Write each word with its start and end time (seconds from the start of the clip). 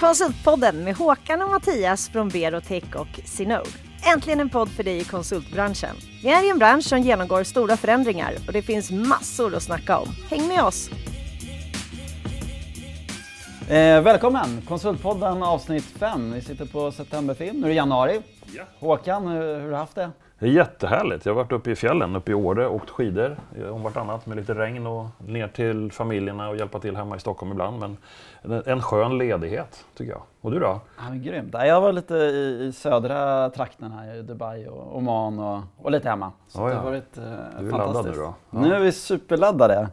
Konsultpodden 0.00 0.84
med 0.84 0.96
Håkan 0.96 1.42
och 1.42 1.50
Mattias 1.50 2.08
från 2.08 2.28
Berotech 2.28 2.96
och 2.96 3.20
Sinode. 3.24 3.68
Äntligen 4.14 4.40
en 4.40 4.48
podd 4.48 4.68
för 4.68 4.82
dig 4.82 4.98
i 4.98 5.04
konsultbranschen. 5.04 5.96
Vi 6.22 6.30
är 6.30 6.46
i 6.46 6.50
en 6.50 6.58
bransch 6.58 6.84
som 6.84 6.98
genomgår 6.98 7.44
stora 7.44 7.76
förändringar 7.76 8.34
och 8.46 8.52
det 8.52 8.62
finns 8.62 8.90
massor 8.90 9.54
att 9.54 9.62
snacka 9.62 9.98
om. 9.98 10.08
Häng 10.30 10.48
med 10.48 10.62
oss! 10.62 10.90
Eh, 13.68 14.02
välkommen! 14.02 14.62
Konsultpodden 14.68 15.42
avsnitt 15.42 15.84
5. 15.84 16.32
Vi 16.32 16.40
sitter 16.40 16.64
på 16.64 16.92
Septemberfilm. 16.92 17.60
Nu 17.60 17.64
är 17.64 17.68
det 17.68 17.74
januari. 17.74 18.20
Ja. 18.56 18.62
Håkan, 18.78 19.28
hur, 19.28 19.54
hur 19.54 19.60
har 19.60 19.68
du 19.68 19.76
haft 19.76 19.94
det? 19.94 20.10
Det 20.40 20.46
är 20.46 20.50
jättehärligt. 20.50 21.26
Jag 21.26 21.32
har 21.32 21.36
varit 21.36 21.52
uppe 21.52 21.70
i 21.70 21.76
fjällen, 21.76 22.16
uppe 22.16 22.30
i 22.30 22.34
Åre, 22.34 22.68
åkt 22.68 22.90
skidor 22.90 23.36
om 23.70 23.82
vartannat 23.82 24.26
med 24.26 24.36
lite 24.36 24.54
regn 24.54 24.86
och 24.86 25.06
ner 25.18 25.48
till 25.48 25.92
familjerna 25.92 26.48
och 26.48 26.56
hjälpa 26.56 26.78
till 26.78 26.96
hemma 26.96 27.16
i 27.16 27.20
Stockholm 27.20 27.52
ibland. 27.52 27.78
Men 27.80 27.96
en, 28.66 28.82
skön 28.82 29.18
ledighet 29.18 29.84
tycker 29.96 30.12
jag. 30.12 30.22
Och 30.40 30.50
du 30.50 30.58
då? 30.58 30.80
Ja, 30.96 31.02
men 31.08 31.22
grymt. 31.22 31.50
Ja, 31.52 31.66
Jag 31.66 31.80
var 31.80 31.92
lite 31.92 32.14
i, 32.14 32.64
i 32.64 32.72
södra 32.72 33.50
trakten 33.50 33.92
här, 33.92 34.14
i 34.14 34.22
Dubai 34.22 34.66
och 34.68 34.96
Oman 34.96 35.38
och, 35.38 35.60
och 35.76 35.90
lite 35.90 36.08
hemma. 36.08 36.32
Så 36.48 36.66
det 36.66 36.72
ja. 36.72 36.78
har 36.78 36.84
varit 36.84 37.18
eh, 37.18 37.22
Du 37.24 37.66
är 37.66 37.70
fantastiskt. 37.70 37.94
laddad 37.94 38.04
nu 38.04 38.12
då? 38.12 38.34
Ja. 38.50 38.60
Nu 38.60 38.74
är 38.74 38.80
vi 38.80 38.92
superladdade. 38.92 39.88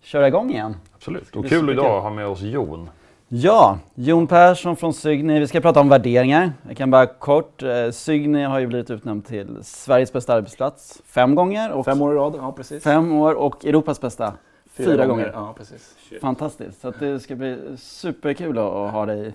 Köra 0.00 0.28
igång 0.28 0.50
igen. 0.50 0.76
Absolut. 0.94 1.36
Och 1.36 1.46
kul 1.48 1.70
idag 1.70 1.96
att 1.96 2.02
ha 2.02 2.10
med 2.10 2.26
oss 2.26 2.40
Jon. 2.40 2.90
Ja, 3.32 3.78
Jon 3.94 4.26
Persson 4.26 4.76
från 4.76 4.94
Sygni. 4.94 5.38
Vi 5.38 5.46
ska 5.46 5.60
prata 5.60 5.80
om 5.80 5.88
värderingar. 5.88 6.52
Jag 6.68 6.76
kan 6.76 6.90
bara 6.90 7.06
kort. 7.06 7.62
Eh, 7.62 7.90
Sygni 7.90 8.42
har 8.42 8.58
ju 8.58 8.66
blivit 8.66 8.90
utnämnd 8.90 9.26
till 9.26 9.58
Sveriges 9.62 10.12
bästa 10.12 10.34
arbetsplats 10.34 11.02
fem 11.06 11.34
gånger. 11.34 11.70
Och 11.72 11.84
Fem 11.84 12.02
år 12.02 12.12
i 12.12 12.16
rad, 12.16 12.34
ja 12.38 12.52
precis. 12.52 12.82
fem 12.82 13.12
år 13.12 13.34
och 13.34 13.64
Europas 13.64 14.00
bästa 14.00 14.32
fyra, 14.72 15.06
gånger. 15.06 15.30
Ja, 15.34 15.54
precis. 15.58 15.94
Fantastiskt. 16.20 16.80
Så 16.80 16.88
att 16.88 17.00
det 17.00 17.20
ska 17.20 17.34
bli 17.34 17.58
superkul 17.78 18.58
att, 18.58 18.92
ha 18.92 19.06
dig 19.06 19.34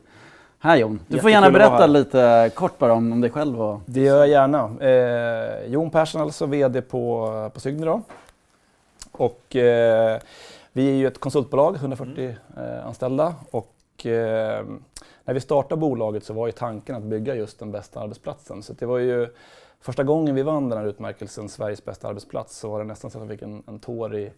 här 0.60 0.76
Jon. 0.78 1.00
Du 1.08 1.20
får 1.20 1.32
Jättekul 1.32 1.32
gärna 1.32 1.48
att 1.48 1.54
vara 1.54 1.70
berätta 1.70 1.88
lite 1.88 2.52
kort 2.56 2.78
bara 2.78 2.94
om, 2.94 3.12
om 3.12 3.22
dig 3.22 3.30
själv. 3.30 3.62
Och... 3.62 3.82
Det 3.86 4.02
gör 4.02 4.18
jag 4.18 4.28
gärna. 4.28 4.72
Eh, 4.80 5.72
Jon 5.72 5.90
Persson 5.90 6.22
alltså, 6.22 6.46
VD 6.46 6.82
på, 6.82 7.30
på 7.54 7.60
Sygni 7.60 7.86
då. 7.86 8.02
Och 9.12 9.56
eh, 9.56 10.20
vi 10.72 10.90
är 10.90 10.96
ju 10.96 11.08
ett 11.08 11.20
konsultbolag, 11.20 11.76
140 11.76 12.36
eh, 12.58 12.88
anställda. 12.88 13.34
Och 13.52 13.75
eh, 14.06 14.66
när 15.26 15.34
vi 15.34 15.40
startade 15.40 15.80
bolaget 15.80 16.24
så 16.24 16.34
var 16.34 16.46
ju 16.48 16.52
tanken 16.52 16.96
att 16.96 17.04
bygga 17.04 17.36
just 17.36 17.60
den 17.60 17.72
bästa 17.72 18.00
arbetsplatsen. 18.00 18.64
Så 18.64 18.74
det 18.74 18.86
var 18.86 18.98
ju 18.98 19.28
första 19.80 20.04
gången 20.04 20.36
vi 20.36 20.44
vann 20.44 20.70
den 20.70 20.80
här 20.80 20.86
utmärkelsen, 20.86 21.50
Sveriges 21.50 21.86
bästa 21.86 22.08
arbetsplats, 22.08 22.58
så 22.58 22.70
var 22.70 22.80
det 22.80 22.86
nästan 22.86 23.12
så 23.12 23.18
att 23.18 23.24
jag 23.24 23.32
fick 23.32 23.42
en, 23.42 23.64
en 23.68 23.80
tår 23.80 24.16
i, 24.16 24.32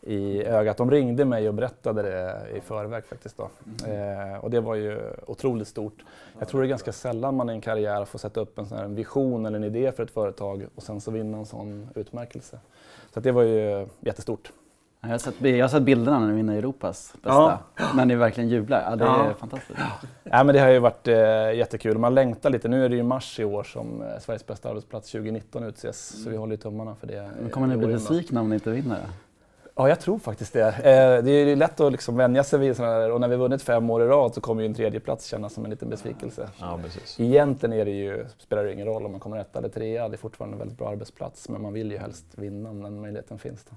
i 0.00 0.44
ögat. 0.44 0.76
De 0.76 0.90
ringde 0.90 1.24
mig 1.24 1.48
och 1.48 1.54
berättade 1.54 2.02
det 2.02 2.46
i 2.56 2.60
förväg 2.60 3.04
faktiskt. 3.04 3.36
Då. 3.36 3.50
Eh, 3.86 4.44
och 4.44 4.50
det 4.50 4.60
var 4.60 4.74
ju 4.74 5.00
otroligt 5.26 5.68
stort. 5.68 6.04
Jag 6.38 6.48
tror 6.48 6.60
det 6.60 6.66
är 6.66 6.68
ganska 6.68 6.92
sällan 6.92 7.36
man 7.36 7.50
i 7.50 7.52
en 7.52 7.60
karriär 7.60 8.04
får 8.04 8.18
sätta 8.18 8.40
upp 8.40 8.58
en 8.58 8.66
sån 8.66 8.78
här 8.78 8.88
vision 8.88 9.46
eller 9.46 9.56
en 9.56 9.64
idé 9.64 9.92
för 9.92 10.02
ett 10.02 10.10
företag 10.10 10.66
och 10.74 10.82
sen 10.82 11.00
så 11.00 11.10
vinna 11.10 11.38
en 11.38 11.46
sån 11.46 11.88
utmärkelse. 11.94 12.58
Så 13.14 13.20
det 13.20 13.32
var 13.32 13.42
ju 13.42 13.86
jättestort. 14.00 14.52
Jag, 15.00 15.08
har 15.08 15.18
sett, 15.18 15.34
jag 15.40 15.64
har 15.64 15.68
sett 15.68 15.82
bilderna 15.82 16.18
när 16.18 16.28
du 16.28 16.34
vinner 16.34 16.56
Europas 16.56 17.12
bästa. 17.22 17.58
När 17.94 18.04
ni 18.04 18.14
verkligen 18.14 18.48
jublar. 18.50 18.82
Ja, 18.90 18.96
det 18.96 19.04
är 19.04 19.08
Ja. 19.28 19.34
fantastiskt. 19.38 19.78
Ja, 20.24 20.44
men 20.44 20.54
det 20.54 20.60
har 20.60 20.68
ju 20.68 20.78
varit 20.78 21.08
eh, 21.08 21.16
jättekul. 21.52 21.98
Man 21.98 22.14
längtar 22.14 22.50
lite. 22.50 22.68
Nu 22.68 22.84
är 22.84 22.88
det 22.88 22.96
ju 22.96 23.02
mars 23.02 23.40
i 23.40 23.44
år 23.44 23.62
som 23.62 24.02
eh, 24.02 24.08
Sveriges 24.20 24.46
bästa 24.46 24.68
arbetsplats 24.70 25.10
2019 25.12 25.62
utses. 25.64 26.22
Så 26.24 26.30
vi 26.30 26.36
håller 26.36 26.56
tummarna 26.56 26.94
för 26.94 27.06
det. 27.06 27.30
Men 27.40 27.50
kommer 27.50 27.66
ni 27.66 27.76
bli 27.76 27.86
besvikna 27.86 28.40
om 28.40 28.48
ni 28.48 28.54
inte 28.54 28.70
vinner? 28.70 29.00
Ja, 29.78 29.88
jag 29.88 30.00
tror 30.00 30.18
faktiskt 30.18 30.52
det. 30.52 30.66
Eh, 30.66 31.24
det 31.24 31.30
är 31.30 31.46
ju 31.46 31.56
lätt 31.56 31.80
att 31.80 31.92
liksom 31.92 32.16
vänja 32.16 32.44
sig 32.44 32.58
vid 32.58 32.76
sådana 32.76 32.94
här, 32.94 33.10
och 33.10 33.20
när 33.20 33.28
vi 33.28 33.36
vunnit 33.36 33.62
fem 33.62 33.90
år 33.90 34.02
i 34.02 34.06
rad 34.06 34.34
så 34.34 34.40
kommer 34.40 34.62
ju 34.62 34.66
en 34.66 34.74
tredje 34.74 35.00
plats 35.00 35.26
kännas 35.26 35.52
som 35.52 35.64
en 35.64 35.70
liten 35.70 35.88
besvikelse. 35.88 36.48
Ja, 36.60 36.80
precis. 36.84 37.20
Egentligen 37.20 37.72
är 37.72 37.84
det 37.84 37.90
ju, 37.90 38.26
spelar 38.38 38.64
det 38.64 38.72
ingen 38.72 38.86
roll 38.86 39.06
om 39.06 39.12
man 39.12 39.20
kommer 39.20 39.36
etta 39.38 39.58
eller 39.58 39.68
trea. 39.68 40.08
Det 40.08 40.14
är 40.14 40.18
fortfarande 40.18 40.54
en 40.54 40.58
väldigt 40.58 40.78
bra 40.78 40.88
arbetsplats, 40.88 41.48
men 41.48 41.62
man 41.62 41.72
vill 41.72 41.92
ju 41.92 41.98
helst 41.98 42.24
vinna 42.34 42.70
om 42.70 42.82
den 42.82 43.00
möjligheten 43.00 43.38
finns. 43.38 43.64
Då. 43.64 43.76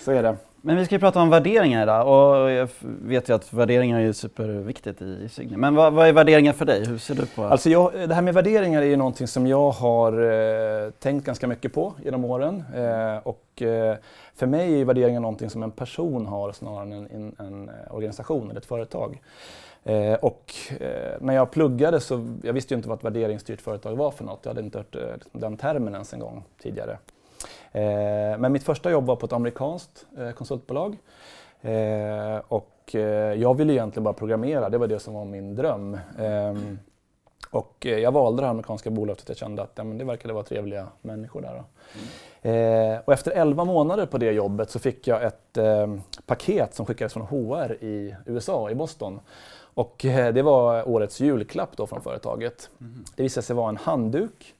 Så 0.00 0.12
är 0.12 0.22
det. 0.22 0.36
Men 0.64 0.76
vi 0.76 0.84
ska 0.84 0.94
ju 0.94 0.98
prata 0.98 1.20
om 1.20 1.30
värderingar 1.30 1.82
idag 1.82 2.06
och 2.06 2.50
jag 2.50 2.68
vet 2.82 3.28
ju 3.28 3.34
att 3.34 3.52
värderingar 3.52 4.00
är 4.00 4.12
superviktigt 4.12 5.02
i, 5.02 5.28
Signe. 5.28 5.56
Men 5.56 5.74
vad, 5.74 5.92
vad 5.92 6.08
är 6.08 6.12
värderingar 6.12 6.52
för 6.52 6.64
dig? 6.64 6.86
Hur 6.86 6.98
ser 6.98 7.14
du 7.14 7.26
på 7.26 7.44
Alltså 7.44 7.70
jag, 7.70 7.92
det 8.08 8.14
här 8.14 8.22
med 8.22 8.34
värderingar 8.34 8.82
är 8.82 8.86
ju 8.86 8.96
någonting 8.96 9.26
som 9.26 9.46
jag 9.46 9.70
har 9.70 10.12
eh, 10.22 10.90
tänkt 10.90 11.26
ganska 11.26 11.46
mycket 11.46 11.72
på 11.72 11.94
genom 12.04 12.24
åren. 12.24 12.64
Eh, 12.74 13.16
och 13.22 13.62
eh, 13.62 13.96
för 14.34 14.46
mig 14.46 14.80
är 14.80 14.84
värderingar 14.84 15.20
någonting 15.20 15.50
som 15.50 15.62
en 15.62 15.70
person 15.70 16.26
har 16.26 16.52
snarare 16.52 16.82
än 16.82 16.92
en, 16.92 17.08
en, 17.10 17.46
en 17.46 17.68
eh, 17.68 17.94
organisation 17.94 18.50
eller 18.50 18.60
ett 18.60 18.66
företag. 18.66 19.20
Eh, 19.84 20.14
och 20.14 20.52
eh, 20.80 21.12
när 21.20 21.34
jag 21.34 21.50
pluggade 21.50 22.00
så, 22.00 22.36
jag 22.42 22.52
visste 22.52 22.74
ju 22.74 22.76
inte 22.76 22.88
vad 22.88 22.98
ett 22.98 23.04
värderingsstyrt 23.04 23.60
företag 23.60 23.96
var 23.96 24.10
för 24.10 24.24
något. 24.24 24.40
Jag 24.42 24.50
hade 24.50 24.60
inte 24.60 24.78
hört 24.78 24.94
eh, 24.94 25.02
den 25.32 25.56
termen 25.56 25.92
ens 25.92 26.12
en 26.12 26.20
gång 26.20 26.44
tidigare. 26.62 26.98
Eh, 27.72 28.38
men 28.38 28.52
mitt 28.52 28.62
första 28.62 28.90
jobb 28.90 29.06
var 29.06 29.16
på 29.16 29.26
ett 29.26 29.32
amerikanskt 29.32 30.06
eh, 30.18 30.30
konsultbolag. 30.30 30.98
Eh, 31.60 32.36
och 32.48 32.68
jag 33.36 33.56
ville 33.56 33.72
egentligen 33.72 34.04
bara 34.04 34.14
programmera, 34.14 34.68
det 34.68 34.78
var 34.78 34.86
det 34.86 34.98
som 34.98 35.14
var 35.14 35.24
min 35.24 35.54
dröm. 35.54 35.98
Ehm, 36.18 36.78
och 37.50 37.86
jag 37.86 38.12
valde 38.12 38.42
det 38.42 38.48
amerikanska 38.48 38.90
bolaget 38.90 39.20
för 39.20 39.24
att 39.24 39.28
jag 39.28 39.36
kände 39.36 39.62
att 39.62 39.72
ja, 39.74 39.84
men 39.84 39.98
det 39.98 40.04
verkade 40.04 40.34
vara 40.34 40.44
trevliga 40.44 40.88
människor 41.02 41.42
där. 41.42 41.54
Då. 41.54 41.64
Eh, 42.42 42.98
och 43.04 43.12
efter 43.12 43.30
11 43.30 43.64
månader 43.64 44.06
på 44.06 44.18
det 44.18 44.32
jobbet 44.32 44.70
så 44.70 44.78
fick 44.78 45.06
jag 45.06 45.24
ett 45.24 45.56
eh, 45.56 45.94
paket 46.26 46.74
som 46.74 46.86
skickades 46.86 47.12
från 47.12 47.26
HR 47.26 47.72
i 47.84 48.16
USA, 48.26 48.70
i 48.70 48.74
Boston. 48.74 49.20
Och 49.74 50.04
eh, 50.04 50.34
det 50.34 50.42
var 50.42 50.88
årets 50.88 51.20
julklapp 51.20 51.76
då 51.76 51.86
från 51.86 52.00
företaget. 52.00 52.70
Det 53.16 53.22
visade 53.22 53.46
sig 53.46 53.56
vara 53.56 53.68
en 53.68 53.76
handduk. 53.76 54.54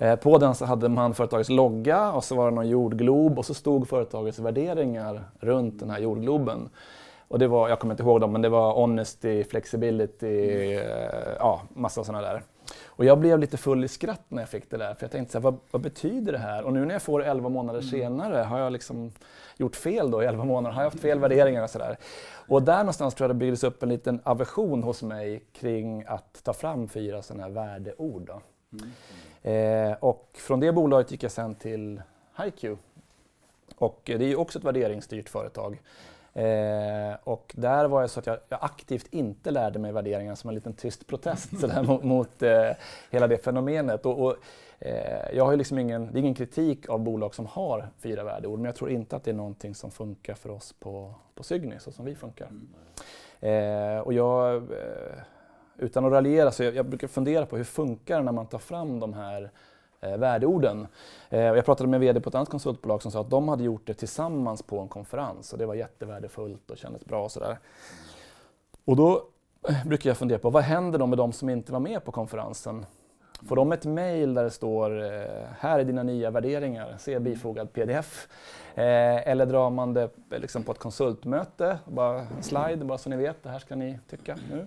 Eh, 0.00 0.16
på 0.16 0.38
den 0.38 0.54
så 0.54 0.64
hade 0.64 0.88
man 0.88 1.14
företagets 1.14 1.50
logga 1.50 2.12
och 2.12 2.24
så 2.24 2.34
var 2.34 2.50
det 2.50 2.54
någon 2.54 2.68
jordglob 2.68 3.38
och 3.38 3.46
så 3.46 3.54
stod 3.54 3.88
företagets 3.88 4.38
värderingar 4.38 5.24
runt 5.40 5.80
den 5.80 5.90
här 5.90 5.98
jordgloben. 5.98 6.68
Och 7.28 7.38
det 7.38 7.48
var, 7.48 7.68
jag 7.68 7.78
kommer 7.78 7.94
inte 7.94 8.02
ihåg 8.02 8.20
dem, 8.20 8.32
men 8.32 8.42
det 8.42 8.48
var 8.48 8.72
honesty, 8.72 9.44
flexibility, 9.44 10.74
eh, 10.74 11.36
ja, 11.38 11.62
massa 11.74 12.04
sådana 12.04 12.32
där. 12.32 12.42
Och 12.86 13.04
jag 13.04 13.18
blev 13.18 13.38
lite 13.38 13.56
full 13.56 13.84
i 13.84 13.88
skratt 13.88 14.24
när 14.28 14.42
jag 14.42 14.48
fick 14.48 14.70
det 14.70 14.76
där, 14.76 14.94
för 14.94 15.04
jag 15.04 15.10
tänkte 15.10 15.32
så 15.32 15.38
här, 15.38 15.42
vad, 15.42 15.56
vad 15.70 15.82
betyder 15.82 16.32
det 16.32 16.38
här? 16.38 16.62
Och 16.64 16.72
nu 16.72 16.84
när 16.84 16.94
jag 16.94 17.02
får 17.02 17.20
det 17.20 17.26
11 17.26 17.48
månader 17.48 17.80
senare, 17.80 18.36
har 18.36 18.58
jag 18.58 18.72
liksom 18.72 19.12
gjort 19.56 19.76
fel 19.76 20.10
då 20.10 20.22
i 20.22 20.26
11 20.26 20.44
månader? 20.44 20.74
Har 20.74 20.82
jag 20.82 20.90
haft 20.90 21.02
fel 21.02 21.18
värderingar 21.18 21.62
och 21.62 21.70
sådär? 21.70 21.96
Och 22.48 22.62
där 22.62 22.78
någonstans 22.78 23.14
tror 23.14 23.28
jag 23.28 23.36
det 23.36 23.38
byggdes 23.38 23.64
upp 23.64 23.82
en 23.82 23.88
liten 23.88 24.20
aversion 24.24 24.82
hos 24.82 25.02
mig 25.02 25.44
kring 25.52 26.04
att 26.06 26.44
ta 26.44 26.52
fram 26.52 26.88
fyra 26.88 27.22
sådana 27.22 27.42
här 27.42 27.50
värdeord. 27.50 28.26
Då. 28.26 28.40
Eh, 29.42 29.92
och 30.00 30.28
från 30.34 30.60
det 30.60 30.72
bolaget 30.72 31.10
gick 31.10 31.22
jag 31.22 31.32
sen 31.32 31.54
till 31.54 32.02
HiQ. 32.44 32.78
Och 33.76 34.00
det 34.04 34.14
är 34.14 34.28
ju 34.28 34.36
också 34.36 34.58
ett 34.58 34.64
värderingsstyrt 34.64 35.28
företag. 35.28 35.80
Eh, 36.34 37.16
och 37.24 37.54
där 37.56 37.88
var 37.88 38.00
jag 38.00 38.10
så 38.10 38.20
att 38.20 38.26
jag, 38.26 38.38
jag 38.48 38.58
aktivt 38.62 39.06
inte 39.10 39.50
lärde 39.50 39.78
mig 39.78 39.92
värderingar 39.92 40.34
som 40.34 40.48
en 40.48 40.54
liten 40.54 40.72
tyst 40.72 41.06
protest 41.06 41.60
så 41.60 41.66
där, 41.66 41.82
mot, 41.86 42.02
mot 42.02 42.42
eh, 42.42 42.70
hela 43.10 43.26
det 43.26 43.38
fenomenet. 43.38 44.06
Och, 44.06 44.26
och, 44.26 44.36
eh, 44.78 45.36
jag 45.36 45.46
har 45.46 45.56
liksom 45.56 45.78
ingen, 45.78 46.12
det 46.12 46.18
är 46.18 46.20
ingen 46.20 46.34
kritik 46.34 46.88
av 46.88 47.00
bolag 47.00 47.34
som 47.34 47.46
har 47.46 47.88
fyra 47.98 48.24
värdeord, 48.24 48.58
men 48.58 48.64
jag 48.64 48.74
tror 48.74 48.90
inte 48.90 49.16
att 49.16 49.24
det 49.24 49.30
är 49.30 49.34
någonting 49.34 49.74
som 49.74 49.90
funkar 49.90 50.34
för 50.34 50.50
oss 50.50 50.72
på, 50.72 51.14
på 51.34 51.42
Sygni, 51.42 51.80
så 51.80 51.92
som 51.92 52.04
vi 52.04 52.14
funkar. 52.14 52.48
Eh, 53.40 53.98
och 53.98 54.12
jag, 54.12 54.56
eh, 54.56 55.22
utan 55.80 56.04
att 56.04 56.12
raljera, 56.12 56.50
så 56.50 56.62
jag, 56.62 56.74
jag 56.74 56.86
brukar 56.86 57.08
fundera 57.08 57.46
på 57.46 57.56
hur 57.56 57.64
funkar 57.64 58.16
det 58.16 58.22
när 58.22 58.32
man 58.32 58.46
tar 58.46 58.58
fram 58.58 59.00
de 59.00 59.14
här 59.14 59.50
eh, 60.00 60.16
värdeorden. 60.16 60.86
Eh, 61.28 61.50
och 61.50 61.58
jag 61.58 61.64
pratade 61.64 61.88
med 61.88 62.00
VD 62.00 62.20
på 62.20 62.28
ett 62.28 62.34
annat 62.34 62.48
konsultbolag 62.48 63.02
som 63.02 63.10
sa 63.10 63.20
att 63.20 63.30
de 63.30 63.48
hade 63.48 63.64
gjort 63.64 63.86
det 63.86 63.94
tillsammans 63.94 64.62
på 64.62 64.80
en 64.80 64.88
konferens 64.88 65.52
och 65.52 65.58
det 65.58 65.66
var 65.66 65.74
jättevärdefullt 65.74 66.70
och 66.70 66.78
kändes 66.78 67.04
bra 67.04 67.24
och 67.24 67.32
sådär. 67.32 67.58
Och 68.84 68.96
då 68.96 69.22
eh, 69.68 69.86
brukar 69.86 70.10
jag 70.10 70.16
fundera 70.16 70.38
på 70.38 70.50
vad 70.50 70.62
händer 70.62 70.98
då 70.98 71.06
med 71.06 71.18
de 71.18 71.32
som 71.32 71.48
inte 71.48 71.72
var 71.72 71.80
med 71.80 72.04
på 72.04 72.12
konferensen? 72.12 72.86
Får 73.48 73.56
de 73.56 73.72
ett 73.72 73.84
mejl 73.84 74.34
där 74.34 74.44
det 74.44 74.50
står 74.50 75.02
eh, 75.02 75.20
här 75.58 75.78
är 75.78 75.84
dina 75.84 76.02
nya 76.02 76.30
värderingar, 76.30 76.94
se 76.98 77.18
bifogad 77.18 77.72
pdf. 77.72 78.28
Eh, 78.74 79.28
eller 79.28 79.46
drar 79.46 79.70
man 79.70 79.94
det 79.94 80.10
eh, 80.30 80.38
liksom 80.40 80.62
på 80.62 80.72
ett 80.72 80.78
konsultmöte, 80.78 81.78
bara 81.84 82.20
en 82.20 82.42
slide, 82.42 82.84
bara 82.84 82.98
så 82.98 83.10
ni 83.10 83.16
vet, 83.16 83.42
det 83.42 83.48
här 83.48 83.58
ska 83.58 83.76
ni 83.76 83.98
tycka 84.10 84.36
nu. 84.50 84.66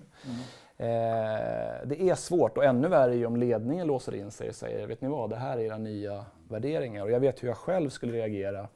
Eh, 0.76 1.86
det 1.86 2.00
är 2.00 2.14
svårt 2.14 2.58
och 2.58 2.64
ännu 2.64 2.88
värre 2.88 3.12
är 3.12 3.16
ju 3.16 3.26
om 3.26 3.36
ledningen 3.36 3.86
låser 3.86 4.14
in 4.14 4.30
sig 4.30 4.48
och 4.48 4.54
säger, 4.54 4.86
vet 4.86 5.00
ni 5.00 5.08
vad, 5.08 5.30
det 5.30 5.36
här 5.36 5.58
är 5.58 5.62
era 5.62 5.78
nya 5.78 6.24
värderingar. 6.48 7.02
Och 7.02 7.10
jag 7.10 7.20
vet 7.20 7.42
hur 7.42 7.48
jag 7.48 7.56
själv 7.56 7.90
skulle 7.90 8.12
reagera 8.12 8.68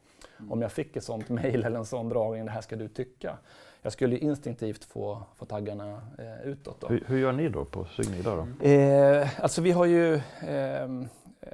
om 0.50 0.62
jag 0.62 0.72
fick 0.72 0.96
ett 0.96 1.04
sånt 1.04 1.28
mejl 1.28 1.64
eller 1.64 1.78
en 1.78 1.84
sån 1.84 2.08
dragning, 2.08 2.44
det 2.44 2.50
här 2.50 2.60
ska 2.60 2.76
du 2.76 2.88
tycka. 2.88 3.38
Jag 3.82 3.92
skulle 3.92 4.14
ju 4.14 4.20
instinktivt 4.20 4.84
få, 4.84 5.22
få 5.36 5.44
taggarna 5.44 6.02
eh, 6.18 6.48
utåt. 6.48 6.80
Då. 6.80 6.86
Hur, 6.86 7.04
hur 7.06 7.18
gör 7.18 7.32
ni 7.32 7.48
då 7.48 7.64
på 7.64 7.86
idag 8.18 8.48
då? 8.60 8.66
Eh, 8.66 9.42
alltså 9.42 9.62
vi 9.62 9.70
har 9.70 9.84
ju, 9.84 10.20
ehm, 10.40 11.08
eh, 11.40 11.50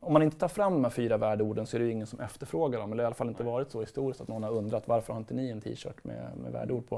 om 0.00 0.12
man 0.12 0.22
inte 0.22 0.38
tar 0.38 0.48
fram 0.48 0.72
de 0.72 0.84
här 0.84 0.90
fyra 0.90 1.16
värdeorden 1.16 1.66
så 1.66 1.76
är 1.76 1.78
det 1.78 1.86
ju 1.86 1.92
ingen 1.92 2.06
som 2.06 2.20
efterfrågar 2.20 2.80
dem. 2.80 2.92
Eller 2.92 3.02
i 3.02 3.06
alla 3.06 3.14
fall 3.14 3.28
inte 3.28 3.42
varit 3.42 3.70
så 3.70 3.80
historiskt 3.80 4.20
att 4.20 4.28
någon 4.28 4.42
har 4.42 4.50
undrat 4.50 4.88
varför 4.88 5.12
har 5.12 5.20
inte 5.20 5.34
ni 5.34 5.50
en 5.50 5.60
t-shirt 5.60 6.04
med, 6.04 6.36
med 6.36 6.52
värdeord 6.52 6.88
på. 6.88 6.96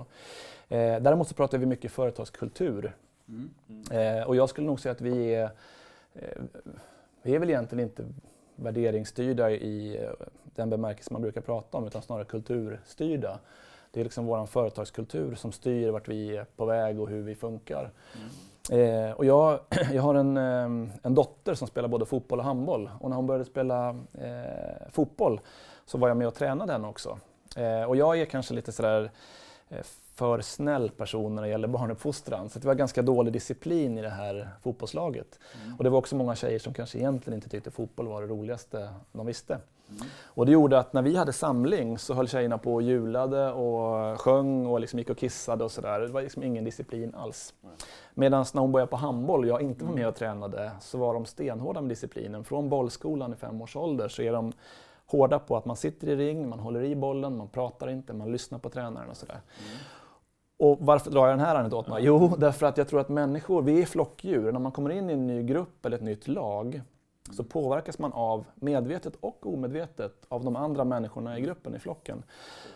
Eh, 0.69 1.03
däremot 1.03 1.29
så 1.29 1.35
pratar 1.35 1.59
vi 1.59 1.67
mycket 1.67 1.93
företagskultur. 1.93 2.93
Mm. 3.29 3.51
Mm. 3.69 4.19
Eh, 4.19 4.27
och 4.27 4.37
jag 4.37 4.49
skulle 4.49 4.67
nog 4.67 4.81
säga 4.81 4.93
att 4.93 5.01
vi 5.01 5.35
är, 5.35 5.51
eh, 6.15 6.43
vi 7.23 7.35
är 7.35 7.39
väl 7.39 7.51
egentligen 7.51 7.85
inte 7.85 8.05
värderingsstyrda 8.57 9.51
i 9.51 9.97
eh, 9.97 10.11
den 10.45 10.71
bemärkelse 10.71 11.13
man 11.13 11.23
brukar 11.23 11.41
prata 11.41 11.79
om 11.79 11.87
utan 11.87 12.03
snarare 12.03 12.25
kulturstyrda. 12.25 13.39
Det 13.97 14.01
är 14.01 14.05
liksom 14.05 14.27
vår 14.27 14.47
företagskultur 14.47 15.35
som 15.35 15.53
styr 15.53 15.91
vart 15.91 16.09
vi 16.09 16.37
är 16.37 16.47
på 16.57 16.65
väg 16.65 17.01
och 17.01 17.09
hur 17.09 17.23
vi 17.23 17.35
funkar. 17.35 17.91
Mm. 18.71 19.09
Eh, 19.09 19.13
och 19.13 19.25
jag, 19.25 19.61
jag 19.93 20.03
har 20.03 20.15
en, 20.15 20.37
eh, 20.37 20.91
en 21.03 21.15
dotter 21.15 21.55
som 21.55 21.69
spelar 21.69 21.89
både 21.89 22.07
fotboll 22.07 22.39
och 22.39 22.45
handboll 22.45 22.91
och 23.01 23.11
när 23.11 23.17
hon 23.17 23.27
började 23.27 23.45
spela 23.45 23.89
eh, 24.15 24.89
fotboll 24.91 25.41
så 25.87 25.99
var 25.99 26.09
jag 26.09 26.17
med 26.17 26.27
och 26.27 26.35
tränade 26.35 26.73
henne 26.73 26.89
också. 26.89 27.19
Eh, 27.57 27.83
och 27.83 27.97
jag 27.97 28.21
är 28.21 28.25
kanske 28.25 28.55
lite 28.55 28.73
sådär 28.73 29.11
eh, 29.69 29.85
för 30.17 30.41
snäll 30.41 30.91
person 30.91 31.35
när 31.35 31.43
det 31.43 31.49
gäller 31.49 31.69
barnuppfostran. 31.69 32.49
Så 32.49 32.59
det 32.59 32.67
var 32.67 32.75
ganska 32.75 33.03
dålig 33.03 33.33
disciplin 33.33 33.99
i 33.99 34.03
det 34.03 34.11
här 34.11 34.49
fotbollslaget. 34.63 35.39
Mm. 35.63 35.77
Och 35.77 35.85
det 35.85 35.91
var 35.91 35.99
också 35.99 36.17
många 36.17 36.35
tjejer 36.35 36.59
som 36.59 36.75
kanske 36.75 36.99
egentligen 36.99 37.35
inte 37.35 37.49
tyckte 37.49 37.71
fotboll 37.71 38.09
var 38.09 38.23
det 38.23 38.29
roligaste 38.29 38.89
de 39.13 39.27
visste. 39.27 39.59
Mm. 39.89 40.03
Och 40.25 40.47
det 40.47 40.53
gjorde 40.53 40.79
att 40.79 40.93
när 40.93 41.03
vi 41.03 41.17
hade 41.17 41.33
samling 41.33 41.99
så 41.99 42.15
höll 42.15 42.29
tjejerna 42.29 42.59
på 42.59 42.75
och 42.75 42.83
julade 42.83 43.53
och 43.53 44.21
sjöng 44.21 44.67
och 44.67 44.81
liksom 44.81 44.99
gick 44.99 45.11
och 45.11 45.19
kissade 45.19 45.65
och 45.65 45.71
sådär. 45.71 46.01
Det 46.01 46.07
var 46.07 46.23
liksom 46.23 46.43
ingen 46.43 46.65
disciplin 46.65 47.15
alls. 47.15 47.55
Mm. 47.63 47.77
Medan 48.15 48.45
när 48.55 48.61
hon 48.61 48.73
började 48.73 48.91
på 48.91 48.97
handboll 48.97 49.41
och 49.41 49.47
jag 49.47 49.63
inte 49.63 49.85
var 49.85 49.93
med 49.93 50.09
och 50.09 50.17
tränade 50.17 50.71
så 50.81 50.99
var 50.99 51.15
de 51.15 51.27
stenhårda 51.27 51.81
med 51.81 51.89
disciplinen. 51.89 52.45
Från 52.45 52.69
bollskolan 52.69 53.33
i 53.33 53.37
fem 53.37 53.63
års 53.63 53.77
ålder 53.77 54.09
så 54.09 54.23
är 54.23 54.33
de 54.33 54.53
hårda 55.07 55.39
på 55.39 55.57
att 55.57 55.65
man 55.65 55.77
sitter 55.77 56.09
i 56.09 56.17
ring, 56.17 56.49
man 56.49 56.59
håller 56.59 56.83
i 56.83 56.97
bollen, 56.97 57.37
man 57.37 57.49
pratar 57.49 57.91
inte, 57.91 58.13
man 58.13 58.33
lyssnar 58.33 58.59
på 58.59 58.71
tränaren 58.71 59.11
och 59.11 59.17
sådär. 59.17 59.41
Mm. 59.59 59.79
Och 60.59 60.79
varför 60.81 61.11
drar 61.11 61.27
jag 61.27 61.39
den 61.39 61.47
här 61.47 61.55
anekdoten? 61.55 61.95
Jo, 61.99 62.35
därför 62.39 62.67
att 62.67 62.77
jag 62.77 62.89
tror 62.89 63.01
att 63.01 63.09
människor, 63.09 63.63
vi 63.63 63.83
är 63.83 63.87
flockdjur. 63.87 64.53
När 64.53 64.61
man 64.61 64.73
kommer 64.73 64.91
in 64.91 65.11
i 65.11 65.13
en 65.13 65.27
ny 65.27 65.43
grupp 65.43 65.87
eller 65.87 65.97
ett 65.97 66.03
nytt 66.03 66.29
lag 66.29 66.83
så 67.33 67.45
påverkas 67.45 67.99
man 67.99 68.13
av, 68.13 68.45
medvetet 68.55 69.17
och 69.21 69.47
omedvetet, 69.47 70.13
av 70.29 70.45
de 70.45 70.57
andra 70.57 70.85
människorna 70.85 71.39
i 71.39 71.41
gruppen, 71.41 71.75
i 71.75 71.79
flocken. 71.79 72.23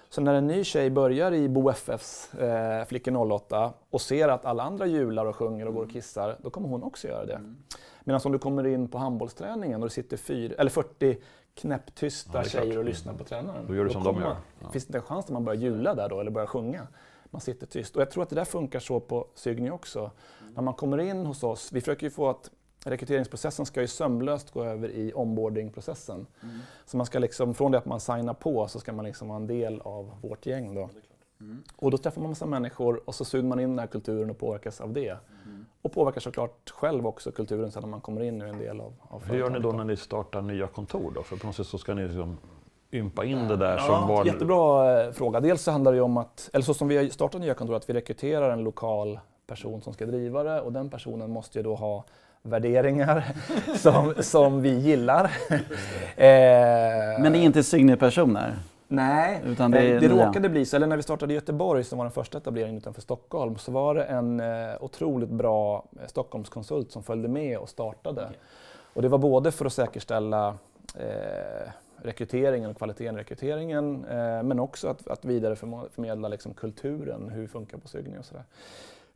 Så 0.08 0.20
när 0.20 0.34
en 0.34 0.46
ny 0.46 0.64
tjej 0.64 0.90
börjar 0.90 1.32
i 1.32 1.48
Bo 1.48 1.70
FFs 1.70 2.34
eh, 2.34 2.84
Flickor 2.84 3.32
08 3.32 3.72
och 3.90 4.00
ser 4.00 4.28
att 4.28 4.44
alla 4.44 4.62
andra 4.62 4.86
jular 4.86 5.26
och 5.26 5.36
sjunger 5.36 5.68
och 5.68 5.74
går 5.74 5.82
och 5.82 5.90
kissar, 5.90 6.36
då 6.38 6.50
kommer 6.50 6.68
hon 6.68 6.82
också 6.82 7.08
göra 7.08 7.24
det. 7.24 7.34
Mm. 7.34 7.56
Medan 8.00 8.20
om 8.24 8.32
du 8.32 8.38
kommer 8.38 8.66
in 8.66 8.88
på 8.88 8.98
handbollsträningen 8.98 9.82
och 9.82 9.88
det 9.88 9.94
sitter 9.94 10.16
fyra, 10.16 10.54
eller 10.58 10.70
40 10.70 11.18
knäpptysta 11.54 12.38
ja, 12.38 12.44
tjejer 12.44 12.78
och 12.78 12.84
lyssnar 12.84 13.14
på 13.14 13.24
tränaren. 13.24 13.64
Då 13.66 13.74
gör 13.74 13.84
du 13.84 13.90
som 13.90 14.04
de 14.04 14.16
gör. 14.16 14.36
Ja. 14.60 14.70
Finns 14.70 14.86
det 14.86 14.98
en 14.98 15.02
chans 15.02 15.24
att 15.24 15.30
man 15.30 15.44
börjar 15.44 15.60
jula 15.60 15.94
där 15.94 16.08
då, 16.08 16.20
eller 16.20 16.30
börjar 16.30 16.46
sjunga? 16.46 16.86
Man 17.30 17.40
sitter 17.40 17.66
tyst. 17.66 17.96
Och 17.96 18.02
jag 18.02 18.10
tror 18.10 18.22
att 18.22 18.28
det 18.28 18.36
där 18.36 18.44
funkar 18.44 18.80
så 18.80 19.00
på 19.00 19.26
Sygny 19.34 19.70
också. 19.70 19.98
Mm. 19.98 20.54
När 20.54 20.62
man 20.62 20.74
kommer 20.74 20.98
in 20.98 21.26
hos 21.26 21.42
oss, 21.42 21.72
vi 21.72 21.80
försöker 21.80 22.06
ju 22.06 22.10
få 22.10 22.28
att 22.28 22.50
rekryteringsprocessen 22.84 23.66
ska 23.66 23.80
ju 23.80 23.86
sömlöst 23.86 24.50
gå 24.50 24.64
över 24.64 24.88
i 24.88 25.12
onboardingprocessen. 25.14 26.26
Mm. 26.42 26.58
Så 26.84 26.96
man 26.96 27.06
ska 27.06 27.18
liksom, 27.18 27.54
från 27.54 27.72
det 27.72 27.78
att 27.78 27.86
man 27.86 28.00
signar 28.00 28.34
på 28.34 28.68
så 28.68 28.80
ska 28.80 28.92
man 28.92 29.04
liksom 29.04 29.28
vara 29.28 29.36
en 29.36 29.46
del 29.46 29.80
av 29.80 30.10
vårt 30.22 30.46
gäng. 30.46 30.74
Då. 30.74 30.90
Mm. 31.40 31.62
Och 31.76 31.90
då 31.90 31.98
träffar 31.98 32.20
man 32.20 32.30
massa 32.30 32.46
människor 32.46 33.02
och 33.04 33.14
så 33.14 33.24
suger 33.24 33.48
man 33.48 33.60
in 33.60 33.68
den 33.68 33.78
här 33.78 33.86
kulturen 33.86 34.30
och 34.30 34.38
påverkas 34.38 34.80
av 34.80 34.92
det. 34.92 35.18
Mm. 35.44 35.66
Och 35.82 35.92
påverkar 35.92 36.20
såklart 36.20 36.70
själv 36.70 37.06
också 37.06 37.32
kulturen 37.32 37.70
sen 37.70 37.82
när 37.82 37.88
man 37.88 38.00
kommer 38.00 38.20
in 38.20 38.42
och 38.42 38.48
är 38.48 38.52
en 38.52 38.58
del 38.58 38.80
av, 38.80 38.94
av 39.00 39.24
Hur 39.24 39.38
gör 39.38 39.50
ni 39.50 39.58
då 39.58 39.72
när 39.72 39.84
ni 39.84 39.96
startar 39.96 40.42
nya 40.42 40.66
kontor? 40.66 41.12
Då? 41.14 41.22
För 41.22 41.36
på 41.36 41.46
något 41.46 41.56
sätt 41.56 41.66
så 41.66 41.78
ska 41.78 41.94
ni 41.94 42.06
liksom 42.06 42.36
ympa 42.92 43.24
in 43.24 43.48
det 43.48 43.56
där 43.56 43.78
som 43.78 44.08
var... 44.08 44.24
Jättebra 44.24 45.00
eh, 45.02 45.12
fråga. 45.12 45.40
Dels 45.40 45.62
så 45.62 45.70
handlar 45.70 45.92
det 45.92 46.00
om 46.00 46.16
att, 46.16 46.50
eller 46.52 46.64
så 46.64 46.74
som 46.74 46.88
vi 46.88 46.96
har 46.96 47.04
startat 47.04 47.40
nya 47.40 47.54
kontor, 47.54 47.76
att 47.76 47.88
vi 47.88 47.94
rekryterar 47.94 48.50
en 48.50 48.64
lokal 48.64 49.20
person 49.46 49.82
som 49.82 49.92
ska 49.92 50.06
driva 50.06 50.42
det 50.42 50.60
och 50.60 50.72
den 50.72 50.90
personen 50.90 51.30
måste 51.30 51.58
ju 51.58 51.62
då 51.62 51.74
ha 51.74 52.04
värderingar 52.42 53.24
som, 53.76 54.14
som 54.20 54.62
vi 54.62 54.78
gillar. 54.78 55.24
eh, 56.16 57.20
Men 57.20 57.32
det 57.32 57.38
är 57.38 57.42
inte 57.42 57.62
Signe-personer? 57.62 58.54
Nej, 58.92 59.42
Utan 59.44 59.70
det, 59.70 59.98
det 59.98 60.08
råkade 60.08 60.48
bli 60.48 60.66
så. 60.66 60.76
Eller 60.76 60.86
när 60.86 60.96
vi 60.96 61.02
startade 61.02 61.32
i 61.32 61.34
Göteborg 61.34 61.84
som 61.84 61.98
var 61.98 62.04
den 62.04 62.12
första 62.12 62.38
etableringen 62.38 62.76
utanför 62.76 63.02
Stockholm 63.02 63.58
så 63.58 63.72
var 63.72 63.94
det 63.94 64.04
en 64.04 64.40
eh, 64.40 64.46
otroligt 64.80 65.28
bra 65.28 65.84
eh, 66.00 66.06
Stockholmskonsult 66.06 66.92
som 66.92 67.02
följde 67.02 67.28
med 67.28 67.58
och 67.58 67.68
startade. 67.68 68.22
Okay. 68.22 68.36
Och 68.92 69.02
det 69.02 69.08
var 69.08 69.18
både 69.18 69.52
för 69.52 69.66
att 69.66 69.72
säkerställa 69.72 70.54
eh, 70.94 71.70
rekryteringen 72.02 72.70
och 72.70 72.76
kvaliteten 72.76 73.16
i 73.16 73.18
rekryteringen 73.18 74.04
eh, 74.04 74.42
men 74.42 74.60
också 74.60 74.88
att, 74.88 75.08
att 75.08 75.24
vidareförmedla 75.24 76.28
liksom, 76.28 76.54
kulturen, 76.54 77.28
hur 77.28 77.46
funkar 77.46 77.78
på 77.78 77.88
Sygny 77.88 78.18
och 78.18 78.24
sådär. 78.24 78.44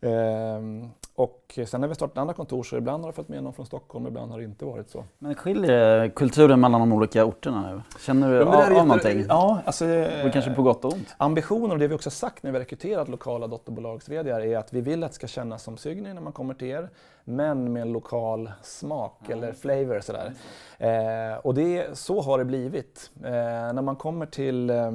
Ehm, 0.05 0.91
och 1.17 1.59
sen 1.67 1.81
när 1.81 1.89
vi 1.89 1.95
startat 1.95 2.19
andra 2.19 2.35
kontor 2.35 2.63
så 2.63 2.77
ibland 2.77 3.05
har 3.05 3.11
det 3.11 3.17
följt 3.17 3.29
med 3.29 3.43
någon 3.43 3.53
från 3.53 3.67
Stockholm, 3.67 4.07
ibland 4.07 4.31
har 4.31 4.39
det 4.39 4.45
inte 4.45 4.65
varit 4.65 4.91
så. 4.91 5.05
Men 5.19 5.35
skiljer 5.35 6.09
kulturen 6.09 6.61
mellan 6.61 6.81
de 6.81 6.93
olika 6.93 7.25
orterna 7.25 7.73
nu? 7.73 7.83
Känner 8.01 8.31
du 8.31 8.43
av, 8.43 8.55
av 8.55 8.87
någonting? 8.87 9.25
Ja, 9.29 9.61
alltså, 9.65 9.85
och 10.25 10.33
kanske 10.33 10.51
på 10.51 10.63
gott 10.63 10.85
och 10.85 10.93
ont? 10.93 11.15
Ambitionen 11.17 11.71
och 11.71 11.79
det 11.79 11.87
vi 11.87 11.95
också 11.95 12.11
sagt 12.11 12.43
när 12.43 12.53
vi 12.53 12.59
rekryterat 12.59 13.09
lokala 13.09 13.47
dotterbolags 13.47 14.09
är 14.09 14.57
att 14.57 14.73
vi 14.73 14.81
vill 14.81 15.05
att 15.05 15.11
det 15.11 15.15
ska 15.15 15.27
kännas 15.27 15.63
som 15.63 15.77
Sygny 15.77 16.13
när 16.13 16.21
man 16.21 16.33
kommer 16.33 16.55
till 16.55 16.69
er, 16.69 16.89
men 17.25 17.73
med 17.73 17.83
en 17.83 17.93
lokal 17.93 18.53
smak 18.63 19.19
ja. 19.27 19.33
eller 19.33 19.53
flavor. 19.53 20.01
Sådär. 20.01 20.33
Eh, 20.79 21.39
och 21.39 21.55
det, 21.55 21.99
så 21.99 22.21
har 22.21 22.39
det 22.39 22.45
blivit. 22.45 23.11
Eh, 23.25 23.31
när 23.73 23.83
man 23.83 23.97
kommer 23.97 24.27
till 24.27 24.71
eh, 24.71 24.91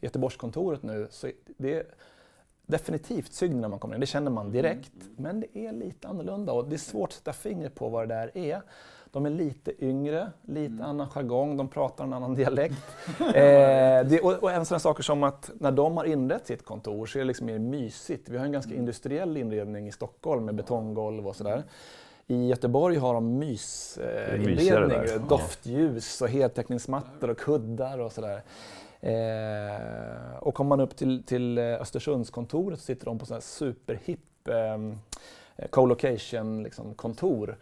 Göteborgskontoret 0.00 0.82
nu 0.82 1.06
så 1.10 1.30
det 1.56 1.86
definitivt 2.66 3.32
sygn 3.32 3.60
när 3.60 3.68
man 3.68 3.78
kommer 3.78 3.94
in, 3.94 4.00
det 4.00 4.06
känner 4.06 4.30
man 4.30 4.50
direkt. 4.50 4.92
Mm. 4.94 5.14
Men 5.16 5.40
det 5.40 5.58
är 5.58 5.72
lite 5.72 6.08
annorlunda 6.08 6.52
och 6.52 6.68
det 6.68 6.76
är 6.76 6.78
svårt 6.78 7.08
att 7.08 7.14
sätta 7.14 7.32
fingret 7.32 7.74
på 7.74 7.88
vad 7.88 8.08
det 8.08 8.14
där 8.14 8.38
är. 8.38 8.62
De 9.12 9.26
är 9.26 9.30
lite 9.30 9.84
yngre, 9.84 10.30
lite 10.42 10.72
mm. 10.72 10.82
annan 10.84 11.08
jargong, 11.08 11.56
de 11.56 11.68
pratar 11.68 12.04
en 12.04 12.12
annan 12.12 12.34
dialekt. 12.34 12.96
eh, 13.20 13.32
det, 14.06 14.20
och, 14.22 14.32
och 14.32 14.52
en 14.52 14.66
sån 14.66 14.80
saker 14.80 15.02
som 15.02 15.22
att 15.22 15.50
när 15.60 15.72
de 15.72 15.96
har 15.96 16.04
inrett 16.04 16.46
sitt 16.46 16.64
kontor 16.64 17.06
så 17.06 17.18
är 17.18 17.20
det 17.20 17.26
liksom 17.26 17.46
mer 17.46 17.58
mysigt. 17.58 18.28
Vi 18.28 18.38
har 18.38 18.44
en 18.44 18.52
ganska 18.52 18.70
mm. 18.70 18.80
industriell 18.80 19.36
inredning 19.36 19.88
i 19.88 19.92
Stockholm 19.92 20.44
med 20.44 20.54
betonggolv 20.54 21.28
och 21.28 21.36
sådär. 21.36 21.62
I 22.26 22.46
Göteborg 22.46 22.96
har 22.96 23.14
de 23.14 23.38
mysinredning, 23.38 24.98
eh, 24.98 25.28
doftljus 25.28 26.22
och 26.22 26.28
heltäckningsmattor 26.28 27.30
och 27.30 27.38
kuddar 27.38 27.98
och 27.98 28.12
sådär. 28.12 28.42
Eh, 29.04 30.36
och 30.40 30.54
kommer 30.54 30.68
man 30.68 30.80
upp 30.80 30.96
till, 30.96 31.22
till 31.22 31.58
eh, 31.58 31.64
Östersundskontoret 31.64 32.78
så 32.78 32.84
sitter 32.84 33.06
de 33.06 33.18
på 33.18 33.26
sån 33.26 33.34
här 33.34 33.40
superhipp 33.40 34.48
eh, 34.48 35.68
co-location 35.70 36.62
liksom, 36.62 36.94
kontor. 36.94 37.56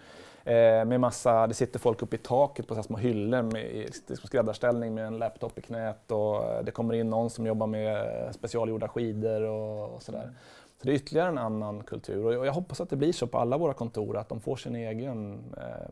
Eh, 0.45 0.85
med 0.85 1.01
massa, 1.01 1.47
det 1.47 1.55
sitter 1.55 1.79
folk 1.79 2.03
uppe 2.03 2.17
i 2.17 2.19
taket 2.19 2.69
på 2.69 2.75
så 2.75 2.83
små 2.83 2.97
hyllor 2.97 3.43
med 3.43 3.65
liksom 4.09 4.27
skräddarställning 4.27 4.95
med 4.95 5.07
en 5.07 5.19
laptop 5.19 5.59
i 5.59 5.61
knät 5.61 6.11
och 6.11 6.45
eh, 6.45 6.65
det 6.65 6.71
kommer 6.71 6.95
in 6.95 7.11
någon 7.11 7.31
som 7.31 7.47
jobbar 7.47 7.67
med 7.67 8.35
specialgjorda 8.35 8.89
skidor 8.89 9.43
och, 9.43 9.95
och 9.95 10.03
sådär. 10.03 10.31
Så 10.79 10.87
det 10.87 10.93
är 10.93 10.95
ytterligare 10.95 11.29
en 11.29 11.39
annan 11.39 11.83
kultur 11.83 12.39
och 12.39 12.47
jag 12.47 12.53
hoppas 12.53 12.81
att 12.81 12.91
det 12.91 12.97
blir 12.97 13.13
så 13.13 13.27
på 13.27 13.39
alla 13.39 13.59
våra 13.59 13.75
kontor 13.75 14.17
att 14.17 14.29
de 14.29 14.41
får 14.41 14.57
sin 14.57 14.77
egen 14.77 15.45
eh, 15.57 15.89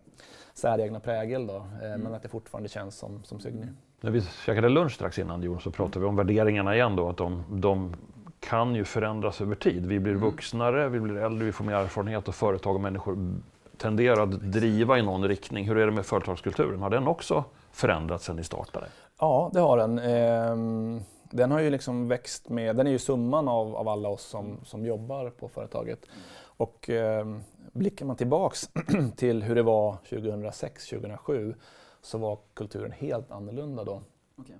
säregna 0.54 1.00
prägel 1.00 1.46
då, 1.46 1.56
eh, 1.56 1.84
mm. 1.84 2.00
men 2.00 2.14
att 2.14 2.22
det 2.22 2.28
fortfarande 2.28 2.68
känns 2.68 2.98
som, 2.98 3.24
som 3.24 3.40
Sygny. 3.40 3.66
När 4.00 4.10
vi 4.10 4.22
käkade 4.46 4.68
lunch 4.68 4.92
strax 4.92 5.18
innan 5.18 5.42
Jon 5.42 5.60
så 5.60 5.70
pratade 5.70 6.00
vi 6.00 6.06
om 6.06 6.16
värderingarna 6.16 6.74
igen 6.74 6.96
då, 6.96 7.08
att 7.08 7.16
de, 7.16 7.44
de 7.50 7.96
kan 8.40 8.74
ju 8.74 8.84
förändras 8.84 9.40
över 9.40 9.54
tid. 9.54 9.86
Vi 9.86 10.00
blir 10.00 10.12
mm. 10.12 10.24
vuxnare, 10.24 10.88
vi 10.88 11.00
blir 11.00 11.16
äldre, 11.16 11.44
vi 11.44 11.52
får 11.52 11.64
mer 11.64 11.74
erfarenhet 11.74 12.28
och 12.28 12.34
företag 12.34 12.74
och 12.74 12.80
människor 12.80 13.34
tenderar 13.76 14.22
att 14.22 14.52
driva 14.52 14.98
i 14.98 15.02
någon 15.02 15.28
riktning. 15.28 15.68
Hur 15.68 15.78
är 15.78 15.86
det 15.86 15.92
med 15.92 16.06
företagskulturen? 16.06 16.82
Har 16.82 16.90
den 16.90 17.06
också 17.06 17.44
förändrats 17.72 18.24
sedan 18.24 18.36
ni 18.36 18.44
startade? 18.44 18.86
Ja, 19.20 19.50
det 19.52 19.60
har 19.60 19.76
den. 19.76 19.98
Ehm, 19.98 21.00
den 21.30 21.50
har 21.50 21.60
ju 21.60 21.70
liksom 21.70 22.08
växt 22.08 22.48
med, 22.48 22.76
den 22.76 22.86
är 22.86 22.90
ju 22.90 22.98
summan 22.98 23.48
av, 23.48 23.76
av 23.76 23.88
alla 23.88 24.08
oss 24.08 24.22
som, 24.22 24.58
som 24.64 24.86
jobbar 24.86 25.30
på 25.30 25.48
företaget. 25.48 26.06
Och 26.42 26.90
eh, 26.90 27.26
blickar 27.72 28.06
man 28.06 28.16
tillbaks 28.16 28.70
till 29.16 29.42
hur 29.42 29.54
det 29.54 29.62
var 29.62 29.96
2006-2007 30.08 31.54
så 32.02 32.18
var 32.18 32.38
kulturen 32.54 32.92
helt 32.92 33.30
annorlunda 33.30 33.84
då. 33.84 34.02
Okay. 34.36 34.56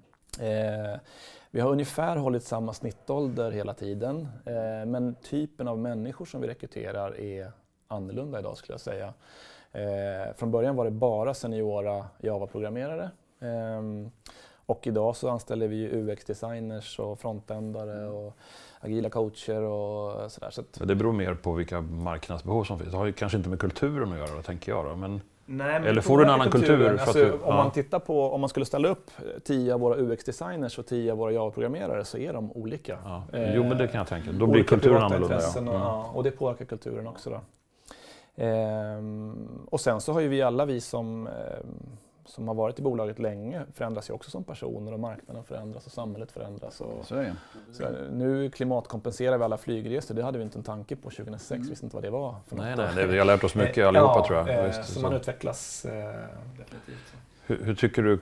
Eh, 0.48 0.98
vi 1.50 1.60
har 1.60 1.70
ungefär 1.70 2.16
hållit 2.16 2.44
samma 2.44 2.72
snittålder 2.72 3.50
hela 3.50 3.74
tiden 3.74 4.28
eh, 4.46 4.86
men 4.86 5.14
typen 5.14 5.68
av 5.68 5.78
människor 5.78 6.24
som 6.24 6.40
vi 6.40 6.48
rekryterar 6.48 7.20
är 7.20 7.52
annorlunda 7.88 8.38
idag 8.38 8.56
skulle 8.56 8.74
jag 8.74 8.80
säga. 8.80 9.14
Eh, 9.72 10.34
från 10.36 10.50
början 10.50 10.76
var 10.76 10.84
det 10.84 10.90
bara 10.90 11.34
seniora 11.34 12.06
Java-programmerare 12.18 13.10
ehm, 13.40 14.10
och 14.66 14.86
idag 14.86 15.16
så 15.16 15.28
anställer 15.28 15.68
vi 15.68 15.88
UX-designers 15.88 16.98
och 16.98 17.18
frontändare 17.18 18.06
och 18.06 18.36
agila 18.80 19.10
coacher 19.10 19.62
och 19.62 20.32
sådär. 20.32 20.50
Så 20.50 20.84
det 20.84 20.94
beror 20.94 21.12
mer 21.12 21.34
på 21.34 21.52
vilka 21.52 21.80
marknadsbehov 21.80 22.64
som 22.64 22.78
finns. 22.78 22.90
Det 22.90 22.96
har 22.96 23.06
ju 23.06 23.12
kanske 23.12 23.38
inte 23.38 23.50
med 23.50 23.60
kulturen 23.60 24.12
att 24.12 24.18
göra, 24.18 24.42
tänker 24.42 24.72
jag. 24.72 24.84
Då, 24.84 24.96
men 24.96 25.20
Nej, 25.52 25.76
Eller 25.86 26.00
får 26.00 26.18
du 26.18 26.24
en 26.24 26.30
annan 26.30 26.50
kultur? 26.50 26.78
För 26.78 26.98
Alltså, 26.98 27.18
du, 27.18 27.32
om 27.32 27.38
ja. 27.44 27.56
man 27.56 27.70
tittar 27.70 27.98
på, 27.98 28.30
om 28.30 28.40
man 28.40 28.48
skulle 28.50 28.66
ställa 28.66 28.88
upp 28.88 29.10
10 29.44 29.74
av 29.74 29.80
våra 29.80 29.96
UX-designers 29.96 30.78
och 30.78 30.86
10 30.86 31.12
av 31.12 31.18
våra 31.18 31.32
Java-programmerare 31.32 32.04
så 32.04 32.18
är 32.18 32.32
de 32.32 32.52
olika. 32.52 32.98
Ja. 33.04 33.22
Jo, 33.32 33.62
men 33.62 33.78
det 33.78 33.88
kan 33.88 33.98
jag 33.98 34.06
tänka. 34.06 34.32
Då 34.32 34.46
blir 34.46 34.62
kulturen 34.62 35.02
annorlunda. 35.02 35.36
Och, 35.36 35.66
ja, 35.66 36.10
och 36.14 36.22
det 36.22 36.30
påverkar 36.30 36.64
kulturen 36.64 37.06
också. 37.06 37.30
Då. 37.30 37.40
Ehm, 38.44 39.66
och 39.70 39.80
sen 39.80 40.00
så 40.00 40.12
har 40.12 40.20
ju 40.20 40.28
vi 40.28 40.42
alla 40.42 40.64
vi 40.64 40.80
som, 40.80 41.26
ehm, 41.26 41.32
som 42.30 42.48
har 42.48 42.54
varit 42.54 42.78
i 42.78 42.82
bolaget 42.82 43.18
länge 43.18 43.62
förändras 43.74 44.10
ju 44.10 44.14
också 44.14 44.30
som 44.30 44.44
personer 44.44 44.92
och 44.92 45.00
marknaden 45.00 45.44
förändras 45.44 45.86
och 45.86 45.92
samhället 45.92 46.32
förändras. 46.32 46.80
Och, 46.80 47.04
Så 47.06 47.14
är 47.16 47.34
nu 48.12 48.50
klimatkompenserar 48.50 49.38
vi 49.38 49.44
alla 49.44 49.56
flygresor, 49.58 50.14
det 50.14 50.22
hade 50.22 50.38
vi 50.38 50.44
inte 50.44 50.58
en 50.58 50.62
tanke 50.64 50.96
på 50.96 51.10
2006, 51.10 51.68
visste 51.70 51.86
inte 51.86 51.96
vad 51.96 52.02
det 52.04 52.10
var 52.10 52.34
för 52.48 52.56
Nej, 52.56 52.70
något. 52.76 52.78
nej, 52.78 52.94
det, 52.94 53.12
vi 53.12 53.18
har 53.18 53.24
lärt 53.26 53.44
oss 53.44 53.54
mycket 53.54 53.78
Eh, 53.78 53.88
allihopa 53.88 54.14
ja, 54.16 54.26
tror 54.26 54.38
jag. 54.38 54.66
eh, 54.66 54.72
så 54.72 54.92
så. 54.92 55.00
man 55.00 55.12
utvecklas 55.12 55.84
eh, 55.84 55.92
definitivt. 56.58 57.14
Hur, 57.46 57.64
hur 57.64 57.74
tycker 57.74 58.02
du 58.02 58.18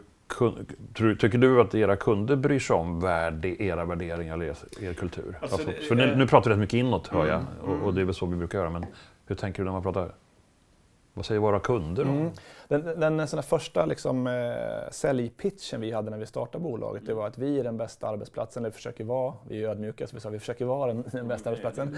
tycker 1.17 1.39
du 1.39 1.61
att 1.61 1.75
era 1.75 1.97
kunder 1.97 2.37
bryr 2.37 2.59
sig 2.59 2.77
om 2.77 3.01
värde, 3.01 3.63
era 3.63 3.85
värderingar 3.85 4.35
eller 4.35 4.45
er, 4.47 4.57
er 4.81 4.93
kultur? 4.95 5.39
Alltså, 5.41 5.57
Alltså, 5.57 5.71
det- 5.71 5.85
för 5.87 5.95
nu, 5.95 6.17
nu 6.17 6.27
pratar 6.27 6.51
vi 6.51 6.55
rätt 6.55 6.61
mycket 6.61 6.75
inåt 6.75 7.07
hör 7.09 7.27
jag 7.27 7.35
Mm, 7.41 7.47
och, 7.63 7.69
mm. 7.69 7.83
och 7.83 7.95
det 7.95 8.01
är 8.01 8.05
väl 8.05 8.15
så 8.15 8.27
vi 8.27 8.37
brukar 8.37 8.59
göra. 8.59 8.71
Men 8.71 8.87
hur 9.27 9.37
tänker 9.37 9.59
du 9.59 9.65
när 9.65 9.73
man 9.73 9.83
pratar? 9.83 10.13
Vad 11.19 11.27
säger 11.27 11.41
våra 11.41 11.61
kunder 11.61 12.05
då? 12.05 12.11
Mm. 12.11 12.31
Den, 12.69 13.01
den 13.01 13.19
här 13.19 13.43
första 13.43 13.87
liksom, 13.87 14.27
eh, 14.27 14.91
säljpitchen 14.91 15.81
vi 15.81 15.93
hade 15.93 16.11
när 16.11 16.19
vi 16.19 16.27
startade 16.27 16.65
bolaget, 16.65 17.07
det 17.07 17.15
var 17.15 17.27
att 17.27 17.39
vi 17.39 17.61
är 17.61 17.65
den 17.65 17.77
bästa 17.77 18.09
arbetsplatsen, 18.09 18.65
eller 18.65 18.71
försöker 18.71 19.05
vara, 19.05 19.35
vi 19.49 19.65
är 19.65 19.69
ödmjuka 19.69 20.07
så 20.07 20.17
vi 20.17 20.21
sa 20.21 20.29
vi 20.29 20.39
försöker 20.39 20.65
vara 20.65 20.93
den, 20.93 21.05
den 21.13 21.29
bästa 21.29 21.51
arbetsplatsen. 21.51 21.97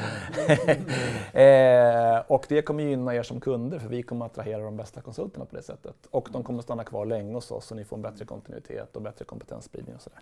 eh, 1.33 2.23
och 2.27 2.47
det 2.49 2.63
kommer 2.63 2.85
gynna 2.85 3.15
er 3.15 3.23
som 3.23 3.41
kunder 3.41 3.79
för 3.79 3.89
vi 3.89 4.03
kommer 4.03 4.27
attrahera 4.27 4.63
de 4.63 4.77
bästa 4.77 5.01
konsulterna 5.01 5.45
på 5.45 5.57
det 5.57 5.63
sättet. 5.63 5.97
Och 6.11 6.29
de 6.33 6.43
kommer 6.43 6.63
stanna 6.63 6.85
kvar 6.85 7.07
länge 7.07 7.35
hos 7.35 7.51
oss 7.51 7.67
så 7.67 7.75
ni 7.75 7.85
får 7.85 7.97
en 7.97 8.03
bättre 8.03 8.25
kontinuitet 8.25 8.97
och 8.97 9.03
bättre 9.03 9.25
kompetensspridning 9.25 9.95
och 9.95 10.03
sådär. 10.03 10.21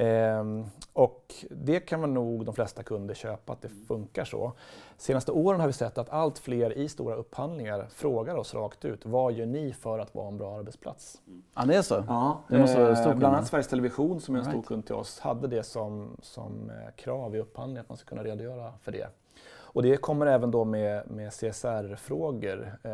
Ehm, 0.00 0.64
och 0.92 1.34
det 1.50 1.80
kan 1.80 2.00
väl 2.00 2.10
nog 2.10 2.44
de 2.44 2.54
flesta 2.54 2.82
kunder 2.82 3.14
köpa 3.14 3.52
att 3.52 3.62
det 3.62 3.68
funkar 3.68 4.24
så. 4.24 4.52
Senaste 4.96 5.32
åren 5.32 5.60
har 5.60 5.66
vi 5.66 5.72
sett 5.72 5.98
att 5.98 6.10
allt 6.10 6.38
fler 6.38 6.72
i 6.78 6.88
stora 6.88 7.14
upphandlingar 7.14 7.86
frågar 7.90 8.34
oss 8.36 8.54
rakt 8.54 8.84
ut, 8.84 9.06
vad 9.06 9.32
gör 9.32 9.46
ni 9.46 9.72
för 9.72 9.98
att 9.98 10.14
vara 10.14 10.28
en 10.28 10.36
bra 10.38 10.58
arbetsplats? 10.58 11.20
Ja, 11.54 11.64
det 11.64 11.74
är 11.76 11.82
så? 11.82 12.04
Ja, 12.08 12.40
Det 12.48 12.58
måste 12.58 12.80
vara 12.80 12.90
eh, 12.90 12.94
stor 12.96 13.04
bland 13.04 13.20
kund. 13.20 13.34
annat 13.34 13.46
Sveriges 13.46 13.68
Television 13.68 14.20
som 14.20 14.34
är 14.34 14.38
en 14.38 14.44
All 14.44 14.50
stor 14.50 14.58
right. 14.58 14.68
kund 14.68 14.86
till 14.86 14.94
oss 14.94 15.20
hade 15.20 15.48
det 15.48 15.62
som, 15.62 16.16
som 16.22 16.70
eh, 16.70 16.94
krav 16.96 17.36
i 17.36 17.38
upphandlingen 17.38 17.80
att 17.80 17.88
man 17.88 17.98
ska 17.98 18.08
kunna 18.08 18.24
redogöra 18.24 18.72
för 18.82 18.92
det. 18.92 19.06
Och 19.50 19.82
det 19.82 19.96
kommer 19.96 20.26
även 20.26 20.50
då 20.50 20.64
med, 20.64 21.10
med 21.10 21.32
CSR-frågor. 21.32 22.78
Eh, 22.82 22.90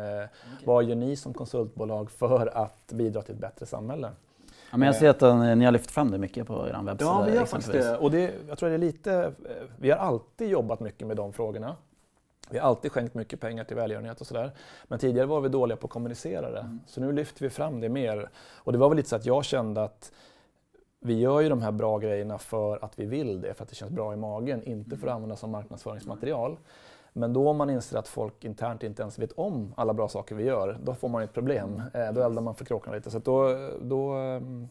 Vad 0.65 0.83
gör 0.83 0.95
ni 0.95 1.15
som 1.15 1.33
konsultbolag 1.33 2.11
för 2.11 2.57
att 2.57 2.91
bidra 2.93 3.21
till 3.21 3.33
ett 3.35 3.41
bättre 3.41 3.65
samhälle? 3.65 4.09
Ja, 4.71 4.77
men 4.77 4.85
jag 4.85 4.95
ser 4.95 5.09
att 5.09 5.21
eh, 5.21 5.55
ni 5.55 5.65
har 5.65 5.71
lyft 5.71 5.91
fram 5.91 6.11
det 6.11 6.17
mycket 6.17 6.47
på 6.47 6.67
er 6.67 6.83
webbsida. 6.83 7.11
Ja, 7.11 7.23
vi 7.27 7.35
gör 7.35 7.45
faktiskt 7.45 7.71
det. 7.71 7.97
Och 7.97 8.11
det, 8.11 8.33
jag 8.47 8.57
tror 8.57 8.69
det 8.69 8.75
är 8.75 8.79
lite, 8.79 9.13
eh, 9.13 9.31
vi 9.77 9.91
har 9.91 9.97
alltid 9.97 10.49
jobbat 10.49 10.79
mycket 10.79 11.07
med 11.07 11.17
de 11.17 11.33
frågorna. 11.33 11.75
Vi 12.49 12.57
har 12.57 12.67
alltid 12.67 12.91
skänkt 12.91 13.13
mycket 13.13 13.39
pengar 13.39 13.63
till 13.63 13.75
välgörenhet 13.75 14.21
och 14.21 14.27
sådär. 14.27 14.51
Men 14.87 14.99
tidigare 14.99 15.27
var 15.27 15.41
vi 15.41 15.49
dåliga 15.49 15.77
på 15.77 15.87
att 15.87 15.91
kommunicera 15.91 16.51
det. 16.51 16.77
Så 16.87 17.01
nu 17.01 17.11
lyfter 17.11 17.41
vi 17.41 17.49
fram 17.49 17.79
det 17.81 17.89
mer. 17.89 18.29
Och 18.53 18.71
det 18.71 18.77
var 18.77 18.89
väl 18.89 18.95
lite 18.95 19.09
så 19.09 19.15
att 19.15 19.25
jag 19.25 19.45
kände 19.45 19.83
att 19.83 20.11
vi 20.99 21.19
gör 21.19 21.41
ju 21.41 21.49
de 21.49 21.61
här 21.61 21.71
bra 21.71 21.97
grejerna 21.97 22.37
för 22.37 22.85
att 22.85 22.99
vi 22.99 23.05
vill 23.05 23.41
det, 23.41 23.53
för 23.53 23.63
att 23.63 23.69
det 23.69 23.75
känns 23.75 23.91
bra 23.91 24.13
i 24.13 24.15
magen, 24.15 24.63
inte 24.63 24.97
för 24.97 25.07
att 25.07 25.13
använda 25.13 25.35
som 25.35 25.51
marknadsföringsmaterial. 25.51 26.57
Men 27.17 27.33
då 27.33 27.49
om 27.49 27.57
man 27.57 27.69
inser 27.69 27.97
att 27.97 28.07
folk 28.07 28.45
internt 28.45 28.83
inte 28.83 29.01
ens 29.01 29.19
vet 29.19 29.31
om 29.31 29.73
alla 29.77 29.93
bra 29.93 30.07
saker 30.07 30.35
vi 30.35 30.43
gör, 30.43 30.77
då 30.83 30.93
får 30.93 31.09
man 31.09 31.21
ett 31.23 31.33
problem. 31.33 31.81
Eh, 31.93 32.11
Då 32.13 32.21
eldar 32.21 32.41
man 32.41 32.55
för 32.55 32.65
kråkorna 32.65 32.95
lite. 32.95 33.11
Så 33.11 33.17
att 33.17 33.25
då, 33.25 33.69
då 33.81 34.11
ehm, 34.13 34.67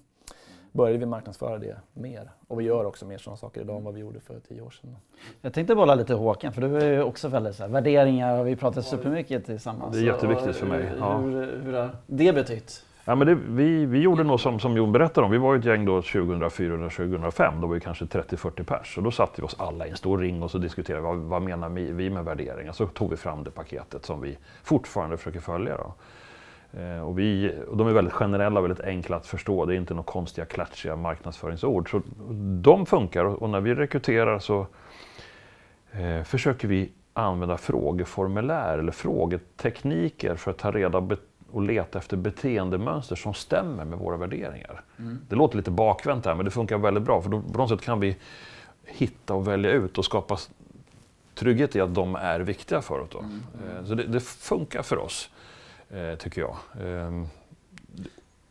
började 0.72 0.98
vi 0.98 1.06
marknadsföra 1.06 1.58
det 1.58 1.76
mer. 1.92 2.30
Och 2.48 2.60
vi 2.60 2.64
gör 2.64 2.84
också 2.84 3.06
mer 3.06 3.18
sådana 3.18 3.36
saker 3.36 3.60
idag 3.60 3.76
än 3.76 3.84
vad 3.84 3.94
vi 3.94 4.00
gjorde 4.00 4.20
för 4.20 4.40
tio 4.48 4.60
år 4.60 4.70
sedan. 4.70 4.96
Jag 5.40 5.52
tänkte 5.54 5.74
bolla 5.74 5.94
lite 5.94 6.14
Håkan, 6.14 6.52
för 6.52 6.60
du 6.62 6.76
är 6.76 6.92
ju 6.92 7.02
också 7.02 7.28
väldigt 7.28 7.56
så 7.56 7.62
här, 7.62 7.70
värderingar 7.70 8.38
och 8.40 8.46
vi 8.46 8.56
pratar 8.56 8.80
supermycket 8.80 9.44
tillsammans. 9.46 9.92
Det 9.96 10.02
är 10.02 10.04
jätteviktigt 10.04 10.56
för 10.56 10.66
mig, 10.66 10.92
ja. 10.98 11.16
Hur, 11.18 11.60
hur 11.62 11.72
har 11.72 11.96
det 12.06 12.32
betytt? 12.32 12.84
Ja, 13.06 13.14
men 13.14 13.26
det, 13.26 13.34
vi, 13.34 13.87
vi 13.87 13.99
gjorde 14.00 14.25
nog 14.25 14.40
som, 14.40 14.61
som 14.61 14.76
Jon 14.76 14.92
berättade 14.92 15.25
om. 15.25 15.30
Vi 15.30 15.38
var 15.38 15.56
ett 15.56 15.64
gäng 15.64 15.84
då 15.84 16.02
2004 16.02 16.75
och 16.84 16.92
2005. 16.92 17.61
Då 17.61 17.66
var 17.66 17.75
vi 17.75 17.80
kanske 17.80 18.04
30-40 18.04 18.64
pers. 18.64 18.96
Och 18.96 19.02
då 19.02 19.11
satte 19.11 19.40
vi 19.40 19.46
oss 19.46 19.56
alla 19.58 19.87
i 19.87 19.90
en 19.90 19.96
stor 19.96 20.18
ring 20.18 20.42
och 20.42 20.50
så 20.50 20.58
diskuterade 20.58 21.02
vad, 21.02 21.16
vad 21.16 21.42
menar 21.42 21.68
vi 21.68 21.92
vi 21.92 22.11
med 22.11 22.25
värderingar. 22.25 22.73
Så 22.73 22.87
tog 22.87 23.11
vi 23.11 23.16
fram 23.16 23.44
det 23.44 23.50
paketet 23.50 24.04
som 24.04 24.20
vi 24.20 24.38
fortfarande 24.62 25.16
försöker 25.16 25.40
följa. 25.40 25.76
Då. 25.76 25.94
Eh, 26.80 27.00
och, 27.08 27.18
vi, 27.18 27.54
och 27.68 27.76
de 27.76 27.88
är 27.88 27.92
väldigt 27.92 28.14
generella 28.14 28.61
och 28.61 28.64
väldigt 28.64 28.87
enkla 28.87 29.16
att 29.16 29.26
förstå. 29.26 29.64
Det 29.64 29.75
är 29.75 29.76
inte 29.76 29.94
några 29.94 30.04
konstiga, 30.04 30.44
klatschiga 30.44 30.96
marknadsföringsord. 30.96 31.90
Så 31.90 32.02
de 32.62 32.87
funkar 32.87 33.25
och, 33.25 33.50
när 33.50 33.61
vi 33.61 33.75
rekryterar 33.75 34.38
så 34.38 34.66
eh, 35.92 36.23
försöker 36.23 36.68
vi 36.68 36.92
använda 37.12 37.56
frågeformulär 37.56 38.78
eller 38.78 38.92
frågetekniker 38.92 40.34
för 40.34 40.50
att 40.50 40.58
ta 40.58 40.70
reda 40.70 41.00
be- 41.00 41.16
och 41.54 41.62
leta 41.62 41.99
efter 41.99 42.16
beteendemönster 42.16 43.16
som 43.16 43.34
stämmer 43.34 43.84
med 43.84 43.99
våra 43.99 44.16
värderingar. 44.16 44.82
Det 45.28 45.37
låter 45.37 45.56
lite 45.56 45.70
bakvänt 45.70 46.25
här, 46.26 46.34
men 46.34 46.44
det 46.44 46.50
funkar 46.50 46.78
väldigt 46.78 47.02
bra. 47.04 47.23
För 47.23 47.30
då, 47.30 47.40
på 47.40 47.58
något 47.58 47.68
sätt 47.68 47.80
kan 47.82 48.00
vi 48.00 48.16
hitta 48.87 49.34
och 49.34 49.49
välja 49.49 49.70
ut 49.70 49.99
och 49.99 50.04
skapa 50.04 50.38
trygghet 51.34 51.76
i 51.76 51.80
att 51.80 51.94
de 51.94 52.14
är 52.14 52.40
viktiga 52.40 52.82
för 52.82 53.00
oss. 53.00 53.08
Då. 53.12 53.18
Eh, 53.18 53.84
Så 53.87 53.94
det, 53.94 54.02
det 54.02 54.20
funkar 54.20 54.82
för 54.82 54.99
oss, 54.99 55.30
eh, 55.90 56.14
tycker 56.18 56.40
jag. 56.40 56.56
Ehm, 56.84 57.26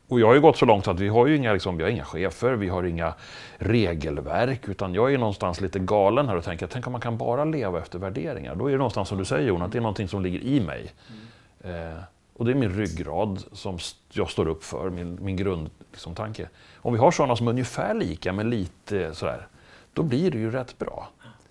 och 0.08 0.20
jag 0.20 0.28
har 0.28 0.34
ju 0.34 0.42
gått 0.42 0.58
så 0.58 0.66
långt 0.66 0.88
att 0.88 1.00
vi 1.00 1.08
har 1.08 1.28
ju 1.28 1.36
inga, 1.36 1.54
liksom, 1.54 1.78
vi 1.78 1.84
har 1.84 1.90
inga 1.90 2.06
chefer, 2.06 2.54
vi 2.54 2.70
har 2.70 2.84
inga 2.84 3.14
regelverk, 3.58 4.68
utan 4.70 4.94
jag 4.94 5.14
är 5.14 5.18
någonstans 5.18 5.62
lite 5.62 5.80
galen 5.80 6.28
här 6.30 6.36
och 6.36 6.44
tänker, 6.44 6.68
tänk 6.68 6.88
om 6.88 6.92
man 6.92 7.02
kan 7.02 7.18
bara 7.18 7.46
leva 7.46 7.80
efter 7.80 8.00
värderingar. 8.00 8.56
Då 8.56 8.68
är 8.68 8.72
det 8.72 8.78
någonstans 8.78 9.10
som 9.10 9.18
du 9.18 9.26
säger 9.26 9.48
Jon, 9.48 9.62
att 9.62 9.72
det 9.72 9.78
är 9.78 9.82
någonting 9.82 10.08
som 10.08 10.22
ligger 10.22 10.40
i 10.40 10.60
mig. 10.62 10.92
Eh, 11.62 12.04
och 12.38 12.46
det 12.46 12.52
är 12.52 12.56
min 12.56 12.74
ryggrad 12.74 13.44
som 13.52 13.78
jag 14.12 14.30
står 14.30 14.48
upp 14.48 14.64
för, 14.64 14.90
min, 14.90 15.18
min 15.22 15.36
grundtanke. 15.36 15.84
Liksom, 15.92 16.16
tanke. 16.16 16.50
Om 16.76 16.94
vi 16.94 17.00
har 17.00 17.12
sådana 17.12 17.36
som 17.36 17.48
är 17.48 17.52
ungefär 17.52 17.94
lika, 17.94 18.34
men 18.34 18.50
lite 18.50 19.14
sådär, 19.14 19.48
då 19.94 20.04
blir 20.04 20.32
det 20.32 20.38
ju 20.38 20.52
rätt 20.52 20.78
bra. 20.78 21.10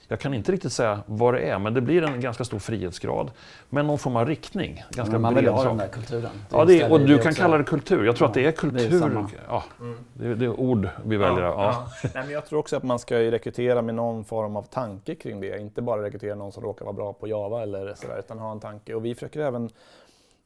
Jag 0.08 0.20
kan 0.20 0.34
inte 0.34 0.52
riktigt 0.52 0.72
säga 0.72 1.00
vad 1.06 1.34
det 1.34 1.40
är, 1.40 1.58
men 1.58 1.74
det 1.74 1.80
blir 1.80 2.02
en 2.02 2.20
ganska 2.20 2.44
stor 2.44 2.58
frihetsgrad. 2.58 3.30
Men 3.68 3.86
någon 3.86 3.98
form 3.98 4.16
av 4.16 4.26
riktning. 4.26 4.84
Ganska 4.90 5.12
Men 5.12 5.20
man 5.20 5.34
vill 5.34 5.48
ha 5.48 5.64
den 5.64 5.76
där 5.76 5.88
kulturen. 5.88 6.30
Ja, 6.50 6.64
det 6.64 6.80
är, 6.80 6.92
och 6.92 7.00
du 7.00 7.18
kan 7.18 7.28
också- 7.28 7.42
kalla 7.42 7.58
det 7.58 7.64
kultur. 7.64 8.04
Jag 8.04 8.16
tror 8.16 8.28
att 8.28 8.34
det 8.34 8.40
är 8.40 8.44
det 8.44 8.48
är 8.48 8.52
kultur. 8.52 8.98
samma. 8.98 9.30
ja, 9.48 9.64
det, 10.14 10.26
är, 10.26 10.34
det 10.34 10.44
är 10.44 10.60
ord 10.60 10.88
vi 11.04 11.16
väljer. 11.16 11.42
Ja. 11.42 11.86
Nej, 12.02 12.10
men 12.14 12.30
jag 12.30 12.46
tror 12.46 12.58
också 12.58 12.76
att 12.76 12.82
man 12.82 12.98
ska 12.98 13.16
rekrytera 13.18 13.82
med 13.82 13.94
någon 13.94 14.24
form 14.24 14.56
av 14.56 14.62
tanke 14.62 15.14
kring 15.14 15.40
det. 15.40 15.58
Inte 15.58 15.82
bara 15.82 16.02
rekrytera 16.02 16.34
någon 16.34 16.52
som 16.52 16.62
råkar 16.62 16.84
vara 16.84 16.92
bra 16.92 17.12
på 17.12 17.28
Java 17.28 17.62
eller 17.62 17.94
sådär, 17.94 18.18
utan 18.18 18.38
ha 18.38 18.52
en 18.52 18.60
tanke. 18.60 18.94
Och 18.94 19.04
vi 19.04 19.14
försöker 19.14 19.40
även 19.40 19.70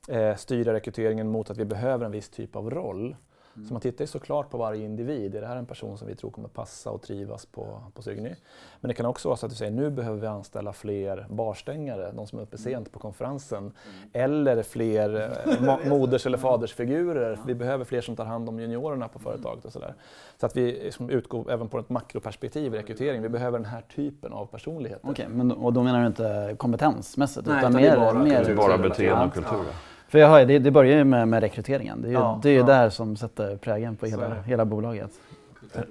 eh, 0.08 0.36
styra 0.36 0.72
rekryteringen 0.72 1.28
mot 1.28 1.50
att 1.50 1.56
vi 1.58 1.64
behöver 1.64 2.04
en 2.06 2.12
viss 2.12 2.28
typ 2.28 2.56
av 2.56 2.70
roll. 2.70 3.16
Så 3.68 3.72
man 3.72 3.80
tittar 3.80 4.02
ju 4.02 4.06
såklart 4.06 4.50
på 4.50 4.58
varje 4.58 4.84
individ. 4.84 5.34
Är 5.34 5.40
det 5.40 5.46
här 5.46 5.56
en 5.56 5.66
person 5.66 5.98
som 5.98 6.08
vi 6.08 6.14
tror 6.14 6.30
kommer 6.30 6.48
passa 6.48 6.90
och 6.90 7.02
trivas 7.02 7.46
på, 7.46 7.80
på 7.94 8.02
Sygny? 8.02 8.34
Men 8.80 8.88
det 8.88 8.94
kan 8.94 9.06
också 9.06 9.28
vara 9.28 9.36
så 9.36 9.46
att 9.46 9.50
du 9.52 9.56
säger 9.56 9.72
nu 9.72 9.90
behöver 9.90 10.20
vi 10.20 10.26
anställa 10.26 10.72
fler 10.72 11.26
barstängare, 11.30 12.12
de 12.16 12.26
som 12.26 12.38
är 12.38 12.42
uppe 12.42 12.58
sent 12.58 12.92
på 12.92 12.98
konferensen. 12.98 13.72
Eller 14.12 14.62
fler 14.62 15.20
eh, 15.46 15.52
mo- 15.60 15.88
moders 15.88 16.26
eller 16.26 16.38
fadersfigurer. 16.38 17.38
Vi 17.46 17.54
behöver 17.54 17.84
fler 17.84 18.00
som 18.00 18.16
tar 18.16 18.24
hand 18.24 18.48
om 18.48 18.60
juniorerna 18.60 19.08
på 19.08 19.18
företaget 19.18 19.64
och 19.64 19.72
sådär. 19.72 19.94
Så 20.40 20.46
att 20.46 20.56
vi 20.56 20.72
liksom 20.72 21.10
utgår 21.10 21.50
även 21.52 21.68
på 21.68 21.78
ett 21.78 21.90
makroperspektiv 21.90 22.74
i 22.74 22.78
rekrytering. 22.78 23.22
Vi 23.22 23.28
behöver 23.28 23.58
den 23.58 23.66
här 23.68 23.82
typen 23.96 24.32
av 24.32 24.46
personligheter. 24.46 25.10
Okej, 25.10 25.26
men, 25.28 25.52
och 25.52 25.72
då 25.72 25.82
menar 25.82 26.00
du 26.00 26.06
inte 26.06 26.54
kompetensmässigt? 26.58 27.46
Nej, 27.46 27.58
utan 27.58 27.70
utan 27.72 27.82
det 27.82 27.88
är 27.88 27.98
mer, 27.98 28.06
bara 28.12 28.18
mer 28.24 28.44
Det 28.44 28.50
är 28.52 28.56
bara 28.56 28.78
beteende 28.78 29.20
Ja. 29.20 29.26
och 29.26 29.32
kultur. 29.34 29.50
Ja. 29.66 29.74
För 30.16 30.20
jag 30.20 30.28
hör, 30.28 30.46
det, 30.46 30.58
det 30.58 30.70
börjar 30.70 30.98
ju 30.98 31.04
med, 31.04 31.28
med 31.28 31.40
rekryteringen. 31.40 32.02
Det 32.02 32.08
är 32.08 32.10
ju, 32.10 32.14
Ja, 32.14 32.40
det 32.42 32.48
är 32.48 32.52
ju 32.52 32.58
ja. 32.58 32.66
där 32.66 32.90
som 32.90 33.16
sätter 33.16 33.56
prägen 33.56 33.96
på 33.96 34.06
hela, 34.06 34.42
hela 34.42 34.64
bolaget. 34.64 35.10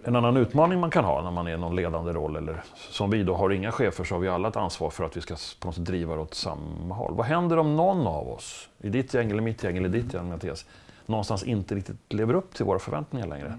En 0.04 0.16
annan 0.16 0.38
utmaning 0.38 0.80
man 0.80 0.90
kan 0.90 1.06
ha 1.06 1.22
när 1.22 1.32
man 1.32 1.48
är 1.48 1.54
i 1.54 1.58
någon 1.58 1.76
ledande 1.76 2.14
roll, 2.14 2.36
eller 2.36 2.64
som 2.76 3.10
vi 3.10 3.24
då 3.24 3.36
har 3.36 3.50
inga 3.50 3.72
chefer, 3.72 4.04
så 4.04 4.16
har 4.16 4.20
vi 4.20 4.28
alla 4.28 4.48
ett 4.48 4.56
ansvar 4.56 4.90
för 4.90 5.04
att 5.04 5.18
vi 5.18 5.22
ska 5.22 5.36
på 5.60 5.68
något 5.68 5.76
sätt 5.76 5.86
driva 5.86 6.16
det 6.16 6.22
åt 6.22 6.34
samma 6.34 6.96
håll. 6.96 7.14
Vad 7.16 7.26
händer 7.26 7.58
om 7.58 7.76
någon 7.76 8.08
av 8.08 8.30
oss, 8.30 8.70
i 8.82 8.90
ditt 8.90 9.14
gäng 9.14 9.32
eller 9.32 9.42
mitt 9.42 9.64
gäng 9.64 9.78
eller 9.78 9.90
ditt 9.90 10.14
gäng 10.14 10.30
Mattias, 10.30 10.66
någonstans 11.06 11.44
inte 11.44 11.76
riktigt 11.76 12.14
lever 12.14 12.34
upp 12.34 12.54
till 12.54 12.66
våra 12.66 12.80
förväntningar 12.80 13.28
längre? 13.28 13.58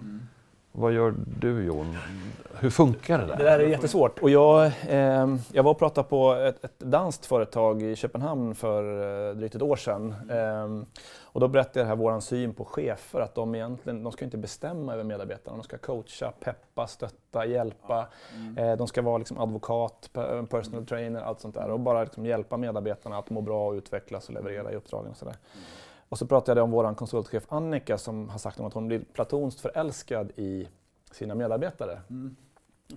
Vad 0.78 0.92
gör 0.92 1.14
du 1.40 1.64
Jon? 1.64 1.96
Hur 2.60 2.70
funkar 2.70 3.18
det 3.18 3.26
där? 3.26 3.36
Det 3.36 3.44
där 3.44 3.58
är 3.58 3.66
jättesvårt. 3.66 4.18
Och 4.18 4.30
jag, 4.30 4.66
eh, 4.88 5.36
jag 5.52 5.62
var 5.62 5.70
och 5.70 5.78
pratade 5.78 6.08
på 6.08 6.32
ett, 6.32 6.64
ett 6.64 6.78
danskt 6.78 7.26
företag 7.26 7.82
i 7.82 7.96
Köpenhamn 7.96 8.54
för 8.54 8.82
eh, 9.30 9.34
drygt 9.36 9.54
ett 9.54 9.62
år 9.62 9.76
sedan. 9.76 10.14
Eh, 10.30 10.86
och 11.22 11.40
då 11.40 11.48
berättade 11.48 11.80
jag 11.80 11.86
här 11.86 11.96
vår 11.96 12.20
syn 12.20 12.54
på 12.54 12.64
chefer, 12.64 13.20
att 13.20 13.34
de 13.34 13.54
egentligen 13.54 14.02
de 14.02 14.12
ska 14.12 14.24
inte 14.24 14.36
bestämma 14.38 14.92
över 14.94 15.04
medarbetarna. 15.04 15.56
De 15.56 15.62
ska 15.62 15.78
coacha, 15.78 16.32
peppa, 16.40 16.86
stötta, 16.86 17.46
hjälpa. 17.46 18.06
Eh, 18.56 18.76
de 18.76 18.86
ska 18.86 19.02
vara 19.02 19.18
liksom 19.18 19.38
advokat, 19.38 20.10
pe- 20.12 20.46
personal 20.46 20.86
trainer, 20.86 21.20
allt 21.20 21.40
sånt 21.40 21.54
där. 21.54 21.70
Och 21.70 21.80
bara 21.80 22.02
liksom 22.04 22.26
hjälpa 22.26 22.56
medarbetarna 22.56 23.18
att 23.18 23.30
må 23.30 23.40
bra, 23.40 23.74
utvecklas 23.74 24.28
och 24.28 24.34
leverera 24.34 24.72
i 24.72 24.76
uppdragen 24.76 25.10
och 25.10 25.16
sådär. 25.16 25.34
Och 26.08 26.18
så 26.18 26.26
pratade 26.26 26.60
jag 26.60 26.64
om 26.64 26.70
vår 26.70 26.94
konsultchef 26.94 27.44
Annika 27.48 27.98
som 27.98 28.28
har 28.28 28.38
sagt 28.38 28.60
att 28.60 28.74
hon 28.74 28.86
blir 28.88 29.00
platonskt 29.12 29.60
förälskad 29.60 30.30
i 30.36 30.68
sina 31.10 31.34
medarbetare. 31.34 32.00
Mm. 32.10 32.36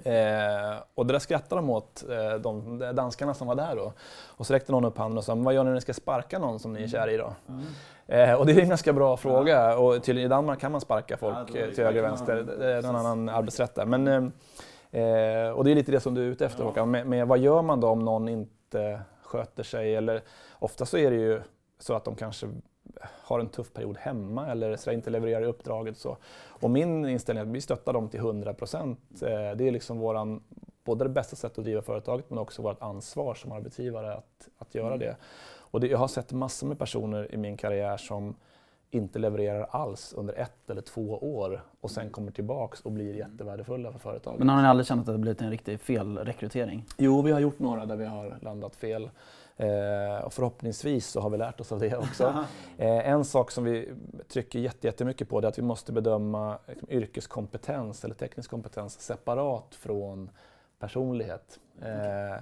Eh, 0.04 0.78
och 0.96 1.06
det 1.06 1.13
där 1.13 1.20
skrattade 1.20 1.62
de 1.62 1.70
åt, 1.70 2.06
eh, 2.10 2.39
de 2.42 2.80
danskarna 2.96 3.34
som 3.34 3.48
var 3.48 3.56
där 3.56 3.75
då. 3.75 3.94
Och 4.28 4.48
så 4.48 4.54
räckte 4.54 4.72
någon 4.72 4.86
upp 4.86 4.98
handen 4.98 5.18
och 5.18 5.24
sa, 5.24 5.36
vad 5.36 5.54
gör 5.54 5.63
ni 5.63 5.68
när 5.68 5.75
ni 5.75 5.82
ska 5.82 5.94
sparka 5.94 6.39
någon 6.39 6.60
som 6.60 6.74
ni 6.74 6.84
är 6.84 6.88
kära 6.88 7.12
i 7.12 7.18
då? 7.18 7.34
Mm. 7.48 7.66
Eh, 8.08 8.34
och 8.34 8.46
det 8.46 8.51
är 8.51 8.60
en 8.60 8.70
ganska 8.70 8.94
bra 8.94 9.18
fråga. 9.18 9.78
Och 9.78 10.04
tydligen 10.04 10.25
i 10.25 10.30
Danmark 10.30 10.60
kan 10.60 10.72
man 10.72 10.82
sparka 10.82 11.18
folk 11.18 11.38
ja, 11.38 11.46
till 11.46 11.84
höger 11.84 12.04
och 12.04 12.10
vänster. 12.10 12.36
Det 12.60 12.74
är 12.74 12.82
någon 12.82 12.96
annan 12.96 13.30
arbetsrätt 13.30 13.75
där. 13.75 13.86
Men, 13.86 14.08
eh, 14.08 15.01
eh, 15.01 15.51
och 15.51 15.63
det 15.63 15.72
är 15.72 15.75
lite 15.75 15.92
det 15.92 16.00
som 16.00 16.13
du 16.13 16.22
är 16.22 16.28
ute 16.28 16.46
efter 16.46 16.63
ja. 16.63 16.68
Håkan. 16.68 16.92
Med, 16.92 17.08
med, 17.08 17.28
vad 17.28 17.39
gör 17.39 17.62
man 17.62 17.80
då 17.80 17.88
om 17.88 18.00
någon 18.00 18.30
inte 18.30 19.01
sköter 19.24 19.63
sig? 19.63 19.96
Eller, 19.96 20.22
ofta 20.60 20.86
så 20.86 20.98
är 20.98 21.12
det 21.12 21.18
ju 21.18 21.42
så 21.80 21.94
att 21.94 22.06
de 22.06 22.16
kanske 22.16 22.48
har 23.01 23.39
en 23.39 23.50
tuff 23.50 23.74
period 23.74 23.98
hemma 23.98 24.48
eller 24.48 24.75
så 24.75 24.91
inte 24.91 25.10
levererar 25.10 25.41
i 25.41 25.46
uppdraget. 25.46 25.98
Så. 25.98 26.18
Och 26.48 26.70
min 26.70 27.06
inställning 27.06 27.41
är 27.41 27.48
att 27.48 27.56
vi 27.56 27.62
stöttar 27.62 27.94
dem 27.94 28.10
till 28.10 28.20
100 28.20 28.53
procent. 28.53 29.00
Eh, 29.22 29.27
det 29.56 29.68
är 29.68 29.72
liksom 29.72 30.00
våran, 30.00 30.44
både 30.84 31.06
det 31.06 31.10
bästa 31.10 31.36
sättet 31.36 31.58
att 31.58 31.63
driva 31.63 31.82
företaget 31.82 32.29
men 32.29 32.39
också 32.39 32.62
vårt 32.62 32.82
ansvar 32.82 33.34
som 33.34 33.51
arbetsgivare 33.51 34.13
att, 34.13 34.50
att 34.58 34.75
göra 34.75 34.88
mm. 34.88 35.00
det. 35.00 35.15
Och 35.72 35.79
det, 35.79 35.88
jag 35.88 35.98
har 35.98 36.08
sett 36.08 36.32
massor 36.32 36.68
med 36.68 36.79
personer 36.79 37.34
i 37.34 37.38
min 37.38 37.58
karriär 37.58 37.98
som 37.98 38.36
inte 38.91 39.20
levererar 39.20 39.68
alls 39.72 40.13
under 40.18 40.34
ett 40.34 40.70
eller 40.70 40.82
två 40.82 41.18
år 41.41 41.63
och 41.82 41.91
sen 41.91 42.10
kommer 42.10 42.32
tillbaks 42.32 42.82
och 42.82 42.91
blir 42.91 43.15
jättevärdefulla 43.15 43.91
för 43.91 44.00
företaget. 44.00 44.39
Men 44.39 44.50
har 44.50 44.62
ni 44.62 44.68
aldrig 44.68 44.88
känt 44.88 45.10
att 45.10 45.15
det 45.15 45.20
blivit 45.20 45.41
en 45.41 45.51
riktig 45.51 45.79
felrekrytering? 45.79 46.86
Jo, 46.98 47.22
vi 47.22 47.32
har 47.32 47.39
gjort 47.39 47.60
några 47.60 47.86
där 47.86 47.96
vi 47.96 48.06
har 48.06 48.38
landat 48.41 48.75
fel. 48.75 49.10
Eh, 49.60 50.24
och 50.24 50.34
förhoppningsvis 50.34 51.08
så 51.08 51.22
har 51.22 51.30
vi 51.30 51.38
lärt 51.38 51.60
oss 51.60 51.72
av 51.72 51.80
det 51.80 51.98
också. 51.98 52.46
eh, 52.78 53.10
en 53.10 53.25
sak 53.25 53.51
som 53.51 53.63
vi 53.63 53.94
trycker 54.28 54.60
jättemycket 54.60 55.30
på 55.30 55.38
är 55.38 55.46
att 55.46 55.58
vi 55.58 55.62
måste 55.62 55.92
bedöma 55.92 56.58
liksom, 56.68 56.89
yrkeskompetens 56.92 58.06
eller 58.06 58.16
teknisk 58.16 58.50
kompetens 58.50 59.01
separat 59.01 59.75
från 59.75 60.30
personlighet. 60.80 61.60
Eh, 61.82 62.42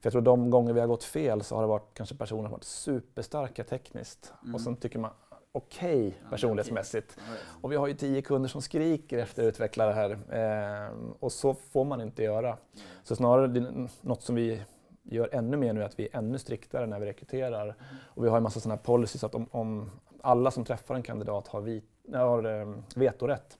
för 0.00 0.02
jag 0.02 0.12
tror 0.12 0.22
de 0.22 0.50
gånger 0.50 0.72
vi 0.72 0.80
har 0.80 0.86
gått 0.86 1.04
fel 1.04 1.42
så 1.42 1.54
har 1.54 1.62
det 1.62 1.68
varit 1.68 1.94
kanske 1.94 2.14
personer 2.14 2.42
som 2.42 2.52
varit 2.52 2.64
superstarka 2.64 3.64
tekniskt 3.64 4.32
mm. 4.42 4.54
och 4.54 4.60
sen 4.60 4.76
tycker 4.76 4.98
man 4.98 5.10
okej 5.52 6.08
okay, 6.08 6.30
personlighetsmässigt. 6.30 7.16
Och 7.60 7.72
vi 7.72 7.76
har 7.76 7.86
ju 7.86 7.94
tio 7.94 8.22
kunder 8.22 8.48
som 8.48 8.62
skriker 8.62 9.18
efter 9.18 9.42
att 9.42 9.48
utveckla 9.48 9.86
det 9.86 9.92
här 9.92 10.10
eh, 10.10 10.92
och 11.20 11.32
så 11.32 11.54
får 11.54 11.84
man 11.84 12.00
inte 12.00 12.22
göra. 12.22 12.56
Så 13.02 13.16
snarare 13.16 13.46
det 13.46 13.88
något 14.00 14.22
som 14.22 14.34
vi 14.34 14.62
gör 15.08 15.28
ännu 15.32 15.56
mer 15.56 15.72
nu 15.72 15.84
att 15.84 15.98
vi 15.98 16.08
är 16.12 16.18
ännu 16.18 16.38
striktare 16.38 16.86
när 16.86 17.00
vi 17.00 17.06
rekryterar. 17.06 17.74
Och 18.04 18.24
vi 18.24 18.28
har 18.28 18.36
en 18.36 18.42
massa 18.42 18.60
sådana 18.60 18.76
här 18.76 18.82
policies 18.82 19.24
att 19.24 19.34
om, 19.34 19.46
om, 19.50 19.90
alla 20.20 20.50
som 20.50 20.64
träffar 20.64 20.94
en 20.94 21.02
kandidat 21.02 21.48
har, 21.48 21.60
vit, 21.60 21.84
har 22.12 22.60
eh, 22.60 22.74
vetorätt. 22.94 23.58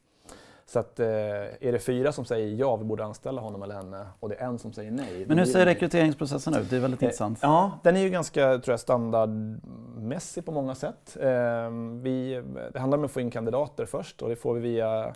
Så 0.69 0.79
att, 0.79 1.00
eh, 1.00 1.07
är 1.07 1.73
det 1.73 1.79
fyra 1.79 2.12
som 2.12 2.25
säger 2.25 2.57
ja, 2.57 2.76
vi 2.76 2.85
borde 2.85 3.05
anställa 3.05 3.41
honom 3.41 3.62
eller 3.62 3.75
henne 3.75 4.07
och 4.21 4.29
det 4.29 4.35
är 4.35 4.47
en 4.47 4.59
som 4.59 4.73
säger 4.73 4.91
nej. 4.91 5.26
Men 5.26 5.38
hur 5.38 5.45
ser 5.45 5.65
rekryteringsprocessen 5.65 6.55
ut? 6.55 6.71
Det 6.71 6.76
är 6.76 6.81
väldigt 6.81 7.03
eh, 7.03 7.07
intressant. 7.07 7.38
Ja, 7.43 7.79
den 7.83 7.97
är 7.97 8.00
ju 8.00 8.11
ganska 8.11 8.59
tror 8.59 8.73
jag, 8.73 8.81
standardmässig 8.81 10.45
på 10.45 10.53
många 10.53 10.75
sätt. 10.75 11.17
Eh, 11.21 11.71
vi, 12.03 12.43
det 12.73 12.79
handlar 12.79 12.99
om 12.99 13.05
att 13.05 13.11
få 13.11 13.21
in 13.21 13.31
kandidater 13.31 13.87
först 13.87 14.23
och 14.23 14.29
det 14.29 14.37
får 14.37 14.55
vi 14.55 14.61
via 14.61 15.07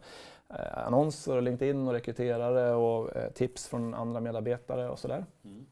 eh, 0.51 0.87
annonser, 0.87 1.41
LinkedIn 1.41 1.89
och 1.89 1.93
rekryterare 1.93 2.75
och 2.75 3.17
eh, 3.17 3.31
tips 3.31 3.69
från 3.69 3.95
andra 3.95 4.21
medarbetare 4.21 4.89
och 4.89 4.99
sådär. 4.99 5.25
Mm. 5.45 5.67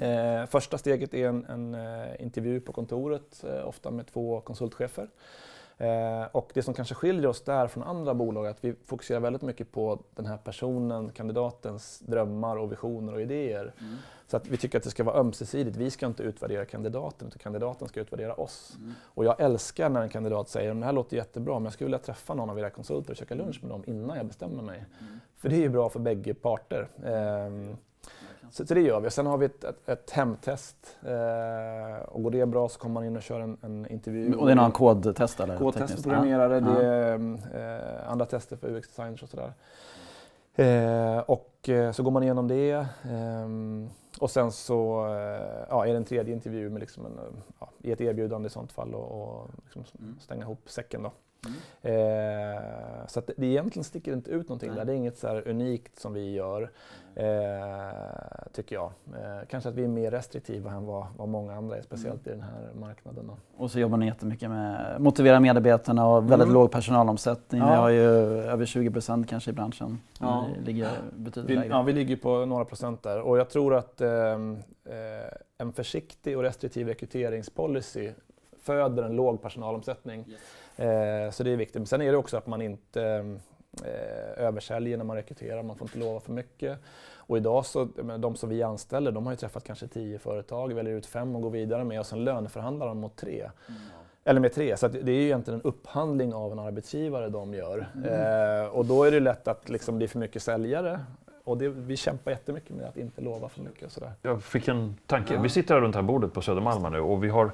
Eh, 0.00 0.46
första 0.46 0.78
steget 0.78 1.14
är 1.14 1.28
en, 1.28 1.44
en 1.44 1.74
eh, 1.74 2.22
intervju 2.22 2.60
på 2.60 2.72
kontoret, 2.72 3.44
eh, 3.44 3.68
ofta 3.68 3.90
med 3.90 4.06
två 4.06 4.40
konsultchefer. 4.40 5.08
Eh, 5.78 6.24
och 6.32 6.50
det 6.54 6.62
som 6.62 6.74
kanske 6.74 6.94
skiljer 6.94 7.26
oss 7.26 7.44
där 7.44 7.66
från 7.66 7.82
andra 7.82 8.14
bolag 8.14 8.46
är 8.46 8.50
att 8.50 8.64
vi 8.64 8.74
fokuserar 8.84 9.20
väldigt 9.20 9.42
mycket 9.42 9.72
på 9.72 10.02
den 10.14 10.26
här 10.26 10.36
personen, 10.36 11.10
kandidatens 11.10 11.98
drömmar 11.98 12.56
och 12.56 12.72
visioner 12.72 13.14
och 13.14 13.22
idéer. 13.22 13.74
Mm. 13.80 13.96
Så 14.26 14.36
att 14.36 14.48
vi 14.48 14.56
tycker 14.56 14.78
att 14.78 14.84
det 14.84 14.90
ska 14.90 15.04
vara 15.04 15.16
ömsesidigt. 15.16 15.76
Vi 15.76 15.90
ska 15.90 16.06
inte 16.06 16.22
utvärdera 16.22 16.64
kandidaten 16.64 17.28
utan 17.28 17.38
kandidaten 17.38 17.88
ska 17.88 18.00
utvärdera 18.00 18.34
oss. 18.34 18.76
Mm. 18.78 18.92
Och 19.04 19.24
jag 19.24 19.40
älskar 19.40 19.88
när 19.88 20.02
en 20.02 20.08
kandidat 20.08 20.48
säger 20.48 20.70
att 20.70 20.80
det 20.80 20.86
här 20.86 20.92
låter 20.92 21.16
jättebra 21.16 21.54
men 21.54 21.64
jag 21.64 21.72
skulle 21.72 21.86
vilja 21.86 21.98
träffa 21.98 22.34
någon 22.34 22.50
av 22.50 22.58
era 22.58 22.70
konsulter 22.70 23.10
och 23.10 23.16
käka 23.16 23.34
lunch 23.34 23.58
med 23.62 23.70
dem 23.70 23.84
innan 23.86 24.16
jag 24.16 24.26
bestämmer 24.26 24.62
mig. 24.62 24.84
Mm. 25.00 25.20
För 25.36 25.48
det 25.48 25.56
är 25.56 25.60
ju 25.60 25.68
bra 25.68 25.88
för 25.88 26.00
bägge 26.00 26.34
parter. 26.34 26.88
Eh, 28.52 28.54
så, 28.54 28.66
så, 28.66 28.74
det 28.74 28.80
gör 28.80 29.00
vi. 29.00 29.10
Sen 29.10 29.26
har 29.26 29.38
vi 29.38 29.46
ett, 29.46 29.64
ett, 29.64 29.88
ett 29.88 30.10
hemtest. 30.10 30.96
Eh, 31.02 32.02
och 32.08 32.22
går 32.22 32.30
det 32.30 32.46
bra 32.46 32.68
så 32.68 32.78
kommer 32.78 32.94
man 32.94 33.04
in 33.04 33.16
och 33.16 33.22
kör 33.22 33.40
en, 33.40 33.58
en 33.62 33.86
intervju. 33.86 34.34
Och 34.34 34.46
det 34.46 34.52
är 34.52 34.56
någon 34.56 34.72
kodtest 34.72 35.40
eller? 35.40 35.58
Kodtest 35.58 35.94
för 35.94 36.02
programmerare. 36.02 36.54
Ja. 36.54 36.60
Det 36.60 36.86
är 36.86 38.00
eh, 38.02 38.10
andra 38.10 38.26
tester 38.26 38.56
för 38.56 38.68
UX-designers 38.68 39.22
och 39.22 39.28
sådär. 39.28 39.52
Eh, 40.54 41.18
och 41.18 41.68
eh, 41.68 41.92
så 41.92 42.02
går 42.02 42.10
man 42.10 42.22
igenom 42.22 42.48
det. 42.48 42.86
Ehm, 43.10 43.88
och 44.20 44.30
sen 44.30 44.52
så 44.52 45.06
eh, 45.06 45.66
ja, 45.68 45.86
är 45.86 45.90
det 45.90 45.96
en 45.96 46.04
tredje 46.04 46.34
intervju 46.34 46.70
med 46.70 46.80
liksom 46.80 47.06
en, 47.06 47.18
ja, 47.60 47.70
i 47.82 47.92
ett 47.92 48.00
erbjudande 48.00 48.46
i 48.46 48.50
sånt 48.50 48.72
fall 48.72 48.94
och, 48.94 49.22
och 49.22 49.50
liksom 49.64 49.84
mm. 49.98 50.18
stänga 50.20 50.42
ihop 50.42 50.70
säcken. 50.70 51.02
Då. 51.02 51.12
Mm. 51.46 51.56
Eh, 51.82 53.06
så 53.06 53.18
att 53.18 53.26
det, 53.26 53.32
det 53.36 53.46
egentligen 53.46 53.84
sticker 53.84 54.12
inte 54.12 54.30
ut 54.30 54.48
någonting 54.48 54.68
Nej. 54.68 54.78
där. 54.78 54.84
Det 54.84 54.92
är 54.92 54.96
inget 54.96 55.18
så 55.18 55.28
unikt 55.28 55.98
som 55.98 56.12
vi 56.12 56.32
gör, 56.32 56.70
eh, 57.14 57.26
tycker 58.52 58.76
jag. 58.76 58.92
Eh, 59.14 59.46
kanske 59.48 59.68
att 59.68 59.74
vi 59.74 59.84
är 59.84 59.88
mer 59.88 60.10
restriktiva 60.10 60.70
än 60.70 60.86
vad, 60.86 61.06
vad 61.16 61.28
många 61.28 61.54
andra 61.54 61.76
är, 61.76 61.82
speciellt 61.82 62.26
mm. 62.26 62.38
i 62.38 62.40
den 62.40 62.50
här 62.50 62.70
marknaden. 62.80 63.26
Då. 63.26 63.36
Och 63.64 63.70
så 63.70 63.78
jobbar 63.78 63.96
ni 63.96 64.06
jättemycket 64.06 64.50
med 64.50 64.94
att 64.94 65.02
motivera 65.02 65.40
medarbetarna 65.40 66.08
och 66.08 66.22
väldigt 66.22 66.46
mm. 66.46 66.54
låg 66.54 66.70
personalomsättning. 66.70 67.60
Ja. 67.60 67.70
Vi 67.70 67.76
har 67.76 67.88
ju 67.88 68.08
över 68.42 68.66
20 68.66 68.90
procent 68.90 69.28
kanske 69.28 69.50
i 69.50 69.54
branschen. 69.54 70.00
Ja. 70.20 70.46
Vi 70.58 70.72
ligger 70.72 70.90
betydligt 71.12 71.50
vi, 71.50 71.54
lägre. 71.54 71.68
Ja, 71.68 71.82
vi 71.82 71.92
ligger 71.92 72.16
på 72.16 72.46
några 72.46 72.64
procent 72.64 73.02
där. 73.02 73.20
Och 73.20 73.38
jag 73.38 73.50
tror 73.50 73.74
att 73.74 74.00
ehm, 74.00 74.58
eh, 74.84 74.94
en 75.58 75.72
försiktig 75.72 76.36
och 76.36 76.42
restriktiv 76.42 76.86
rekryteringspolicy 76.86 78.10
föder 78.62 79.02
en 79.02 79.16
låg 79.16 79.42
personalomsättning. 79.42 80.24
Yes. 80.28 80.40
Eh, 80.76 81.30
så 81.30 81.42
det 81.42 81.50
är 81.50 81.56
viktigt. 81.56 81.80
Men 81.80 81.86
sen 81.86 82.02
är 82.02 82.12
det 82.12 82.18
också 82.18 82.36
att 82.36 82.46
man 82.46 82.62
inte 82.62 83.02
eh, 83.84 84.44
översäljer 84.44 84.96
när 84.96 85.04
man 85.04 85.16
rekryterar, 85.16 85.62
man 85.62 85.76
får 85.76 85.86
inte 85.86 85.98
lova 85.98 86.20
för 86.20 86.32
mycket. 86.32 86.78
Och 87.16 87.36
idag 87.36 87.66
så, 87.66 87.84
de 88.18 88.36
som 88.36 88.48
vi 88.48 88.62
anställer, 88.62 89.12
de 89.12 89.26
har 89.26 89.32
ju 89.32 89.36
träffat 89.36 89.64
kanske 89.64 89.86
tio 89.86 90.18
företag, 90.18 90.72
väljer 90.72 90.94
ut 90.94 91.06
fem 91.06 91.36
och 91.36 91.42
går 91.42 91.50
vidare 91.50 91.84
med 91.84 92.00
och 92.00 92.06
sen 92.06 92.24
löneförhandlar 92.24 92.86
de 92.86 92.98
mot 92.98 93.16
tre. 93.16 93.40
Mm. 93.40 93.80
Eller 94.24 94.40
med 94.40 94.52
tre, 94.52 94.76
så 94.76 94.88
det 94.88 95.12
är 95.12 95.14
ju 95.14 95.24
egentligen 95.24 95.60
en 95.60 95.66
upphandling 95.66 96.34
av 96.34 96.52
en 96.52 96.58
arbetsgivare 96.58 97.28
de 97.28 97.54
gör. 97.54 97.88
Mm. 97.94 98.64
Eh, 98.64 98.66
och 98.66 98.86
då 98.86 99.04
är 99.04 99.10
det 99.10 99.20
lätt 99.20 99.48
att 99.48 99.68
liksom 99.68 99.98
bli 99.98 100.08
för 100.08 100.18
mycket 100.18 100.42
säljare 100.42 101.00
och 101.44 101.58
det, 101.58 101.68
vi 101.68 101.96
kämpar 101.96 102.30
jättemycket 102.30 102.76
med 102.76 102.86
att 102.86 102.96
inte 102.96 103.20
lova 103.20 103.48
för 103.48 103.62
mycket. 103.62 103.82
Och 103.84 103.92
sådär. 103.92 104.12
Jag 104.22 104.42
fick 104.42 104.68
en 104.68 104.96
tanke. 105.06 105.38
Vi 105.38 105.48
sitter 105.48 105.74
här 105.74 105.80
runt 105.80 105.92
det 105.92 105.98
här 105.98 106.06
bordet 106.06 106.32
på 106.32 106.42
Södermalm 106.42 106.92
nu 106.92 107.00
och 107.00 107.24
vi 107.24 107.28
har 107.28 107.52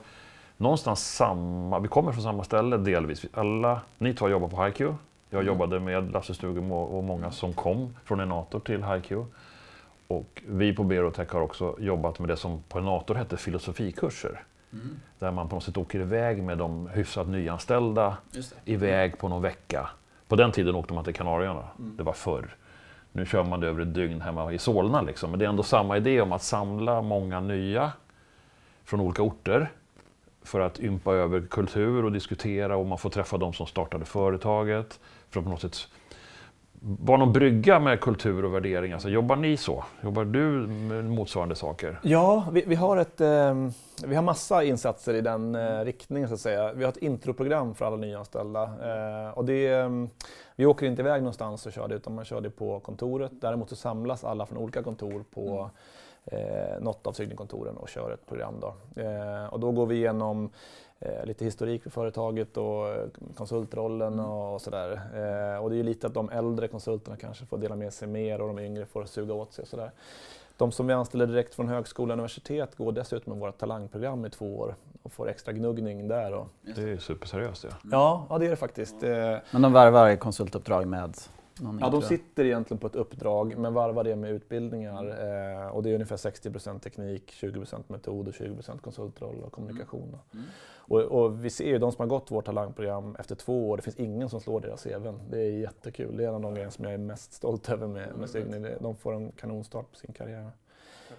någonstans 0.59 1.15
samma, 1.15 1.79
vi 1.79 1.89
kommer 1.89 2.13
från 2.13 2.23
samma 2.23 2.45
ställe 2.45 2.77
delvis. 2.77 3.27
Alla, 3.33 3.81
ni 3.99 4.15
två 4.15 4.29
jobbar 4.29 4.49
på 4.49 4.65
HiQ. 4.65 4.81
Jag 4.81 5.41
mm. 5.41 5.47
jobbade 5.47 5.81
med 5.81 6.13
Lasse 6.13 6.35
Stugemo 6.35 6.75
och 6.75 7.05
många 7.05 7.31
som 7.31 7.53
kom 7.53 7.97
från 8.05 8.21
Enator 8.21 8.61
till 8.61 8.85
HiQ. 8.85 9.13
Och 10.09 10.43
vi 10.47 10.75
på 10.75 10.85
Berotech 10.85 11.33
har 11.33 11.41
också 11.41 11.77
jobbat 11.79 12.19
med 12.19 12.29
det 12.29 12.37
som 12.37 12.63
på 12.69 12.79
Enator 12.79 13.15
hette 13.15 13.37
filosofikurser. 13.37 14.43
Mm. 14.73 14.97
Där 15.19 15.31
man 15.31 15.49
på 15.49 15.57
något 15.57 15.65
sätt 15.65 15.77
åker 15.77 16.01
iväg 16.01 16.43
med 16.43 16.59
de 16.59 16.89
hyfsat 16.89 17.29
nyanställda 17.29 18.17
iväg 18.65 19.19
på 19.19 19.29
någon 19.29 19.43
vecka. 19.43 19.91
På 20.29 20.37
den 20.37 20.53
tiden 20.53 20.75
åkte 20.75 20.95
man 20.95 21.05
till 21.05 21.15
Kanarieöarna. 21.15 21.65
Mm. 21.79 21.97
Det 21.97 22.03
var 22.03 22.13
förr. 22.13 22.57
Nu 23.13 23.27
kör 23.27 23.45
man 23.45 23.61
det 23.61 23.69
över 23.69 23.83
ett 23.83 23.95
dygn 23.95 24.21
hemma 24.21 24.53
i 24.53 24.59
Solna. 24.59 25.03
Liksom. 25.03 25.31
Men 25.31 25.39
det 25.39 25.45
är 25.45 25.49
ändå 25.49 25.63
samma 25.63 25.97
idé 25.97 26.21
om 26.21 26.33
att 26.33 26.43
samla 26.43 27.03
många 27.03 27.41
nya 27.41 27.93
från 28.85 29.01
olika 29.01 29.23
orter 29.23 29.71
för 30.49 30.61
att 30.61 30.81
ympa 30.81 31.15
över 31.15 31.41
kultur 31.41 32.05
och 32.05 32.13
diskutera 32.13 32.77
och 32.77 32.87
man 32.87 32.99
får 32.99 33.11
träffa 33.11 33.39
de 33.39 33.53
som 33.53 33.67
startade 33.67 34.05
företaget. 34.05 35.01
För 35.31 35.41
att 35.41 35.45
på 35.45 35.51
något 35.51 35.61
sätt 35.61 35.89
vara 36.81 37.19
någon 37.19 37.33
brygga 37.33 37.81
med 37.81 38.01
kultur 38.01 38.45
och 38.45 38.55
värderingar. 38.55 38.97
Alltså, 38.97 39.09
jobbar 39.09 39.37
ni 39.37 39.57
så? 39.57 39.85
Jobbar 40.03 40.25
du 40.25 40.67
med 40.67 41.05
motsvarande 41.05 41.55
saker? 41.55 42.01
Ja, 42.03 42.49
vi, 42.53 42.65
vi 42.67 42.75
har, 42.75 42.97
ett, 42.97 43.21
eh, 43.21 43.55
vi 44.07 44.15
har 44.15 44.23
massa 44.23 44.65
insatser 44.65 45.15
i 45.15 45.21
den 45.21 45.55
eh, 45.55 45.85
riktningen. 45.85 46.29
Så 46.29 46.35
att 46.35 46.41
säga. 46.41 46.73
Vi 46.73 46.85
har 46.85 46.93
ett 46.93 46.97
introprogram 46.97 47.75
för 47.75 47.85
alla 47.85 47.97
nyanställda. 47.97 48.63
Eh, 48.63 49.39
och 49.39 49.45
det, 49.45 49.69
eh, 49.69 49.91
vi 50.57 50.67
åker 50.67 50.87
inte 50.87 51.03
iväg 51.03 51.23
någonstans 51.23 51.67
och 51.67 51.73
kör 51.73 51.89
det 51.89 51.95
utan 51.95 52.15
man 52.15 52.25
kör 52.25 52.41
det 52.41 52.51
på 52.51 52.81
kontoret. 52.81 53.33
Däremot 53.41 53.69
så 53.69 53.77
samlas 53.77 54.25
alla 54.25 54.47
från 54.47 54.59
olika 54.59 54.83
kontor 54.83 55.25
på 55.35 55.59
mm 55.59 55.71
eh, 56.31 56.81
något 56.81 57.07
av 57.07 57.13
Signingkontoren 57.13 57.77
och 57.77 57.89
kör 57.89 58.11
ett 58.11 58.27
program. 58.27 58.55
Då. 58.61 59.03
Eh, 59.03 59.47
och 59.47 59.61
då 59.61 59.73
går 59.73 59.87
vi 59.87 59.95
igenom 59.95 60.51
eh, 61.01 61.25
lite 61.25 61.45
historik 61.45 61.83
för 61.83 61.91
företaget 61.91 62.57
och 62.57 62.89
eh, 62.89 63.07
konsultrollen 63.35 64.13
mm. 64.13 64.25
och 64.25 64.61
sådär. 64.61 64.91
Eh, 64.93 65.63
och 65.65 65.71
det 65.71 65.77
är 65.77 65.83
lite 65.83 66.07
att 66.07 66.15
de 66.15 66.31
äldre 66.31 66.69
konsulterna 66.69 67.17
kanske 67.17 67.47
får 67.47 67.59
dela 67.59 67.77
med 67.77 67.93
sig 67.93 68.09
mer 68.09 68.41
och 68.41 68.49
de 68.49 68.59
yngre 68.59 68.87
får 68.87 69.05
suga 69.05 69.35
åt 69.35 69.53
sig 69.53 69.63
och 69.63 69.69
sådär. 69.69 69.91
De 70.57 70.73
som 70.73 70.87
vi 70.87 70.93
anställer 70.93 71.27
direkt 71.27 71.55
från 71.55 71.69
högskola 71.69 72.15
och 72.15 72.19
universitet 72.19 72.77
går 72.77 72.93
dessutom 72.93 73.33
med 73.33 73.41
vårt 73.41 73.59
talangprogram 73.59 74.27
i 74.27 74.31
två 74.31 74.59
år 74.59 74.75
och 75.03 75.13
får 75.13 75.29
extra 75.29 75.53
gnuggning 75.53 76.09
där. 76.09 76.33
Och... 76.33 76.47
Det 76.77 76.83
är 76.83 76.99
superseriöst 76.99 77.65
ja. 77.65 77.71
Ja, 77.91 78.27
ja, 78.31 78.39
det 78.39 78.47
är 78.47 78.51
det 78.51 78.57
faktiskt. 78.57 79.03
Eh, 79.03 79.37
Men 79.51 79.63
de 79.63 79.73
varvar 79.73 80.17
konsultuppdrag 80.17 80.87
med 80.87 81.17
någon 81.61 81.79
Ja, 81.79 81.91
de 81.91 82.03
sitter 82.03 82.45
egentligen 82.45 82.79
på 82.79 82.87
ett 82.87 82.95
uppdrag 82.97 83.59
men 83.59 83.75
varvar 83.75 84.05
det 84.05 84.17
med 84.17 84.31
utbildningar. 84.31 85.05
Eh, 85.05 85.69
och 85.69 85.83
det 85.83 85.91
är 85.91 85.95
ungefär 85.95 86.17
60% 86.17 86.79
teknik, 86.81 87.31
20 87.31 87.65
metod 87.89 88.29
och 88.29 88.35
20% 88.35 88.79
konsultroll 88.81 89.43
och 89.45 89.53
kommunikation. 89.53 90.19
Och, 90.77 91.01
och 91.01 91.45
vi 91.45 91.51
ser 91.51 91.65
ju 91.67 91.79
de 91.79 91.93
som 91.93 92.03
har 92.03 92.07
gått 92.09 92.31
vårt 92.31 92.45
talangprogram 92.47 93.17
efter 93.19 93.35
två 93.35 93.69
år, 93.71 93.77
det 93.77 93.83
finns 93.83 93.97
ingen 93.97 94.29
som 94.29 94.41
slår 94.41 94.61
deras 94.61 94.83
CVn. 94.85 95.21
Det 95.31 95.39
är 95.39 95.51
jättekul. 95.51 96.17
Det 96.17 96.25
är 96.25 96.29
en 96.29 96.35
av 96.35 96.41
de 96.41 96.55
grejer 96.55 96.71
som 96.71 96.85
jag 96.85 96.95
är 96.95 96.99
mest 96.99 97.33
stolt 97.33 97.69
över 97.71 97.87
med, 97.87 98.17
med 98.17 98.31
Signy. 98.31 98.59
Det- 98.59 98.79
De 98.81 98.97
får 98.97 99.15
en 99.15 99.33
kanonstart 99.33 99.91
på 99.91 99.97
sin 99.97 100.13
karriär. 100.13 100.51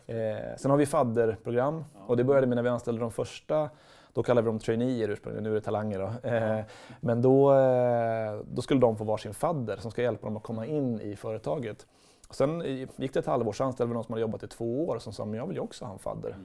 Eh, 0.08 0.56
sen 0.58 0.71
har 0.71 0.78
vi 0.78 0.86
fadderprogram 0.86 1.84
och 2.08 2.17
det 2.17 2.23
började 2.23 2.47
med 2.47 2.56
när 2.56 2.63
vi 2.63 2.69
anställde 2.69 3.02
de 3.02 3.12
första 3.12 3.69
då 4.13 4.24
kallade 4.24 4.45
vi 4.45 4.52
dem 4.52 4.60
traineer 4.60 5.10
ursprungligen, 5.10 5.43
nu 5.43 5.50
är 5.50 5.56
det 5.56 5.62
talanger. 5.62 6.00
Då. 6.00 6.30
Eh, 6.30 6.65
men 7.02 7.22
då, 7.22 7.54
eh, 7.54 8.39
då 8.52 8.62
skulle 8.62 8.80
de 8.80 8.98
få 8.98 9.04
varsin 9.04 9.34
fadder 9.34 9.78
som 9.78 9.91
ska 9.91 10.02
hjälpa 10.02 10.28
dem 10.28 10.38
att 10.38 10.43
komma 10.43 10.65
in 10.65 11.02
i 11.02 11.15
företaget. 11.15 11.88
Sen 12.30 12.62
gick 12.95 13.13
det 13.13 13.19
ett 13.19 13.26
halvår 13.26 13.54
så 13.54 13.63
anställde 13.63 13.89
vi 13.89 13.93
någon 13.93 14.04
som 14.04 14.13
hade 14.13 14.22
jobbat 14.22 14.43
i 14.43 14.48
två 14.48 14.88
år 14.88 15.00
som 15.00 15.13
sa 15.13 15.26
men 15.26 15.34
jag 15.34 15.48
vill 15.48 15.56
ju 15.56 15.62
också 15.62 15.86
ha 15.86 15.93
en 15.93 16.00
fadder. 16.00 16.36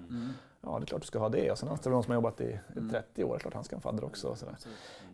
Ja, 0.67 0.79
det 0.79 0.85
är 0.85 0.87
klart 0.87 1.01
du 1.01 1.07
ska 1.07 1.19
ha 1.19 1.29
det. 1.29 1.51
Och 1.51 1.59
sen 1.59 1.69
anställde 1.69 1.91
vi 1.91 1.95
någon 1.95 2.03
som 2.03 2.11
har 2.11 2.17
jobbat 2.17 2.41
i 2.41 2.59
30 2.91 3.25
år, 3.25 3.29
det 3.31 3.35
är 3.35 3.39
klart 3.39 3.55
han 3.55 3.65
ska 3.65 3.77
ha 3.77 3.79
en 3.79 3.83
fadder 3.83 4.05
också. 4.05 4.29
Och 4.29 4.39
sådär. 4.39 4.55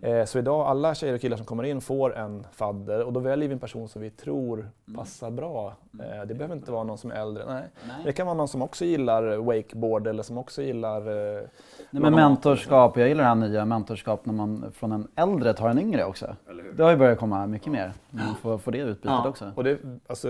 Eh, 0.01 0.25
så 0.25 0.39
idag, 0.39 0.67
alla 0.67 0.95
tjejer 0.95 1.15
och 1.15 1.21
killar 1.21 1.37
som 1.37 1.47
kommer 1.47 1.65
in 1.65 1.81
får 1.81 2.17
en 2.17 2.47
fadder 2.53 3.05
och 3.05 3.13
då 3.13 3.21
väljer 3.21 3.49
vi 3.49 3.53
en 3.53 3.59
person 3.59 3.89
som 3.89 4.03
vi 4.03 4.11
tror 4.11 4.71
passar 4.97 5.31
bra. 5.31 5.75
Eh, 6.01 6.27
det 6.27 6.35
behöver 6.35 6.57
inte 6.57 6.73
vara 6.73 6.85
någon 6.85 6.99
som 6.99 7.11
är 7.11 7.15
äldre. 7.15 7.45
Nej. 7.47 7.65
Det 8.05 8.13
kan 8.13 8.27
vara 8.27 8.37
någon 8.37 8.49
som 8.49 8.63
också 8.63 8.85
gillar 8.85 9.37
wakeboard 9.37 10.07
eller 10.07 10.23
som 10.23 10.39
också 10.39 10.63
gillar 10.63 11.01
eh, 11.01 11.43
Nej, 11.91 12.03
men 12.03 12.15
mentorskap, 12.15 12.97
jag 12.97 13.09
gillar 13.09 13.23
det 13.23 13.29
här 13.29 13.35
nya 13.35 13.65
mentorskap 13.65 14.27
när 14.27 14.33
man 14.33 14.73
från 14.73 14.93
en 14.93 15.09
äldre 15.15 15.55
tar 15.55 15.69
en 15.69 15.79
yngre 15.79 16.05
också. 16.05 16.37
Det 16.77 16.83
har 16.83 16.91
ju 16.91 16.97
börjat 16.97 17.19
komma 17.19 17.47
mycket 17.47 17.73
mer. 17.73 17.93
Man 18.11 18.35
får, 18.43 18.59
får 18.59 18.73
det 18.73 18.79
utbytet 18.79 19.27
också. 19.27 19.53
Och 19.55 19.65
det, 19.65 19.79
alltså, 20.07 20.29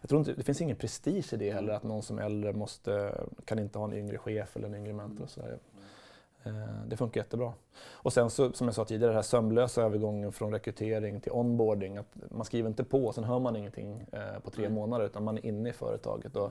jag 0.00 0.08
tror 0.08 0.18
inte, 0.18 0.32
det 0.32 0.42
finns 0.42 0.60
ingen 0.60 0.76
prestige 0.76 1.32
i 1.32 1.36
det 1.36 1.52
heller, 1.52 1.72
att 1.72 1.82
någon 1.82 2.02
som 2.02 2.18
är 2.18 2.22
äldre 2.22 2.52
måste, 2.52 3.14
kan 3.44 3.58
inte 3.58 3.78
ha 3.78 3.84
en 3.84 3.92
yngre 3.92 4.18
chef 4.18 4.56
yngre 4.68 4.92
mentor. 4.92 5.24
Och 5.24 5.30
så 5.30 5.40
där. 5.40 5.58
Eh, 6.44 6.52
Det 6.88 6.96
funkar 6.96 7.20
jättebra. 7.20 7.52
Och 7.92 8.12
sen 8.12 8.30
så, 8.30 8.52
som 8.52 8.66
jag 8.66 8.74
sa 8.74 8.84
tidigare, 8.84 9.10
den 9.10 9.14
här 9.16 9.22
sömlösa 9.22 9.82
övergången 9.82 10.32
från 10.32 10.52
rekrytering 10.52 11.20
till 11.20 11.32
onboarding. 11.32 11.96
Att 11.96 12.06
man 12.30 12.44
skriver 12.44 12.68
inte 12.68 12.84
på 12.84 13.04
och 13.06 13.14
sen 13.14 13.24
hör 13.24 13.38
man 13.38 13.56
ingenting 13.56 14.06
eh, 14.12 14.38
på 14.44 14.50
tre 14.50 14.68
månader 14.68 15.06
utan 15.06 15.24
man 15.24 15.38
är 15.38 15.46
inne 15.46 15.68
i 15.68 15.72
företaget. 15.72 16.36
Och 16.36 16.50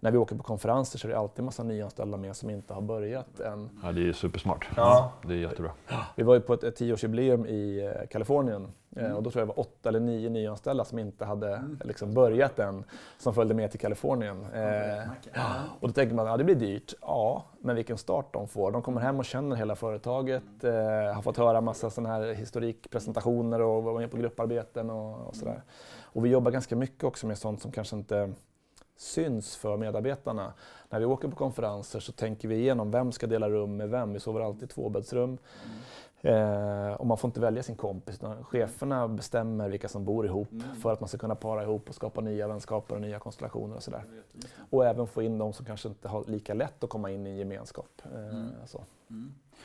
när 0.00 0.10
vi 0.10 0.18
åker 0.18 0.36
på 0.36 0.42
konferenser 0.42 0.98
så 0.98 1.08
är 1.08 1.12
det 1.12 1.18
alltid 1.18 1.44
massa 1.44 1.62
nyanställda 1.62 2.16
med 2.16 2.36
som 2.36 2.50
inte 2.50 2.74
har 2.74 2.82
börjat 2.82 3.40
än. 3.40 3.70
ja 3.82 3.92
det 3.92 4.08
är 4.08 4.12
supersmart. 4.12 4.68
Ja. 4.76 5.12
Det 5.26 5.34
är 5.34 5.38
jättebra. 5.38 5.70
Vi 6.16 6.22
var 6.22 6.34
ju 6.34 6.40
på 6.40 6.54
ett, 6.54 6.64
ett 6.64 6.76
tioårsjubileum 6.76 7.46
i 7.46 7.92
eh, 8.00 8.08
Kalifornien 8.08 8.68
eh, 8.96 9.12
och 9.12 9.22
då 9.22 9.30
tror 9.30 9.40
jag 9.40 9.48
det 9.48 9.54
var 9.56 9.60
åtta 9.60 9.88
eller 9.88 10.00
nio 10.00 10.30
nyanställda 10.30 10.84
som 10.84 10.98
inte 10.98 11.24
hade 11.24 11.62
liksom, 11.84 12.14
börjat 12.14 12.58
än, 12.58 12.84
som 13.18 13.34
följde 13.34 13.54
med 13.54 13.70
till 13.70 13.80
Kalifornien. 13.80 14.46
Eh, 14.54 15.10
och 15.80 15.88
då 15.88 15.92
tänker 15.94 16.14
man, 16.14 16.26
ja 16.26 16.36
det 16.36 16.44
blir 16.44 16.54
dyrt. 16.54 16.94
Ja, 17.00 17.44
men 17.60 17.76
vilken 17.76 17.98
start 17.98 18.32
de 18.32 18.48
får. 18.48 18.72
De 18.72 18.82
kommer 18.82 19.00
hem 19.00 19.18
och 19.18 19.24
känner 19.24 19.56
hela 19.56 19.76
företaget, 19.76 20.64
eh, 20.64 20.72
har 21.14 21.22
fått 21.22 21.36
höra 21.36 21.60
massa 21.60 21.90
sådana 21.90 22.14
här 22.14 22.34
historikpresentationer 22.34 23.60
och 23.60 23.82
var 23.82 23.94
med 23.94 24.10
på 24.10 24.16
grupparbeten 24.16 24.90
och, 24.90 25.28
och 25.28 25.36
sådär. 25.36 25.62
Och 26.02 26.24
vi 26.24 26.28
jobbar 26.28 26.50
ganska 26.50 26.76
mycket 26.76 27.04
också 27.04 27.26
med 27.26 27.38
sånt 27.38 27.62
som 27.62 27.72
kanske 27.72 27.96
inte 27.96 28.32
syns 28.98 29.56
för 29.56 29.76
medarbetarna. 29.76 30.52
När 30.88 30.98
vi 30.98 31.04
åker 31.04 31.28
på 31.28 31.36
konferenser 31.36 32.00
så 32.00 32.12
tänker 32.12 32.48
vi 32.48 32.54
igenom 32.54 32.90
vem 32.90 33.12
ska 33.12 33.26
dela 33.26 33.50
rum 33.50 33.76
med 33.76 33.88
vem. 33.90 34.12
Vi 34.12 34.20
sover 34.20 34.40
alltid 34.40 34.62
i 34.62 34.66
tvåbäddsrum. 34.66 35.38
Eh, 36.20 36.92
och 36.92 37.06
man 37.06 37.18
får 37.18 37.28
inte 37.28 37.40
välja 37.40 37.62
sin 37.62 37.76
kompis. 37.76 38.20
Cheferna 38.42 39.08
bestämmer 39.08 39.68
vilka 39.68 39.88
som 39.88 40.04
bor 40.04 40.26
ihop 40.26 40.48
för 40.82 40.92
att 40.92 41.00
man 41.00 41.08
ska 41.08 41.18
kunna 41.18 41.34
para 41.34 41.62
ihop 41.62 41.88
och 41.88 41.94
skapa 41.94 42.20
nya 42.20 42.48
vänskaper 42.48 42.94
och 42.94 43.00
nya 43.00 43.18
konstellationer 43.18 43.76
och 43.76 43.82
sådär. 43.82 44.04
Och 44.70 44.86
även 44.86 45.06
få 45.06 45.22
in 45.22 45.38
de 45.38 45.52
som 45.52 45.66
kanske 45.66 45.88
inte 45.88 46.08
har 46.08 46.24
lika 46.26 46.54
lätt 46.54 46.84
att 46.84 46.90
komma 46.90 47.10
in 47.10 47.26
i 47.26 47.30
en 47.30 47.36
gemenskap. 47.36 48.02
Eh, 48.04 48.66
så. 48.66 48.84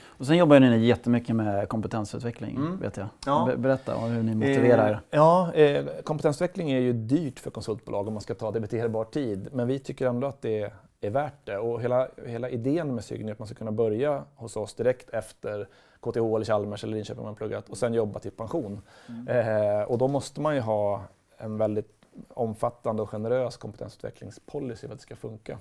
Och 0.06 0.26
sen 0.26 0.38
jobbar 0.38 0.60
ni 0.60 0.78
jättemycket 0.78 1.36
med 1.36 1.70
kompetensutveckling, 1.70 2.56
Mm. 2.56 2.80
vet 2.80 2.98
jag. 2.98 3.08
Ja. 3.26 3.46
Be- 3.48 3.58
Berätta 3.58 3.96
om 3.96 4.12
hur 4.12 4.24
ni 4.24 4.36
motiverar. 4.36 4.92
Eh, 4.92 4.98
ja, 5.12 5.54
eh, 5.54 5.86
kompetensutveckling 6.04 6.72
är 6.72 6.80
ju 6.80 6.94
dyrt 6.94 7.40
för 7.40 7.52
konsultbolag 7.52 8.08
om 8.08 8.14
man 8.14 8.22
ska 8.22 8.34
ta 8.34 8.52
debiterbar 8.52 9.06
tid. 9.06 9.48
Men 9.52 9.68
vi 9.68 9.80
tycker 9.80 10.08
ändå 10.08 10.28
att 10.28 10.42
det 10.42 10.72
är 11.02 11.10
värt 11.10 11.46
det. 11.46 11.58
Och 11.58 11.82
hela, 11.82 12.08
hela 12.26 12.50
idén 12.50 12.96
med 12.96 13.04
Signy 13.04 13.28
är 13.28 13.32
att 13.34 13.40
man 13.40 13.48
ska 13.48 13.56
kunna 13.56 13.72
börja 13.72 14.24
hos 14.36 14.58
oss 14.58 14.74
direkt 14.74 15.10
efter 15.10 15.68
KTH 16.00 16.18
eller 16.18 16.44
Chalmers 16.46 16.84
eller 16.84 16.94
Linköping 16.96 17.24
man 17.24 17.36
pluggat 17.36 17.70
och 17.70 17.78
sen 17.78 17.94
jobba 17.94 18.20
till 18.20 18.32
pension. 18.32 18.82
Eh, 19.28 19.82
och 19.88 19.98
då 19.98 20.08
måste 20.08 20.42
man 20.42 20.56
ju 20.56 20.62
ha 20.62 21.02
en 21.38 21.58
väldigt 21.58 21.90
omfattande 22.34 23.02
och 23.02 23.10
generös 23.10 23.58
kompetensutvecklingspolicy 23.58 24.88
för 24.88 24.94
att 24.94 25.00
det 25.00 25.04
ska 25.04 25.16
funka. 25.16 25.58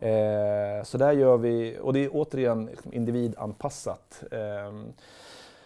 Eh, 0.00 0.84
så 0.84 0.98
där 0.98 1.12
gör 1.12 1.36
vi, 1.36 1.78
och 1.82 1.92
det 1.92 2.04
är 2.04 2.08
återigen 2.12 2.66
liksom 2.66 2.92
individanpassat. 2.92 4.24
Eh, 4.30 4.72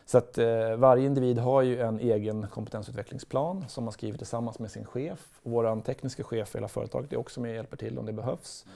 så 0.06 0.18
att 0.18 0.38
eh, 0.38 0.76
varje 0.76 1.06
individ 1.06 1.38
har 1.38 1.62
ju 1.62 1.80
en 1.80 2.00
egen 2.00 2.46
kompetensutvecklingsplan 2.46 3.64
som 3.68 3.84
man 3.84 3.92
skriver 3.92 4.18
tillsammans 4.18 4.58
med 4.58 4.70
sin 4.70 4.84
chef. 4.84 5.40
Vår 5.42 5.80
tekniska 5.80 6.24
chef 6.24 6.54
i 6.54 6.58
hela 6.58 6.68
företaget 6.68 7.12
är 7.12 7.16
också 7.16 7.40
med 7.40 7.50
och 7.50 7.56
hjälper 7.56 7.76
till 7.76 7.98
om 7.98 8.06
det 8.06 8.12
behövs. 8.12 8.66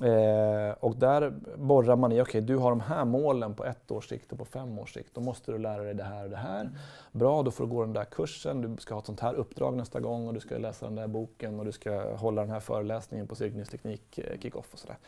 Eh, 0.00 0.72
och 0.80 0.96
där 0.96 1.30
borrar 1.56 1.96
man 1.96 2.12
i, 2.12 2.22
okej 2.22 2.40
du 2.40 2.56
har 2.56 2.70
de 2.70 2.80
här 2.80 3.04
målen 3.04 3.54
på 3.54 3.64
ett 3.64 3.90
års 3.90 4.08
sikt 4.08 4.32
och 4.32 4.38
på 4.38 4.44
fem 4.44 4.78
års 4.78 4.94
sikt. 4.94 5.14
Då 5.14 5.20
måste 5.20 5.52
du 5.52 5.58
lära 5.58 5.82
dig 5.82 5.94
det 5.94 6.04
här 6.04 6.24
och 6.24 6.30
det 6.30 6.36
här. 6.36 6.70
Bra, 7.12 7.42
då 7.42 7.50
får 7.50 7.64
du 7.64 7.70
gå 7.70 7.82
den 7.82 7.92
där 7.92 8.04
kursen, 8.04 8.60
du 8.60 8.82
ska 8.82 8.94
ha 8.94 9.00
ett 9.00 9.06
sånt 9.06 9.20
här 9.20 9.34
uppdrag 9.34 9.76
nästa 9.76 10.00
gång 10.00 10.28
och 10.28 10.34
du 10.34 10.40
ska 10.40 10.58
läsa 10.58 10.86
den 10.86 10.94
där 10.94 11.06
boken 11.06 11.58
och 11.58 11.64
du 11.64 11.72
ska 11.72 12.16
hålla 12.16 12.42
den 12.42 12.50
här 12.50 12.60
föreläsningen 12.60 13.26
på 13.26 13.34
Cygnus 13.34 13.68
teknik 13.68 14.18
eh, 14.18 14.38
kick-off 14.40 14.72
och 14.72 14.78
sådär. 14.78 14.98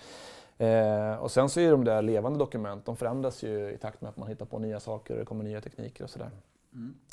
Eh, 0.58 1.16
och 1.16 1.30
sen 1.30 1.48
så 1.48 1.60
är 1.60 1.70
de 1.70 1.84
där 1.84 2.02
levande 2.02 2.38
dokument, 2.38 2.84
de 2.84 2.96
förändras 2.96 3.42
ju 3.42 3.72
i 3.72 3.78
takt 3.78 4.00
med 4.00 4.08
att 4.08 4.16
man 4.16 4.28
hittar 4.28 4.46
på 4.46 4.58
nya 4.58 4.80
saker 4.80 5.14
och 5.14 5.20
det 5.20 5.26
kommer 5.26 5.44
nya 5.44 5.60
tekniker 5.60 6.04
och 6.04 6.10
sådär. 6.10 6.30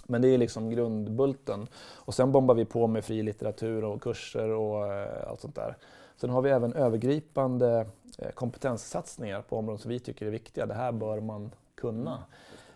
Men 0.07 0.21
det 0.21 0.27
är 0.27 0.37
liksom 0.37 0.69
grundbulten. 0.69 1.67
Och 1.75 2.13
sen 2.13 2.31
bombar 2.31 2.55
vi 2.55 2.65
på 2.65 2.87
med 2.87 3.05
fri 3.05 3.23
litteratur 3.23 3.83
och 3.83 4.01
kurser 4.01 4.49
och 4.49 4.93
eh, 4.93 5.29
allt 5.29 5.41
sånt 5.41 5.55
där. 5.55 5.77
Sen 6.21 6.29
har 6.29 6.41
vi 6.41 6.49
även 6.49 6.73
övergripande 6.73 7.85
eh, 8.17 8.31
kompetenssatsningar 8.31 9.41
på 9.41 9.57
områden 9.57 9.77
som 9.79 9.89
vi 9.89 9.99
tycker 9.99 10.25
är 10.25 10.29
viktiga. 10.29 10.65
Det 10.65 10.73
här 10.73 10.91
bör 10.91 11.19
man 11.19 11.51
kunna. 11.75 12.23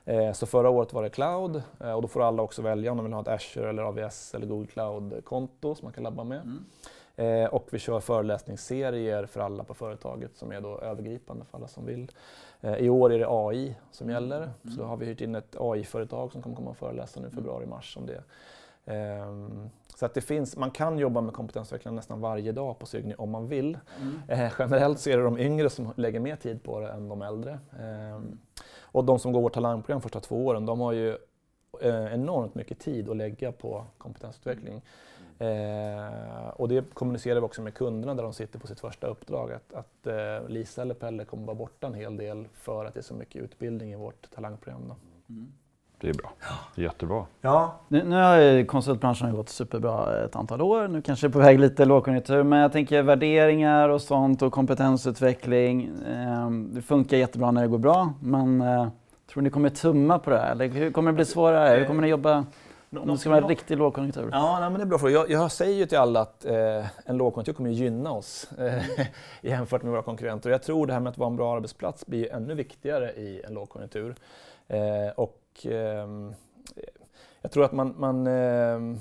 Eh, 0.05 0.31
Så 0.34 0.45
förra 0.45 0.69
året 0.69 0.93
var 0.93 1.03
det 1.03 1.10
cloud 1.10 1.62
eh, 1.79 1.91
och 1.91 2.01
då 2.01 2.08
får 2.08 2.21
alla 2.21 2.43
också 2.43 2.62
välja 2.62 2.91
om 2.91 2.97
de 2.97 3.03
vill 3.03 3.13
ha 3.13 3.21
ett 3.21 3.27
Azure 3.27 3.69
eller 3.69 3.84
AVS 3.84 4.34
eller 4.36 4.47
Google 4.47 4.67
Cloud-konto 4.67 5.75
som 5.75 5.86
man 5.86 5.93
kan 5.93 6.03
labba 6.03 6.23
med. 6.23 6.41
Eh, 7.15 7.53
Och 7.53 7.67
vi 7.71 7.79
kör 7.79 7.99
föreläsningsserier 7.99 9.25
för 9.25 9.39
alla 9.41 9.63
på 9.63 9.73
företaget 9.73 10.38
som 10.38 10.51
är 10.51 10.62
då 10.62 10.79
övergripande 10.79 11.45
för 11.45 11.58
alla 11.58 11.67
som 11.67 11.86
vill. 11.86 12.12
Eh, 12.62 12.75
I 12.75 12.89
år 12.89 13.13
är 13.13 13.19
det 13.19 13.27
AI 13.29 13.75
som 13.91 14.10
gäller, 14.10 14.49
så 14.63 14.81
då 14.81 14.84
har 14.84 14.97
vi 14.97 15.05
hyrt 15.05 15.21
in 15.21 15.36
ett 15.36 15.55
AI-företag 15.60 16.31
som 16.31 16.41
kommer 16.41 16.55
komma 16.55 16.69
och 16.69 16.77
föreläsa 16.77 17.19
nu 17.19 17.27
i 17.27 17.31
februari-mars 17.31 17.97
om 17.97 18.05
det. 18.05 18.23
Ehm, 18.86 19.69
Så 19.95 20.05
att 20.05 20.13
det 20.13 20.21
finns, 20.21 20.58
man 20.58 20.71
kan 20.71 20.99
jobba 20.99 21.21
med 21.21 21.34
kompetensutveckling 21.34 21.95
nästan 21.95 22.21
varje 22.21 22.51
dag 22.51 22.79
på 22.79 22.86
Cygni 22.86 23.15
om 23.17 23.29
man 23.29 23.47
vill. 23.47 23.77
Eh, 24.27 24.53
generellt 24.60 24.99
så 24.99 25.10
är 25.10 25.17
det 25.17 25.23
de 25.23 25.39
yngre 25.39 25.69
som 25.69 25.93
lägger 25.95 26.19
mer 26.19 26.36
tid 26.36 26.63
på 26.63 26.79
det 26.79 26.91
än 26.91 27.10
de 27.10 27.21
äldre. 27.21 27.60
Ehm, 27.79 28.39
och 28.81 29.05
de 29.05 29.19
som 29.19 29.31
går 29.31 29.41
vårt 29.41 29.53
talangprogram 29.53 30.01
första 30.01 30.19
två 30.19 30.45
åren, 30.45 30.65
de 30.65 30.79
har 30.79 30.91
ju 30.91 31.10
eh, 31.81 32.13
enormt 32.13 32.55
mycket 32.55 32.79
tid 32.79 33.10
att 33.10 33.17
lägga 33.17 33.51
på 33.51 33.86
kompetensutveckling. 33.97 34.81
Eh, 35.39 36.47
och 36.55 36.69
det 36.69 36.93
kommunicerar 36.93 37.39
vi 37.39 37.45
också 37.45 37.62
med 37.62 37.73
kunderna 37.73 38.15
där 38.15 38.23
de 38.23 38.34
sitter 38.34 38.60
på 38.60 38.67
sitt 38.67 38.79
första 38.79 39.08
uppdrag. 39.08 39.51
Att, 39.51 39.73
att 39.73 40.08
eh, 40.08 40.49
Lisa 40.49 40.81
eller 40.81 40.93
Pelle 40.93 41.25
kommer 41.25 41.45
vara 41.45 41.55
borta 41.55 41.88
en 41.88 41.93
hel 41.93 42.17
del 42.17 42.47
för 42.53 42.86
att 42.86 42.93
det 42.93 42.99
är 42.99 43.03
så 43.03 43.13
mycket 43.13 43.41
utbildning 43.41 43.91
i 43.91 43.95
vårt 43.95 44.31
talangprogram. 44.31 44.93
Det 46.01 46.10
är 46.10 46.13
bra. 46.13 46.31
Jättebra. 46.75 47.25
Ja. 47.41 47.75
Nu, 47.88 48.03
nu 48.03 48.15
har 48.15 48.38
ju 48.38 48.65
konsultbranschen 48.65 49.36
gått 49.36 49.49
superbra 49.49 50.25
ett 50.25 50.36
antal 50.36 50.62
år. 50.62 50.88
Nu 50.88 51.01
kanske 51.01 51.27
det 51.27 51.31
är 51.31 51.34
på 51.34 51.39
väg 51.39 51.60
lite 51.60 51.86
lågkonjunktur. 51.86 52.43
Men 52.43 52.60
jag 52.60 52.71
tänker 52.71 53.03
värderingar 53.03 53.89
och 53.89 54.01
sånt 54.01 54.41
och 54.41 54.53
kompetensutveckling. 54.53 55.89
Eh, 56.08 56.49
det 56.49 56.81
funkar 56.81 57.17
jättebra 57.17 57.51
när 57.51 57.62
det 57.62 57.67
går 57.67 57.77
bra. 57.77 58.13
Men 58.21 58.62
eh, 58.62 58.88
tror 59.34 59.43
ni 59.43 59.49
kommer 59.49 59.69
tumma 59.69 60.19
på 60.19 60.29
det 60.29 60.38
här? 60.38 60.51
Eller 60.51 60.67
hur 60.67 60.91
kommer 60.91 61.12
det 61.12 61.15
bli 61.15 61.25
svårare? 61.25 61.77
Hur 61.77 61.86
kommer 61.86 62.01
ni 62.01 62.08
jobba 62.08 62.45
om 62.97 63.08
det 63.08 63.17
ska 63.17 63.29
vara 63.29 63.41
en 63.41 63.47
riktig 63.47 63.77
lågkonjunktur? 63.77 64.29
Ja, 64.31 64.60
nej, 64.60 64.69
men 64.69 64.79
det 64.79 64.84
är 64.84 64.86
bra 64.86 64.99
fråga. 64.99 65.13
Jag, 65.13 65.29
jag 65.31 65.51
säger 65.51 65.77
ju 65.77 65.86
till 65.86 65.97
alla 65.97 66.21
att 66.21 66.45
eh, 66.45 66.86
en 67.05 67.17
lågkonjunktur 67.17 67.53
kommer 67.53 67.69
att 67.69 67.75
gynna 67.75 68.12
oss 68.12 68.51
eh, 68.60 68.84
jämfört 69.41 69.84
med 69.84 69.91
våra 69.91 70.01
konkurrenter. 70.01 70.49
Och 70.49 70.53
jag 70.53 70.63
tror 70.63 70.88
det 70.88 70.93
här 70.93 70.99
med 70.99 71.10
att 71.10 71.17
vara 71.17 71.29
en 71.29 71.36
bra 71.36 71.55
arbetsplats 71.55 72.05
blir 72.05 72.34
ännu 72.34 72.55
viktigare 72.55 73.12
i 73.12 73.41
en 73.47 73.53
lågkonjunktur. 73.53 74.15
Eh, 74.67 74.79
och 75.15 75.41
ehm, 75.65 76.34
jag 77.41 77.52
tror 77.52 77.65
att 77.65 77.72
man, 77.72 77.96
man 77.98 78.28
ehm, 78.28 79.00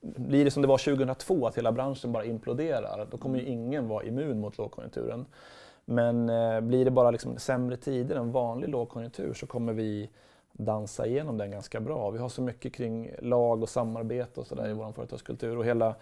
blir 0.00 0.44
det 0.44 0.50
som 0.50 0.62
det 0.62 0.68
var 0.68 0.78
2002, 0.78 1.46
att 1.46 1.58
hela 1.58 1.72
branschen 1.72 2.12
bara 2.12 2.24
imploderar, 2.24 3.06
då 3.10 3.16
kommer 3.16 3.38
ju 3.38 3.44
ingen 3.44 3.88
vara 3.88 4.04
immun 4.04 4.40
mot 4.40 4.58
lågkonjunkturen. 4.58 5.26
Men 5.84 6.28
eh, 6.28 6.60
blir 6.60 6.84
det 6.84 6.90
bara 6.90 7.10
liksom 7.10 7.38
sämre 7.38 7.76
tider, 7.76 8.16
en 8.16 8.32
vanlig 8.32 8.68
lågkonjunktur, 8.68 9.34
så 9.34 9.46
kommer 9.46 9.72
vi 9.72 10.10
dansa 10.52 11.06
igenom 11.06 11.38
den 11.38 11.50
ganska 11.50 11.80
bra. 11.80 12.10
Vi 12.10 12.18
har 12.18 12.28
så 12.28 12.42
mycket 12.42 12.74
kring 12.74 13.10
lag 13.18 13.62
och 13.62 13.68
samarbete 13.68 14.40
och 14.40 14.46
sådär 14.46 14.68
i 14.68 14.72
vår 14.72 14.92
företagskultur 14.92 15.58
och 15.58 15.64
hela 15.64 15.94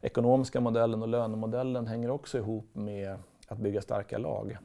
ekonomiska 0.00 0.60
modellen 0.60 1.02
och 1.02 1.08
lönemodellen 1.08 1.86
hänger 1.86 2.10
också 2.10 2.38
ihop 2.38 2.66
med 2.72 3.16
att 3.48 3.58
bygga 3.58 3.80
starka 3.80 4.18
lag. 4.18 4.58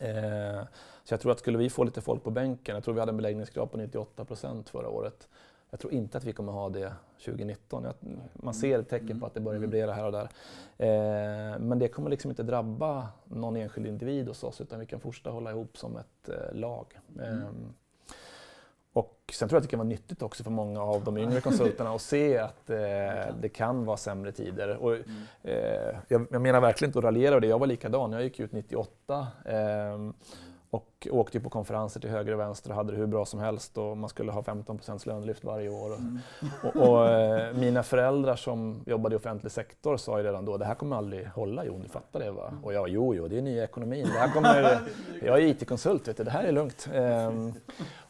Eh, 0.00 0.62
så 1.04 1.12
jag 1.12 1.20
tror 1.20 1.32
att 1.32 1.38
skulle 1.38 1.58
vi 1.58 1.70
få 1.70 1.84
lite 1.84 2.00
folk 2.00 2.24
på 2.24 2.30
bänken, 2.30 2.74
jag 2.74 2.84
tror 2.84 2.94
vi 2.94 3.00
hade 3.00 3.10
en 3.10 3.16
beläggningsgrad 3.16 3.70
på 3.70 3.76
98 3.76 4.24
procent 4.24 4.68
förra 4.68 4.88
året. 4.88 5.28
Jag 5.70 5.80
tror 5.80 5.92
inte 5.92 6.18
att 6.18 6.24
vi 6.24 6.32
kommer 6.32 6.52
ha 6.52 6.68
det 6.68 6.92
2019. 7.24 7.84
Jag, 7.84 7.94
man 8.32 8.54
ser 8.54 8.82
tecken 8.82 9.20
på 9.20 9.26
att 9.26 9.34
det 9.34 9.40
börjar 9.40 9.60
vibrera 9.60 9.92
här 9.92 10.04
och 10.04 10.12
där. 10.12 10.28
Eh, 10.78 11.58
men 11.58 11.78
det 11.78 11.88
kommer 11.88 12.10
liksom 12.10 12.30
inte 12.30 12.42
drabba 12.42 13.08
någon 13.24 13.56
enskild 13.56 13.86
individ 13.86 14.28
hos 14.28 14.44
oss 14.44 14.60
utan 14.60 14.80
vi 14.80 14.86
kan 14.86 15.00
fortsätta 15.00 15.30
hålla 15.30 15.50
ihop 15.50 15.78
som 15.78 15.96
ett 15.96 16.28
eh, 16.28 16.54
lag. 16.54 16.86
Mm. 17.18 17.74
Och 18.96 19.32
sen 19.32 19.48
tror 19.48 19.56
jag 19.56 19.60
att 19.60 19.64
det 19.64 19.70
kan 19.70 19.78
vara 19.78 19.88
nyttigt 19.88 20.22
också 20.22 20.44
för 20.44 20.50
många 20.50 20.82
av 20.82 21.04
de 21.04 21.18
yngre 21.18 21.40
konsulterna 21.40 21.90
att 21.90 22.02
se 22.02 22.38
att 22.38 22.70
eh, 22.70 22.76
det 23.40 23.48
kan 23.52 23.84
vara 23.84 23.96
sämre 23.96 24.32
tider. 24.32 24.76
Och, 24.76 24.94
eh, 25.42 25.96
jag, 26.08 26.26
jag, 26.30 26.42
menar 26.42 26.60
verkligen 26.60 26.88
inte 26.88 26.98
att 26.98 27.04
raljera 27.04 27.40
det, 27.40 27.46
jag 27.46 27.58
var 27.58 27.66
likadan. 27.66 28.12
Jag 28.12 28.22
gick 28.22 28.40
ut 28.40 28.52
98 28.52 29.26
eh, 29.44 29.56
och 30.70 31.08
åkte 31.10 31.40
på 31.40 31.50
konferenser 31.50 32.00
till 32.00 32.10
höger 32.10 32.32
och 32.32 32.40
vänster 32.40 32.70
och 32.70 32.76
hade 32.76 32.92
det 32.92 32.98
hur 32.98 33.06
bra 33.06 33.24
som 33.24 33.40
helst 33.40 33.78
och 33.78 33.96
man 33.96 34.08
skulle 34.08 34.32
ha 34.32 34.42
15% 34.42 35.08
lönelyft 35.08 35.44
varje 35.44 35.68
år. 35.68 35.94
Mm. 35.94 36.18
Och, 36.62 36.76
och 36.76 37.08
eh, 37.08 37.54
mina 37.54 37.82
föräldrar 37.82 38.36
som 38.36 38.82
jobbade 38.86 39.14
i 39.14 39.18
offentlig 39.18 39.52
sektor 39.52 39.96
sa 39.96 40.18
ju 40.18 40.24
redan 40.24 40.44
då, 40.44 40.56
det 40.56 40.64
här 40.64 40.74
kommer 40.74 40.96
aldrig 40.96 41.26
hålla 41.26 41.64
Jon, 41.64 41.82
du 41.82 41.88
fattar 41.88 42.20
det 42.20 42.30
va? 42.30 42.52
Och 42.62 42.72
jag, 42.72 42.88
jo, 42.88 43.14
jo, 43.14 43.28
det 43.28 43.38
är 43.38 43.42
nya 43.42 43.64
ekonomin. 43.64 44.06
Det 44.12 44.18
här 44.18 44.32
kommer, 44.32 44.78
jag 45.22 45.38
är 45.38 45.42
IT-konsult, 45.42 46.08
vet 46.08 46.16
du, 46.16 46.24
det 46.24 46.30
här 46.30 46.44
är 46.44 46.52
lugnt. 46.52 46.88
Um, 46.94 47.54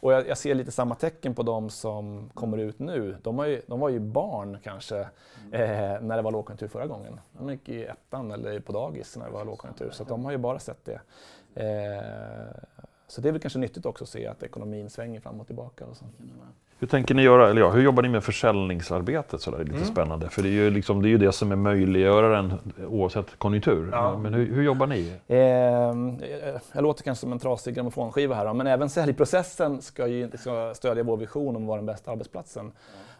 och 0.00 0.12
jag, 0.12 0.28
jag, 0.28 0.38
ser 0.38 0.54
lite 0.54 0.72
samma 0.72 0.94
tecken 0.94 1.34
på 1.34 1.42
de 1.42 1.70
som 1.70 2.30
kommer 2.34 2.58
ut 2.58 2.78
nu. 2.78 3.16
De, 3.22 3.48
ju, 3.48 3.62
de 3.66 3.80
var 3.80 3.88
ju 3.88 4.00
barn 4.00 4.58
kanske 4.62 4.98
eh, 5.52 6.00
när 6.00 6.16
det 6.16 6.22
var 6.22 6.30
lågkonjunktur 6.30 6.68
förra 6.68 6.86
gången. 6.86 7.20
De 7.32 7.50
gick 7.50 7.68
i 7.68 7.84
ettan 7.84 8.30
eller 8.30 8.60
på 8.60 8.72
dagis 8.72 9.16
när 9.16 9.26
det 9.26 9.32
var 9.32 9.44
lågkonjunktur, 9.44 9.90
så 9.90 10.04
de 10.04 10.24
har 10.24 10.32
ju 10.32 10.38
bara 10.38 10.58
sett 10.58 10.84
det. 10.84 11.00
Eh, 11.56 12.46
så 13.06 13.20
det 13.20 13.28
är 13.28 13.32
väl 13.32 13.40
kanske 13.40 13.58
nyttigt 13.58 13.86
också 13.86 14.04
att 14.04 14.10
se 14.10 14.26
att 14.26 14.42
ekonomin 14.42 14.90
svänger 14.90 15.20
fram 15.20 15.40
och 15.40 15.46
tillbaka. 15.46 15.86
Och 15.86 15.96
så. 15.96 16.04
Hur 16.78 16.86
tänker 16.86 17.14
ni 17.14 17.22
göra, 17.22 17.50
eller 17.50 17.60
ja, 17.60 17.70
hur 17.70 17.82
jobbar 17.82 18.02
ni 18.02 18.08
med 18.08 18.24
försäljningsarbetet? 18.24 19.40
Så 19.40 19.50
där, 19.50 19.58
lite 19.58 19.76
mm. 19.76 19.84
spännande, 19.84 20.30
för 20.30 20.42
det 20.42 20.48
är, 20.48 20.52
ju 20.52 20.70
liksom, 20.70 21.02
det 21.02 21.08
är 21.08 21.10
ju 21.10 21.18
det 21.18 21.32
som 21.32 21.52
är 21.52 21.56
möjliggöraren 21.56 22.52
oavsett 22.88 23.38
konjunktur. 23.38 23.88
Ja. 23.92 24.18
Men 24.18 24.34
hur, 24.34 24.54
hur, 24.54 24.62
jobbar 24.62 24.86
ni? 24.86 25.12
Eh, 25.26 25.38
jag 26.72 26.82
låter 26.82 27.04
kanske 27.04 27.20
som 27.20 27.32
en 27.32 27.38
trasig 27.38 27.74
grammofonskiva 27.74 28.34
här, 28.34 28.54
men 28.54 28.66
även 28.66 28.90
säljprocessen 28.90 29.82
ska 29.82 30.06
ju 30.06 30.30
ska 30.34 30.74
stödja 30.74 31.02
vår 31.02 31.16
vision 31.16 31.56
om 31.56 31.62
att 31.62 31.68
vara 31.68 31.78
den 31.78 31.86
bästa 31.86 32.10
arbetsplatsen. 32.10 32.72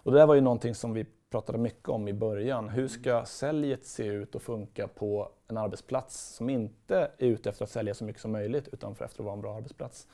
Och 0.02 0.12
det 0.12 0.18
där 0.18 0.26
var 0.26 0.34
ju 0.34 0.40
någonting 0.40 0.74
som 0.74 0.92
vi 0.92 1.06
pratade 1.30 1.58
mycket 1.58 1.88
om 1.88 2.08
i 2.08 2.12
början. 2.12 2.68
Hur 2.68 2.88
ska 2.88 3.24
säljet 3.24 3.86
se 3.86 4.06
ut 4.06 4.34
och 4.34 4.42
funka 4.42 4.88
på 4.88 5.28
en 5.48 5.56
arbetsplats 5.56 6.34
som 6.36 6.50
inte 6.50 7.10
är 7.18 7.26
ute 7.26 7.48
efter 7.48 7.64
att 7.64 7.70
sälja 7.70 7.94
så 7.94 8.04
mycket 8.04 8.22
som 8.22 8.32
möjligt 8.32 8.68
utan 8.72 8.94
för 8.94 9.04
efter 9.04 9.20
att 9.20 9.24
vara 9.24 9.34
en 9.34 9.40
bra 9.40 9.56
arbetsplats. 9.56 10.06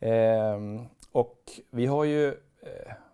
Mm. 0.00 0.76
Eh, 0.76 0.86
och 1.12 1.36
vi 1.70 1.86
har 1.86 2.04
ju 2.04 2.34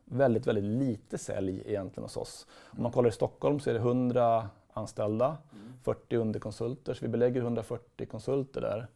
väldigt, 0.05 0.47
väldigt 0.47 0.65
lite 0.65 1.19
sälj 1.19 1.63
egentligen 1.67 2.03
hos 2.03 2.17
oss. 2.17 2.47
Om 2.71 2.83
man 2.83 2.93
kollar 2.93 3.09
i 3.09 3.13
Stockholm 3.13 3.61
så 3.61 3.71
är 3.71 3.75
det 3.75 3.81
100 3.81 4.51
anställda, 4.73 5.27
mm. 5.53 5.73
40 5.83 6.17
underkonsulter, 6.17 6.95
så 6.95 7.05
vi 7.05 7.09
belägger 7.09 7.41
140 7.41 8.07
konsulter 8.07 8.61
där 8.61 8.87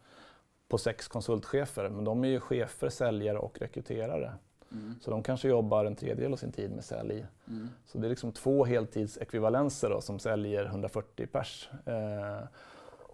på 0.68 0.78
sex 0.78 1.08
konsultchefer. 1.08 1.88
Men 1.88 2.04
de 2.04 2.24
är 2.24 2.28
ju 2.28 2.40
chefer, 2.40 2.88
säljare 2.88 3.38
och 3.38 3.58
rekryterare. 3.58 4.32
Mm. 4.72 4.94
Så 5.00 5.10
de 5.10 5.22
kanske 5.22 5.48
jobbar 5.48 5.84
en 5.84 5.96
tredjedel 5.96 6.32
av 6.32 6.36
sin 6.36 6.52
tid 6.52 6.70
med 6.70 6.84
sälj. 6.84 7.26
Mm. 7.48 7.68
Så 7.86 7.98
det 7.98 8.06
är 8.06 8.08
liksom 8.08 8.32
två 8.32 8.64
heltidsekvivalenser 8.64 9.90
då, 9.90 10.00
som 10.00 10.18
säljer 10.18 10.64
140 10.64 11.26
pers. 11.26 11.70
Eh, 11.86 12.40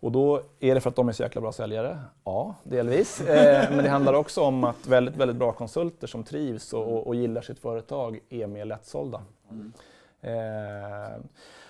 och 0.01 0.13
då 0.13 0.43
är 0.61 0.75
det 0.75 0.81
för 0.81 0.91
att 0.91 0.97
de 0.97 1.09
är 1.09 1.13
så 1.13 1.23
jäkla 1.23 1.41
bra 1.41 1.53
säljare? 1.53 2.01
Ja, 2.25 2.55
delvis. 2.63 3.21
Eh, 3.21 3.71
men 3.71 3.85
det 3.85 3.91
handlar 3.91 4.15
också 4.15 4.43
om 4.43 4.65
att 4.65 4.87
väldigt, 4.87 5.17
väldigt 5.17 5.37
bra 5.37 5.53
konsulter 5.53 6.07
som 6.07 6.25
trivs 6.25 6.73
och, 6.73 7.07
och, 7.07 7.15
gillar 7.15 7.43
sitt 7.43 7.59
företag 7.59 8.21
är 8.29 8.47
mer 8.47 8.65
lättsålda. 8.65 9.23
Mm. 9.51 9.73
Eh, 10.21 11.19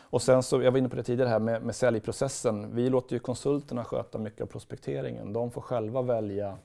och 0.00 0.22
sen 0.22 0.42
så, 0.42 0.62
jag 0.62 0.70
var 0.70 0.78
inne 0.78 0.88
på 0.88 0.96
det 0.96 1.02
tidigare 1.02 1.28
här 1.28 1.38
med, 1.38 1.62
med 1.62 1.76
säljprocessen. 1.76 2.74
Vi 2.74 2.90
låter 2.90 3.12
ju 3.14 3.18
konsulterna 3.18 3.84
sköta 3.84 4.18
mycket 4.18 4.40
av 4.40 4.46
prospekteringen. 4.46 5.32
De 5.32 5.50
får 5.50 5.60
själva 5.60 6.02
välja 6.02 6.58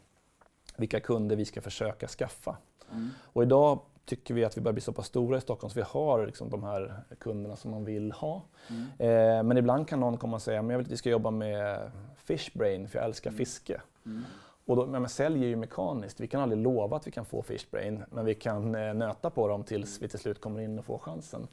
vilka 0.78 1.00
kunder 1.00 1.36
vi 1.36 1.46
ska 1.46 1.62
försöka 1.62 2.08
skaffa. 2.08 2.58
Mm. 2.92 3.10
Och 3.24 3.44
idag 3.44 3.80
tycker 4.06 4.34
vi 4.34 4.46
att 4.46 4.58
vi 4.58 4.62
börjar 4.62 4.74
bli 4.74 4.82
så 4.82 4.94
pass 4.94 5.08
stora 5.08 5.38
i 5.38 5.42
Stockholm 5.42 5.72
så 5.72 5.76
vi 5.76 5.86
har 5.88 6.26
liksom 6.26 6.50
de 6.50 6.64
här 6.64 7.04
kunderna 7.20 7.56
som 7.56 7.72
man 7.72 7.86
vill 7.86 8.12
ha. 8.12 8.42
Mm. 8.70 8.84
Eh, 8.98 9.44
men 9.44 9.58
ibland 9.58 9.88
kan 9.88 10.00
någon 10.00 10.18
komma 10.18 10.36
och 10.36 10.42
säga 10.42 10.60
att 10.60 10.66
jag 10.66 10.78
vill 10.78 10.86
att 10.86 10.92
vi 10.92 10.98
ska 10.98 11.10
jobba 11.10 11.32
med 11.32 11.92
Fishbrain 12.18 12.88
för 12.88 13.00
jag 13.00 13.06
älskar 13.06 13.30
mm. 13.30 13.38
fiske. 13.38 13.82
Mm. 14.06 14.24
Och 14.66 14.76
då, 14.76 14.86
men 14.86 15.10
säljer 15.10 15.48
ju 15.48 15.56
mekaniskt. 15.56 16.20
Vi 16.20 16.28
kan 16.28 16.42
aldrig 16.42 16.62
lova 16.62 16.98
att 16.98 17.08
vi 17.08 17.12
kan 17.12 17.26
få 17.26 17.42
Fishbrain 17.42 18.04
men 18.10 18.26
vi 18.26 18.36
kan 18.36 18.76
eh, 18.76 18.94
nöta 18.94 19.30
på 19.30 19.48
dem 19.48 19.64
tills 19.64 20.02
vi 20.02 20.08
till 20.08 20.20
slut 20.20 20.42
kommer 20.42 20.62
in 20.62 20.80
och 20.80 20.86
får 20.86 20.98
chansen. 20.98 21.48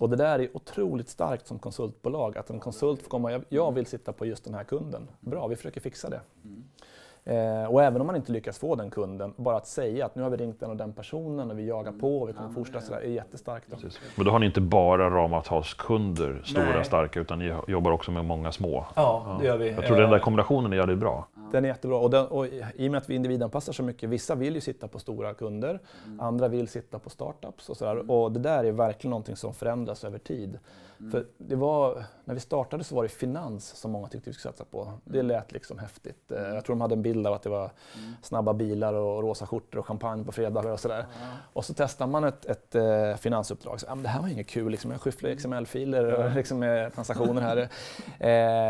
Och 0.00 0.10
det 0.10 0.16
där 0.16 0.38
är 0.38 0.56
otroligt 0.56 1.08
starkt 1.08 1.46
som 1.46 1.58
konsultbolag, 1.58 2.38
att 2.38 2.50
en 2.50 2.60
konsult 2.60 3.02
får 3.02 3.08
komma, 3.08 3.32
jag, 3.32 3.44
jag 3.48 3.72
vill 3.74 3.86
sitta 3.86 4.12
på 4.12 4.26
just 4.26 4.44
den 4.44 4.54
här 4.54 4.64
kunden. 4.64 5.08
Bra, 5.20 5.46
vi 5.46 5.56
försöker 5.56 5.80
fixa 5.80 6.10
det. 6.10 6.20
Eh, 7.24 7.64
och 7.64 7.82
även 7.82 8.00
om 8.00 8.06
man 8.06 8.16
inte 8.16 8.32
lyckas 8.32 8.58
få 8.58 8.74
den 8.74 8.90
kunden, 8.90 9.34
bara 9.36 9.56
att 9.56 9.66
säga 9.66 10.06
att 10.06 10.14
nu 10.14 10.22
har 10.22 10.30
vi 10.30 10.36
ringt 10.36 10.60
den 10.60 10.70
och 10.70 10.76
den 10.76 10.92
personen 10.92 11.50
och 11.50 11.58
vi 11.58 11.66
jagar 11.66 11.92
på 11.92 12.20
och 12.20 12.28
vi 12.28 12.32
kommer 12.32 12.48
ja, 12.48 12.54
fortsätta 12.54 12.80
sådär, 12.80 13.00
är 13.00 13.08
jättestarkt. 13.08 13.66
Då. 13.70 13.76
Men 14.16 14.24
då 14.24 14.30
har 14.30 14.38
ni 14.38 14.46
inte 14.46 14.60
bara 14.60 15.10
ramavtalskunder, 15.10 16.42
stora 16.44 16.64
Nej. 16.64 16.84
starka, 16.84 17.20
utan 17.20 17.38
ni 17.38 17.54
jobbar 17.66 17.90
också 17.90 18.10
med 18.10 18.24
många 18.24 18.52
små? 18.52 18.86
Ja, 18.94 19.36
det 19.40 19.46
gör 19.46 19.56
vi. 19.56 19.70
Jag 19.70 19.86
tror 19.86 19.96
den 19.96 20.10
där 20.10 20.16
eh, 20.16 20.22
kombinationen 20.22 20.72
är 20.72 20.76
jävligt 20.76 20.98
bra. 20.98 21.26
Den 21.52 21.64
är 21.64 21.68
jättebra. 21.68 21.98
Och, 21.98 22.10
den, 22.10 22.26
och 22.26 22.46
I 22.46 22.88
och 22.88 22.90
med 22.90 22.98
att 22.98 23.10
vi 23.10 23.14
individanpassar 23.14 23.72
så 23.72 23.82
mycket, 23.82 24.08
vissa 24.08 24.34
vill 24.34 24.54
ju 24.54 24.60
sitta 24.60 24.88
på 24.88 24.98
stora 24.98 25.34
kunder, 25.34 25.80
mm. 26.06 26.20
andra 26.20 26.48
vill 26.48 26.68
sitta 26.68 26.98
på 26.98 27.10
startups 27.10 27.68
och 27.68 27.76
sådär. 27.76 27.92
Mm. 27.92 28.10
Och 28.10 28.32
det 28.32 28.40
där 28.40 28.64
är 28.64 28.72
verkligen 28.72 29.10
någonting 29.10 29.36
som 29.36 29.54
förändras 29.54 30.04
över 30.04 30.18
tid. 30.18 30.58
Mm. 31.00 31.12
För 31.12 31.24
det 31.38 31.56
var, 31.56 32.04
när 32.24 32.34
vi 32.34 32.40
startade 32.40 32.84
så 32.84 32.94
var 32.94 33.02
det 33.02 33.08
finans 33.08 33.68
som 33.68 33.90
många 33.90 34.08
tyckte 34.08 34.30
vi 34.30 34.34
skulle 34.34 34.52
satsa 34.52 34.64
på. 34.64 34.92
Det 35.04 35.18
mm. 35.18 35.26
lät 35.26 35.52
liksom 35.52 35.78
häftigt. 35.78 36.32
Eh. 36.32 36.42
Jag 36.42 36.64
tror 36.64 36.76
de 36.76 36.80
hade 36.80 36.94
en 36.94 37.02
bild 37.12 37.26
av 37.26 37.32
att 37.34 37.42
det 37.42 37.48
var 37.48 37.70
mm. 37.94 38.14
snabba 38.22 38.52
bilar 38.52 38.94
och 38.94 39.22
rosa 39.22 39.46
skjortor 39.46 39.78
och 39.78 39.86
champagne 39.86 40.24
på 40.24 40.32
fredagar 40.32 40.70
och 40.70 40.80
sådär. 40.80 41.06
Och 41.52 41.64
så 41.64 41.74
testar 41.74 42.06
man 42.06 42.24
ett, 42.24 42.44
ett 42.44 42.74
uh, 42.74 43.16
finansuppdrag. 43.16 43.80
Så, 43.80 43.86
ah, 43.88 43.94
men 43.94 44.02
det 44.02 44.08
här 44.08 44.20
var 44.20 44.28
inget 44.28 44.48
kul, 44.48 44.70
liksom. 44.70 44.90
jag 44.90 45.00
skyfflar 45.00 45.34
XML-filer 45.34 46.12
och 46.12 46.34
liksom, 46.34 46.58
med 46.58 46.94
transaktioner 46.94 47.42
här. 47.42 47.68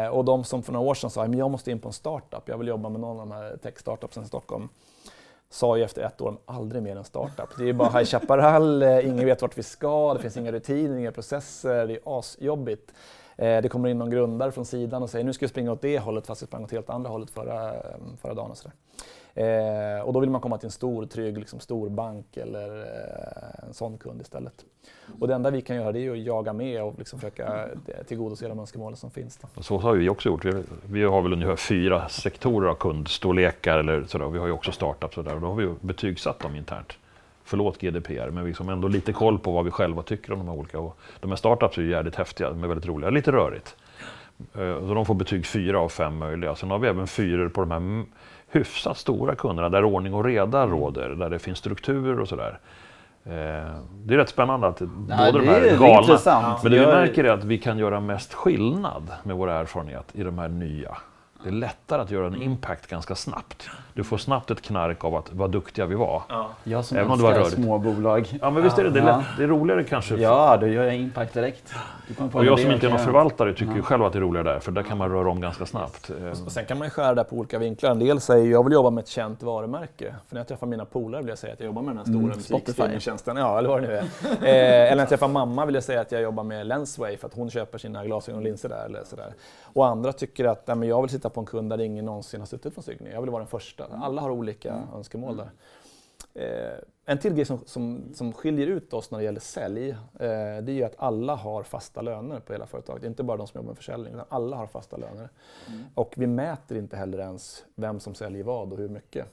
eh, 0.05 0.09
och 0.09 0.25
de 0.25 0.45
som 0.45 0.63
för 0.63 0.73
några 0.73 0.91
år 0.91 0.95
sedan 0.95 1.11
sa 1.11 1.25
att 1.25 1.37
jag 1.37 1.51
måste 1.51 1.71
in 1.71 1.79
på 1.79 1.89
en 1.89 1.93
startup, 1.93 2.49
jag 2.49 2.59
vill 2.59 2.69
jobba 2.69 2.89
med 2.89 3.01
någon 3.01 3.21
av 3.21 3.29
de 3.29 3.35
här 3.35 3.57
tech-startupsen 3.57 4.25
i 4.25 4.27
Stockholm 4.27 4.69
sa 5.51 5.77
ju 5.77 5.85
efter 5.85 6.03
ett 6.03 6.21
år, 6.21 6.37
aldrig 6.45 6.83
mer 6.83 6.97
en 6.97 7.05
startup. 7.05 7.49
Det 7.59 7.69
är 7.69 7.73
bara 7.73 7.99
High 7.99 8.05
Chaparral, 8.05 8.83
eh, 8.83 9.07
ingen 9.07 9.27
vet 9.27 9.43
vart 9.43 9.59
vi 9.59 9.63
ska, 9.63 10.15
det 10.15 10.21
finns 10.21 10.37
inga 10.37 10.53
rutiner, 10.53 10.97
inga 10.97 11.13
processer, 11.13 11.87
det 11.87 11.93
är 11.93 12.19
asjobbigt. 12.19 12.93
Eh, 13.41 13.63
det 13.63 13.69
kommer 13.69 13.89
in 13.89 13.99
någon 13.99 14.11
grundare 14.11 14.53
från 14.53 14.65
sidan 14.65 15.03
och 15.03 15.11
säger 15.11 15.25
nu 15.25 15.33
ska 15.33 15.45
vi 15.45 15.49
springa 15.49 15.73
åt 15.73 15.81
det 15.83 15.99
hållet 15.99 16.27
fast 16.27 16.43
vi 16.43 16.47
sprang 16.47 16.65
åt 16.65 16.73
helt 16.73 16.91
andra 16.91 17.11
hållet 17.11 17.31
förra, 17.31 17.73
förra 18.23 18.35
dagen. 18.35 18.51
Och 18.51 18.57
så 18.57 18.69
eh, 19.41 20.01
och 20.01 20.13
då 20.13 20.21
vill 20.21 20.31
man 20.31 20.41
komma 20.41 20.59
till 20.59 20.67
en 20.67 20.71
stor, 20.71 21.07
trygg, 21.07 21.39
liksom, 21.39 21.61
stor 21.61 21.89
bank 21.89 22.37
eller 22.37 22.81
eh, 22.81 23.67
en 23.69 23.75
sån 23.75 23.99
kund 23.99 24.21
istället. 24.21 24.65
Och 25.21 25.29
det 25.29 25.35
enda 25.35 25.51
vi 25.51 25.61
kan 25.61 25.77
göra 25.77 25.93
det 25.93 26.07
är 26.07 26.11
att 26.11 26.19
jaga 26.19 26.53
med 26.53 26.83
och 26.83 26.95
liksom 26.99 27.19
försöka 27.19 27.69
eh, 27.87 28.05
tillgodose 28.07 28.49
de 28.49 28.59
önskemål 28.59 28.97
som 28.97 29.11
finns. 29.11 29.39
Då. 29.55 29.63
Så 29.63 29.79
har 29.79 29.95
vi 29.95 30.09
också 30.09 30.29
gjort. 30.29 30.45
Vi 30.85 31.05
har 31.05 31.23
väl 31.23 31.33
ungefär 31.33 31.57
fyra 31.57 32.09
sektorer 32.09 32.69
av 32.69 32.75
kundstorlekar 32.75 33.79
eller 33.79 34.05
sådär. 34.05 34.29
Vi 34.29 34.39
har 34.39 34.47
ju 34.47 34.53
också 34.53 34.73
startups 34.73 35.19
och, 35.19 35.25
där, 35.25 35.35
och 35.35 35.41
då 35.41 35.47
har 35.47 35.55
vi 35.55 35.75
betygsatt 35.81 36.39
dem 36.39 36.57
internt 36.57 36.93
förlåt 37.51 37.81
GDPR, 37.81 38.31
men 38.31 38.45
liksom 38.45 38.69
ändå 38.69 38.89
lite 38.89 39.13
koll 39.13 39.39
på 39.39 39.53
vad 39.53 39.65
vi 39.65 39.71
själva 39.71 40.03
tycker 40.03 40.33
om 40.33 40.39
de 40.39 40.49
här 40.49 40.55
olika. 40.55 40.79
Och 40.79 40.99
de 41.21 41.31
här 41.31 41.37
startups 41.37 41.79
är 41.79 41.83
ju 41.83 41.91
jävligt 41.91 42.17
häftiga, 42.17 42.51
de 42.51 42.65
är 42.65 42.69
väldigt 42.69 42.87
roliga, 42.87 43.11
lite 43.11 43.33
rörigt. 43.33 43.77
Eh, 44.55 44.89
så 44.89 44.95
de 44.95 45.07
får 45.07 45.15
betyg 45.15 45.47
fyra 45.47 45.81
av 45.81 45.89
fem 45.89 46.19
möjliga. 46.19 46.55
Sen 46.55 46.71
har 46.71 46.79
vi 46.79 46.89
även 46.89 47.07
fyror 47.07 47.49
på 47.49 47.61
de 47.61 47.71
här 47.71 48.05
hyfsat 48.49 48.99
stora 48.99 49.35
kunderna 49.35 49.69
där 49.69 49.85
ordning 49.85 50.15
och 50.15 50.25
reda 50.25 50.67
råder, 50.67 51.09
där 51.09 51.31
det 51.31 51.39
finns 51.39 51.59
struktur 51.59 52.21
och 52.21 52.29
sådär. 52.29 52.59
Eh, 53.25 53.33
det 54.05 54.15
är 54.15 54.19
rätt 54.19 54.29
spännande 54.29 54.67
att 54.67 54.81
Nej, 54.81 55.33
både 55.33 55.45
de 55.45 55.51
här 55.51 55.79
galna, 55.79 56.59
men 56.63 56.73
det 56.73 56.79
vi 56.79 56.87
märker 56.87 57.25
är 57.25 57.31
att 57.31 57.45
vi 57.45 57.59
kan 57.59 57.79
göra 57.79 58.01
mest 58.01 58.35
skillnad 58.35 59.13
med 59.23 59.37
vår 59.37 59.51
erfarenhet 59.51 60.11
i 60.13 60.23
de 60.23 60.39
här 60.39 60.49
nya 60.49 60.97
Det 61.43 61.49
är 61.49 61.53
lättare 61.53 62.03
att 62.03 62.11
göra 62.11 62.27
en 62.27 62.43
impact 62.43 62.87
ganska 62.87 63.15
snabbt. 63.15 63.69
Du 63.95 64.05
får 64.05 64.19
snabbt 64.19 64.51
ett 64.51 64.63
knark 64.63 65.05
av 65.05 65.15
att 65.15 65.33
vad 65.33 65.51
duktiga 65.51 65.87
vi 65.87 65.95
var. 65.95 66.23
Jag 66.65 66.85
som 66.85 66.97
Även 66.97 67.11
om 67.11 67.19
det 67.19 67.25
var 67.25 67.33
rörigt. 67.33 67.51
små 67.55 67.79
bolag. 67.79 68.39
Ja, 68.41 68.51
men 68.51 68.63
visst 68.63 68.79
är 68.79 68.85
det, 68.85 68.91
det, 68.91 69.01
är 69.01 69.07
Ja. 69.07 69.17
lätt, 69.17 69.27
det 69.39 69.43
är 69.45 69.49
roligare 69.49 69.85
kanske. 69.85 70.15
Ja, 70.17 70.57
då 70.57 70.67
gör 70.67 70.85
jag 70.85 70.97
impact 70.97 71.35
direkt. 71.35 71.75
Du 72.09 72.15
kommer 72.15 72.31
på 72.31 72.39
Och 72.39 72.45
jag 72.45 72.59
som 72.61 72.71
inte 72.71 72.87
är 72.87 72.91
någon 72.91 72.99
förvaltare 72.99 73.55
tycker 73.55 73.75
ju 73.75 73.83
själv 73.83 74.05
att 74.05 74.13
det 74.13 74.19
är 74.19 74.21
roligare 74.21 74.53
där, 74.53 74.61
för 74.61 74.73
där 74.73 74.83
kan 74.83 74.99
man 74.99 75.11
röra 75.11 75.31
om 75.31 75.41
ganska 75.41 75.67
snabbt. 75.67 76.11
Och 76.47 76.53
sen 76.53 76.65
kan 76.65 76.79
man 76.79 76.91
skära 76.91 77.15
det 77.15 77.25
på 77.25 77.37
olika 77.37 77.59
vinklar. 77.59 77.91
En 77.91 77.99
del 77.99 78.21
säger 78.21 78.51
jag 78.51 78.65
vill 78.65 78.73
jobba 78.73 78.91
med 78.91 79.03
ett 79.03 79.09
känt 79.09 79.43
varumärke. 79.43 80.15
För 80.29 80.35
när 80.35 80.41
jag 80.41 80.49
träffar 80.49 80.67
mina 80.67 80.85
polare 80.85 81.23
vill 81.23 81.29
jag 81.29 81.39
säga 81.39 81.53
att 81.53 81.61
jag 81.61 81.67
jobbar 81.67 81.83
med 81.83 81.91
den 81.91 81.99
här 81.99 82.05
stora 82.05 82.19
Mm, 82.19 82.29
musikstreamingtjänsten. 82.37 83.37
Ja, 83.37 83.59
eller 83.59 83.69
vad 83.69 83.83
det 83.83 83.89
nu 83.89 83.95
är. 83.97 84.03
eh, 84.03 84.85
eller 84.87 84.95
när 84.95 85.03
jag 85.03 85.09
träffar 85.09 85.29
mamma 85.29 85.67
vill 85.67 85.75
jag 85.75 85.85
säga 85.85 86.01
att 86.01 86.13
jag 86.13 86.23
jobbar 86.23 86.45
med 86.45 86.67
Lensway 86.67 87.17
för 87.17 87.27
att 87.27 87.35
hon 87.35 87.51
köper 87.51 87.79
sina 87.79 88.05
glasögon 88.05 88.39
och 88.39 88.45
linser 88.45 88.69
där. 88.69 88.85
Eller 88.85 89.05
sådär. 89.05 89.33
Och 89.73 89.87
andra 89.87 90.13
tycker 90.13 90.45
att 90.45 90.67
nej, 90.67 90.77
men 90.77 90.89
jag 90.89 91.03
vill 91.03 91.11
sitta 91.11 91.31
på 91.31 91.41
en 91.41 91.47
kund 91.47 91.71
där 91.71 91.81
ingen 91.81 92.05
någonsin 92.05 92.41
har 92.41 92.47
suttit 92.47 92.75
från 92.75 92.85
Signy. 92.85 93.11
Jag 93.11 93.21
vill 93.21 93.31
vara 93.31 93.43
den 93.43 93.51
första. 93.51 93.87
Alla 93.87 94.21
har 94.21 94.31
olika 94.31 94.83
önskemål 94.95 95.37
där. 95.37 95.51
Eh, 96.35 96.79
en 97.05 97.19
till 97.19 97.35
grej 97.35 97.45
som, 97.45 97.59
som, 97.67 98.03
som 98.15 98.33
skiljer 98.33 98.67
ut 98.67 98.93
oss 98.93 99.11
när 99.11 99.19
det 99.19 99.25
gäller 99.25 99.41
sälj, 99.41 99.91
eh, 99.91 99.97
det 100.63 100.73
är 100.73 100.75
ju 100.75 100.85
att 100.85 100.95
alla 100.99 101.35
har 101.35 101.63
fasta 101.63 102.03
löner 102.03 102.41
på 102.41 102.53
hela 102.53 102.67
företaget. 102.67 103.05
Inte 103.05 103.23
bara 103.23 103.37
de 103.37 103.47
som 103.47 103.59
jobbar 103.59 103.69
med 103.69 103.77
försäljning, 103.77 104.15
utan 104.15 104.27
alla 104.29 104.57
har 104.57 104.67
fasta 104.67 104.97
löner. 104.97 105.29
Och 105.95 106.15
vi 106.17 106.27
mäter 106.27 106.79
inte 106.79 106.97
heller 106.97 107.19
ens 107.19 107.65
vem 107.75 108.01
som 108.01 108.15
säljer 108.15 108.45
vad 108.45 108.73
och 108.73 108.79
hur 108.79 108.89
mycket. 108.89 109.27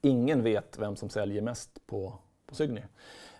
Ingen 0.00 0.42
vet 0.42 0.78
vem 0.78 0.96
som 0.96 1.08
säljer 1.08 1.42
mest 1.42 1.86
på, 1.86 2.12
på 2.46 2.54
Signy. 2.54 2.82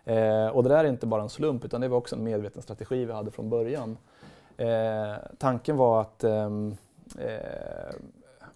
Eh, 0.05 0.47
och 0.47 0.62
det 0.62 0.69
där 0.69 0.85
är 0.85 0.88
inte 0.88 1.07
bara 1.07 1.23
en 1.23 1.29
slump, 1.29 1.64
utan 1.64 1.81
det 1.81 1.88
var 1.88 1.99
också 1.99 2.17
en 2.17 2.25
medveten 2.25 2.62
strategi 2.62 3.05
vi 3.05 3.12
hade 3.12 3.31
från 3.31 3.51
början. 3.51 3.99
Eh, 4.57 5.14
tanken 5.38 5.77
var 5.77 6.01
att 6.01 6.25
ehm, 6.25 6.77
eh, 7.19 7.95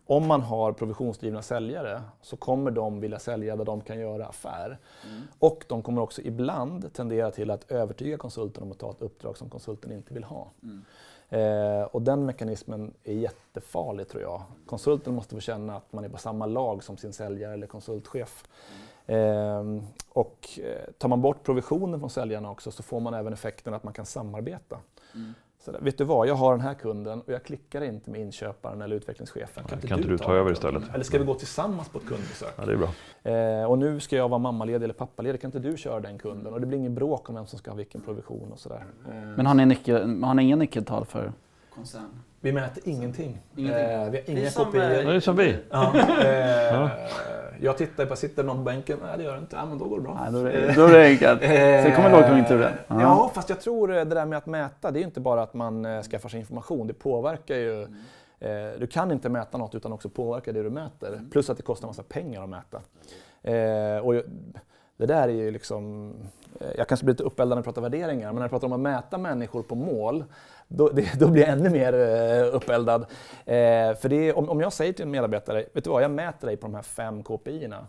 om 0.07 0.27
man 0.27 0.41
har 0.43 0.73
provisionsdrivna 0.73 1.43
säljare 1.43 2.03
så 2.23 2.37
kommer 2.37 2.71
de 2.71 3.01
vilja 3.01 3.19
sälja 3.19 3.57
där 3.57 3.65
de 3.65 3.81
kan 3.81 3.99
göra 4.01 4.27
affär. 4.27 4.79
Och 5.39 5.65
de 5.69 5.83
kommer 5.83 6.03
också 6.03 6.23
ibland 6.23 6.93
tendera 6.93 7.31
till 7.31 7.51
att 7.51 7.71
övertyga 7.71 8.17
konsulten 8.17 8.63
om 8.63 8.73
att 8.73 8.79
ta 8.79 8.91
ett 8.91 9.03
uppdrag 9.03 9.37
som 9.37 9.51
konsulten 9.51 9.93
inte 9.93 10.15
vill 10.15 10.25
ha. 10.25 10.51
Eh, 11.29 11.83
och 11.83 12.03
den 12.03 12.27
mekanismen 12.27 12.95
är 13.05 13.13
jättefarlig 13.13 14.09
tror 14.09 14.23
jag. 14.23 14.43
Konsulten 14.67 15.15
måste 15.15 15.35
få 15.35 15.41
känna 15.41 15.77
att 15.77 15.93
man 15.93 16.05
är 16.05 16.09
på 16.09 16.19
samma 16.19 16.47
lag 16.47 16.85
som 16.85 16.97
sin 16.97 17.13
säljare 17.13 17.53
eller 17.53 17.67
konsultchef. 17.67 18.45
Ehm, 19.07 19.83
och 20.09 20.49
eh, 20.63 20.93
tar 20.99 21.09
man 21.09 21.23
bort 21.23 21.43
provisionen 21.43 22.01
från 22.01 22.11
säljarna 22.11 22.51
också 22.51 22.71
så 22.71 22.83
får 22.83 23.01
man 23.01 23.15
även 23.15 23.33
effekten 23.33 23.75
att 23.75 23.85
man 23.85 23.93
kan 23.93 24.07
samarbeta. 24.07 24.79
Så 25.69 25.73
där, 25.73 25.81
vet 25.81 25.99
du 25.99 26.05
vad, 26.05 26.29
jag 26.29 26.35
har 26.35 26.53
den 26.53 26.61
här 26.61 26.75
kunden 26.75 27.21
och 27.21 27.33
jag 27.33 27.45
klickar 27.45 27.83
inte 27.83 28.11
med 28.11 28.21
inköparen 28.21 28.83
eller 28.83 28.97
utvecklingschefen. 28.97 29.65
Kan 29.65 29.99
inte 29.99 30.09
du 30.09 30.19
ta 30.19 30.35
över 30.35 30.53
istället? 30.53 30.83
Eller 30.95 31.05
ska 31.05 31.19
vi 31.19 31.25
gå 31.25 31.35
tillsammans 31.35 31.89
på 31.89 31.99
ett 31.99 32.07
kundbesök? 32.07 32.55
Ja, 32.57 32.65
det 32.67 32.73
är 32.73 32.77
bra. 32.77 33.63
Eh, 33.63 33.71
och 33.71 33.79
nu 33.79 34.01
ska 34.01 34.17
jag 34.17 34.29
vara 34.29 34.39
mammaledig 34.39 34.85
eller 34.85 34.95
pappaledig, 34.95 35.41
kan 35.41 35.49
inte 35.49 35.59
du 35.59 35.77
köra 35.77 36.01
den 36.01 36.19
kunden? 36.19 36.53
Och 36.53 36.61
det 36.61 36.67
blir 36.67 36.79
ingen 36.79 36.95
bråk 36.95 37.29
om 37.29 37.35
vem 37.35 37.47
som 37.47 37.59
ska 37.59 37.71
ha 37.71 37.77
vilken 37.77 38.01
provision 38.01 38.53
och 38.53 38.59
sådär. 38.59 38.85
Eh, 39.09 39.15
Men 39.37 39.47
har 39.47 39.55
ni, 39.55 39.67
nyckel, 39.67 40.23
har 40.23 40.35
ni 40.35 40.43
inga 40.43 40.57
nyckeltal 40.57 41.05
för 41.05 41.33
koncern? 41.79 42.23
vi 42.41 42.53
mäter 42.53 42.83
ingenting. 42.87 43.39
Ingenting. 43.57 43.85
Eh, 43.85 44.11
vi 44.11 44.19
har 44.19 44.31
inga 44.31 44.51
som, 44.51 44.65
kopior. 44.65 44.83
eh, 44.83 44.89
Det 44.89 45.15
är 45.15 45.21
som 45.21 45.37
vi. 45.37 45.57
Ja, 45.71 45.93
eh, 46.25 46.91
Jag 47.61 47.77
tittar 47.79 48.07
på, 48.07 48.17
sitter 48.17 48.45
någon 48.45 48.57
på 48.57 48.63
bänken? 48.63 48.99
Nej 49.03 49.19
det 49.19 49.25
gör 49.25 49.33
det 49.33 49.39
inte. 49.39 49.57
Ja, 49.57 49.67
men 49.67 49.79
då 49.79 49.85
går 49.85 49.97
det 49.97 50.03
bra. 50.03 50.19
Nej, 50.23 50.33
då 50.33 50.39
är 50.39 50.53
det, 50.53 50.75
då 50.75 50.87
är 50.87 50.93
det 50.93 51.05
enkelt. 51.07 51.41
Sen 51.85 51.95
kommer 51.95 52.11
lågkonjunkturen. 52.11 52.73
Ja. 52.89 53.01
ja, 53.01 53.31
fast 53.35 53.49
jag 53.49 53.61
tror 53.61 53.89
det 53.89 54.05
där 54.05 54.25
med 54.27 54.39
att 54.39 54.47
mäta, 54.47 54.91
det 54.91 54.99
är 54.99 55.01
ju 55.01 55.07
inte 55.07 55.21
bara 55.21 55.43
att 55.43 55.55
man 55.55 56.03
skaffar 56.03 56.29
sig 56.29 56.41
information. 56.41 56.87
Det 56.87 56.95
påverkar 56.95 57.55
ju... 57.57 57.83
Eh, 58.41 58.79
du 58.79 58.87
kan 58.87 59.11
inte 59.13 59.29
mäta 59.29 59.59
något 59.59 59.75
utan 59.75 59.93
också 59.93 60.09
påverka 60.09 60.53
det 60.53 60.63
du 60.63 60.71
mäter. 60.71 61.21
Plus 61.33 61.51
att 61.51 61.57
det 61.57 61.63
kostar 61.63 61.87
massa 61.87 62.03
pengar 62.03 62.43
att 62.43 62.49
mäta. 62.49 62.81
Och 64.03 64.15
jag- 64.15 64.25
det 64.97 65.07
där 65.07 65.23
är 65.29 65.33
ju 65.33 65.51
liksom... 65.51 66.13
Jag 66.77 66.89
kanske 66.89 67.05
blir 67.05 67.15
lite 67.15 67.23
uppeldad 67.25 67.57
när 67.57 67.59
jag 67.59 67.65
pratar 67.65 67.83
värderingar, 67.83 68.27
men 68.27 68.35
när 68.35 68.43
jag 68.43 68.51
pratar 68.51 68.67
om 68.67 68.73
att 68.73 68.81
mäta 68.81 69.19
människor 69.19 69.63
på 69.63 69.75
mål, 69.75 70.25
då, 70.69 70.89
det, 70.89 71.21
då 71.21 71.29
blir 71.29 71.43
jag 71.43 71.51
ännu 71.51 71.71
mer 71.71 71.93
eh, 71.95 72.55
uppeldad. 72.55 73.03
Eh, 73.45 73.95
för 73.95 74.09
det 74.09 74.29
är, 74.29 74.39
om, 74.39 74.49
om 74.49 74.61
jag 74.61 74.73
säger 74.73 74.93
till 74.93 75.03
en 75.03 75.11
medarbetare, 75.11 75.67
vet 75.73 75.85
du 75.85 75.91
vad, 75.91 76.03
jag 76.03 76.11
mäter 76.11 76.47
dig 76.47 76.57
på 76.57 76.67
de 76.67 76.75
här 76.75 76.83
fem 76.83 77.23
KPI-erna. 77.23 77.87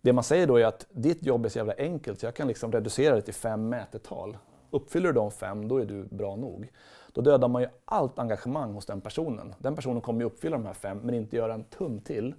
Det 0.00 0.12
man 0.12 0.24
säger 0.24 0.46
då 0.46 0.56
är 0.56 0.66
att 0.66 0.86
ditt 0.90 1.26
jobb 1.26 1.44
är 1.44 1.48
så 1.48 1.58
jävla 1.58 1.74
enkelt 1.78 2.20
så 2.20 2.26
jag 2.26 2.34
kan 2.34 2.48
liksom 2.48 2.72
reducera 2.72 3.14
det 3.14 3.22
till 3.22 3.34
fem 3.34 3.68
mätetal. 3.68 4.36
Uppfyller 4.70 5.06
du 5.06 5.12
de 5.12 5.30
fem, 5.30 5.68
då 5.68 5.78
är 5.78 5.84
du 5.84 6.04
bra 6.04 6.36
nog. 6.36 6.70
Då 7.12 7.20
dödar 7.20 7.48
man 7.48 7.62
ju 7.62 7.68
allt 7.84 8.18
engagemang 8.18 8.72
hos 8.72 8.86
den 8.86 9.00
personen. 9.00 9.54
Den 9.58 9.76
personen 9.76 10.00
kommer 10.00 10.20
ju 10.20 10.26
uppfylla 10.26 10.56
de 10.56 10.66
här 10.66 10.72
fem, 10.72 11.00
men 11.02 11.14
inte 11.14 11.36
göra 11.36 11.54
en 11.54 11.64
tum 11.64 12.00
till. 12.00 12.34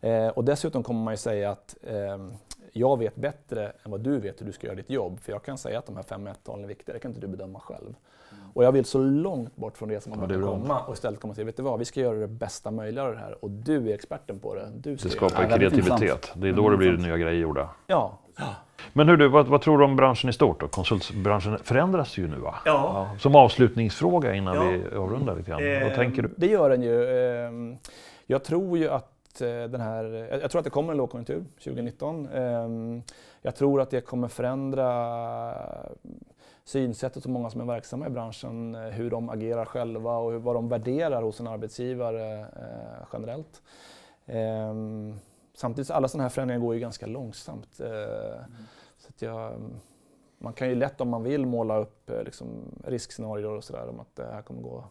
Eh, 0.00 0.28
och 0.28 0.44
dessutom 0.44 0.82
kommer 0.82 1.04
man 1.04 1.12
ju 1.12 1.18
säga 1.18 1.50
att 1.50 1.76
eh, 1.82 2.18
jag 2.76 2.98
vet 2.98 3.16
bättre 3.16 3.64
än 3.84 3.90
vad 3.90 4.00
du 4.00 4.18
vet 4.18 4.40
hur 4.40 4.46
du 4.46 4.52
ska 4.52 4.66
göra 4.66 4.76
ditt 4.76 4.90
jobb. 4.90 5.20
För 5.20 5.32
jag 5.32 5.42
kan 5.42 5.58
säga 5.58 5.78
att 5.78 5.86
de 5.86 5.96
här 5.96 6.02
fem 6.02 6.22
mätetalen 6.22 6.64
är 6.64 6.68
viktiga, 6.68 6.92
det 6.92 6.98
kan 7.00 7.10
inte 7.10 7.20
du 7.20 7.26
bedöma 7.26 7.60
själv. 7.60 7.94
Och 8.54 8.64
jag 8.64 8.72
vill 8.72 8.84
så 8.84 8.98
långt 8.98 9.56
bort 9.56 9.78
från 9.78 9.88
det 9.88 10.00
som 10.00 10.10
man 10.10 10.18
Ja, 10.20 10.26
det 10.26 10.34
kan 10.34 10.42
komma 10.42 10.80
och 10.80 10.94
istället 10.94 11.20
komma 11.20 11.30
och 11.30 11.34
säga, 11.36 11.44
vet 11.46 11.56
du 11.56 11.62
vad, 11.62 11.78
vi 11.78 11.84
ska 11.84 12.00
göra 12.00 12.16
det 12.18 12.28
bästa 12.28 12.70
möjliga 12.70 13.04
av 13.04 13.12
det 13.12 13.18
här 13.18 13.44
och 13.44 13.50
du 13.50 13.90
är 13.90 13.94
experten 13.94 14.38
på 14.38 14.54
det. 14.54 14.68
Du 14.74 14.96
ska 14.96 15.08
Det 15.08 15.14
skapar 15.14 15.48
väldigt 15.48 15.72
kreativitet. 15.72 16.32
Det 16.36 16.48
är 16.48 16.52
då 16.52 16.68
det 16.70 16.76
blir 16.76 16.92
nya 16.96 17.16
grejer 17.16 17.40
gjorda. 17.40 17.68
Ja. 17.86 18.18
Men 18.92 19.08
hur 19.08 19.16
du, 19.16 19.28
vad, 19.28 19.46
vad 19.46 19.60
tror 19.62 19.78
du 19.78 19.84
om 19.84 19.96
branschen 19.96 20.30
i 20.30 20.32
stort? 20.32 20.60
Då? 20.60 20.68
Konsultbranschen 20.68 21.58
förändras 21.62 22.18
ju 22.18 22.28
nu 22.28 22.36
va? 22.36 22.54
Ja. 22.64 23.08
Som 23.18 23.34
avslutningsfråga 23.36 24.34
innan 24.34 24.54
Ja. 24.56 24.62
vi 24.90 24.96
avrundar 24.96 25.36
lite 25.36 25.50
grann. 25.50 25.62
Vad 25.62 25.82
Eh, 25.90 25.94
tänker 25.96 26.22
du? 26.22 26.30
Det 26.36 26.46
gör 26.46 26.70
den 26.70 26.82
ju. 26.82 27.04
Eh, 27.04 27.76
Jag 28.26 28.44
tror 28.44 28.78
ju 28.78 28.88
att 28.90 29.13
eh, 29.40 29.64
den 29.64 29.80
här, 29.80 30.04
jag 30.42 30.50
tror 30.50 30.58
att 30.58 30.64
det 30.64 30.70
kommer 30.70 30.90
en 30.92 30.96
lågkonjunktur 30.96 31.44
2019. 31.64 32.26
Eh, 32.28 32.68
Jag 33.42 33.54
tror 33.54 33.80
att 33.80 33.90
det 33.90 34.00
kommer 34.00 34.28
förändra 34.28 34.90
synsättet 36.64 37.14
hos 37.14 37.26
många 37.26 37.50
som 37.50 37.60
är 37.60 37.64
verksamma 37.64 38.06
i 38.06 38.10
branschen, 38.10 38.74
eh, 38.74 38.80
hur 38.80 39.10
de 39.10 39.28
agerar 39.30 39.64
själva 39.64 40.16
och 40.16 40.42
vad 40.42 40.54
de 40.56 40.68
värderar 40.68 41.22
hos 41.22 41.40
en 41.40 41.46
arbetsgivare 41.46 42.40
eh, 42.40 43.06
generellt. 43.12 43.62
Eh, 44.26 44.74
Samtidigt, 45.56 45.86
så 45.88 45.94
alla 45.94 46.08
sådana 46.08 46.22
här 46.24 46.28
förändringar 46.30 46.60
går 46.60 46.74
ju 46.74 46.80
ganska 46.80 47.06
långsamt. 47.06 47.80
Eh, 47.80 48.40
Så 48.98 49.08
att 49.08 49.22
jag, 49.22 49.52
man 50.38 50.52
kan 50.52 50.68
ju 50.68 50.74
lätt 50.74 51.00
om 51.00 51.08
man 51.08 51.22
vill 51.22 51.46
måla 51.46 51.78
upp 51.78 52.10
eh, 52.10 52.22
liksom, 52.22 52.48
riskscenarier 52.84 53.48
och 53.48 53.64
sådär 53.64 53.88
om 53.88 54.00
att 54.00 54.16
det 54.16 54.26
här 54.32 54.42
kommer 54.42 54.62
gå 54.62 54.84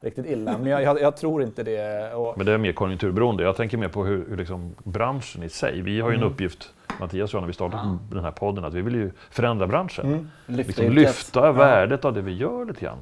riktigt 0.00 0.26
illa. 0.26 0.58
Men 0.58 0.66
jag, 0.66 0.82
jag, 0.82 1.00
jag 1.00 1.16
tror 1.16 1.42
inte 1.42 1.62
det. 1.62 2.12
Och, 2.14 2.36
Men 2.36 2.46
det 2.46 2.52
är 2.52 2.58
mer 2.58 2.72
konjunkturberoende. 2.72 3.42
Jag 3.42 3.56
tänker 3.56 3.76
mer 3.78 3.88
på 3.88 4.04
hur, 4.04 4.26
hur 4.28 4.36
liksom 4.36 4.74
branschen 4.84 5.42
i 5.42 5.48
sig. 5.48 5.80
Vi 5.80 6.00
har 6.00 6.10
ju 6.10 6.14
en 6.14 6.20
Mm. 6.22 6.32
uppgift, 6.32 6.74
Mattias 7.00 7.30
och 7.30 7.36
jag, 7.36 7.40
när 7.42 7.46
vi 7.46 7.52
startade 7.52 7.98
den 8.10 8.24
här 8.24 8.30
podden, 8.30 8.64
att 8.64 8.74
vi 8.74 8.82
vill 8.82 8.94
ju 8.94 9.10
förändra 9.30 9.66
branschen. 9.66 10.06
Mm. 10.06 10.28
Liksom 10.46 10.84
yrket. 10.84 10.94
lyfta 10.96 11.52
värdet 11.52 12.04
av 12.04 12.12
det 12.14 12.20
vi 12.22 12.36
gör 12.36 12.64
lite 12.64 12.80
grann. 12.80 12.98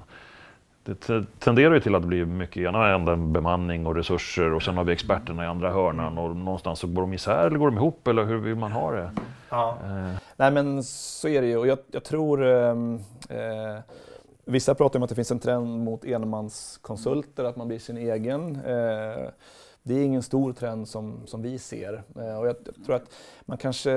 Det 0.85 0.95
te- 0.95 1.25
tenderar 1.39 1.75
ju 1.75 1.81
till 1.81 1.95
att 1.95 2.03
bli 2.05 2.25
mycket 2.25 2.57
i 2.57 2.65
ena 2.65 2.95
änden 2.95 3.33
bemanning 3.33 3.87
och 3.87 3.95
resurser 3.95 4.53
och 4.53 4.63
sen 4.63 4.77
har 4.77 4.85
vi 4.85 4.93
experterna 4.93 5.45
i 5.45 5.47
andra 5.47 5.71
hörnan 5.73 6.19
och 6.19 6.37
någonstans 6.37 6.79
så 6.79 6.87
går 6.87 7.03
de 7.03 7.13
isär 7.13 7.47
eller 7.47 7.59
går 7.59 7.67
de 7.71 7.77
ihop 7.77 8.09
eller 8.09 8.25
hur 8.25 8.37
vill 8.37 8.55
man 8.55 8.73
ha 8.73 8.91
det? 8.93 9.11
Ja. 9.51 9.79
Eh, 9.85 10.17
Nej 10.37 10.51
men 10.51 10.83
så 10.85 11.29
är 11.29 11.41
det 11.43 11.49
ju 11.49 11.57
och 11.57 11.67
jag, 11.67 11.79
jag 11.93 12.05
tror 12.05 12.47
ehm, 12.47 12.95
eh, 13.29 13.79
Vissa 14.49 14.75
pratar 14.75 14.99
om 14.99 15.03
att 15.03 15.09
det 15.09 15.15
finns 15.15 15.31
en 15.31 15.39
trend 15.39 15.85
mot 15.85 16.05
enmanskonsulter, 16.05 17.45
att 17.45 17.57
man 17.57 17.69
blir 17.69 17.79
sin 17.79 17.97
egen. 17.97 18.57
Eh, 18.57 19.31
det 19.83 19.95
är 19.95 20.05
ingen 20.05 20.23
stor 20.23 20.53
trend 20.53 20.89
som, 20.89 21.27
som 21.27 21.43
vi 21.43 21.59
ser. 21.59 22.03
Eh, 22.17 22.39
och 22.39 22.47
jag, 22.47 22.57
tror 22.85 22.97
att 22.97 23.11
man 23.45 23.59
kanske 23.59 23.93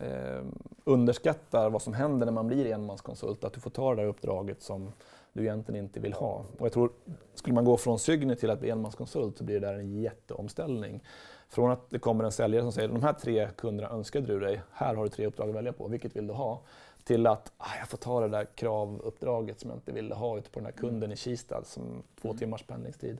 eh, 0.00 0.42
underskattar 0.84 1.70
vad 1.70 1.82
som 1.82 1.94
händer 1.94 2.26
när 2.26 2.32
man 2.32 2.46
blir 2.46 2.66
enmanskonsult. 2.66 3.44
Att 3.44 3.52
du 3.52 3.60
får 3.60 3.70
ta 3.70 3.94
det 3.94 4.02
där 4.02 4.08
uppdraget 4.08 4.62
som 4.62 4.92
du 5.32 5.42
egentligen 5.42 5.84
inte 5.84 6.00
vill 6.00 6.12
ha. 6.12 6.44
Och 6.58 6.66
jag 6.66 6.72
tror, 6.72 6.90
skulle 7.34 7.54
man 7.54 7.64
gå 7.64 7.76
från 7.76 7.98
Sygny 7.98 8.34
till 8.36 8.50
att 8.50 8.60
bli 8.60 8.70
enmanskonsult 8.70 9.38
så 9.38 9.44
blir 9.44 9.60
det 9.60 9.66
där 9.66 9.74
en 9.74 10.00
jätteomställning. 10.00 11.02
Från 11.48 11.70
att 11.70 11.90
det 11.90 11.98
kommer 11.98 12.24
en 12.24 12.32
säljare 12.32 12.62
som 12.62 12.72
säger 12.72 12.88
de 12.88 13.02
här 13.02 13.12
tre 13.12 13.48
kunderna 13.56 13.90
önskade 13.90 14.26
du 14.26 14.40
dig, 14.40 14.60
här 14.72 14.94
har 14.94 15.04
du 15.04 15.10
tre 15.10 15.26
uppdrag 15.26 15.48
att 15.48 15.54
välja 15.54 15.72
på, 15.72 15.88
vilket 15.88 16.16
vill 16.16 16.26
du 16.26 16.32
ha? 16.34 16.62
Till 17.04 17.26
att 17.26 17.52
ah, 17.58 17.76
jag 17.78 17.88
får 17.88 17.98
ta 17.98 18.20
det 18.20 18.28
där 18.28 18.46
kravuppdraget 18.54 19.60
som 19.60 19.70
jag 19.70 19.76
inte 19.76 19.92
ville 19.92 20.14
ha 20.14 20.38
ute 20.38 20.50
på 20.50 20.58
den 20.58 20.66
här 20.66 20.72
kunden 20.72 21.12
i 21.12 21.16
Kista 21.16 21.64
som 21.64 22.02
två 22.22 22.34
timmars 22.34 22.62
pendlingstid. 22.62 23.18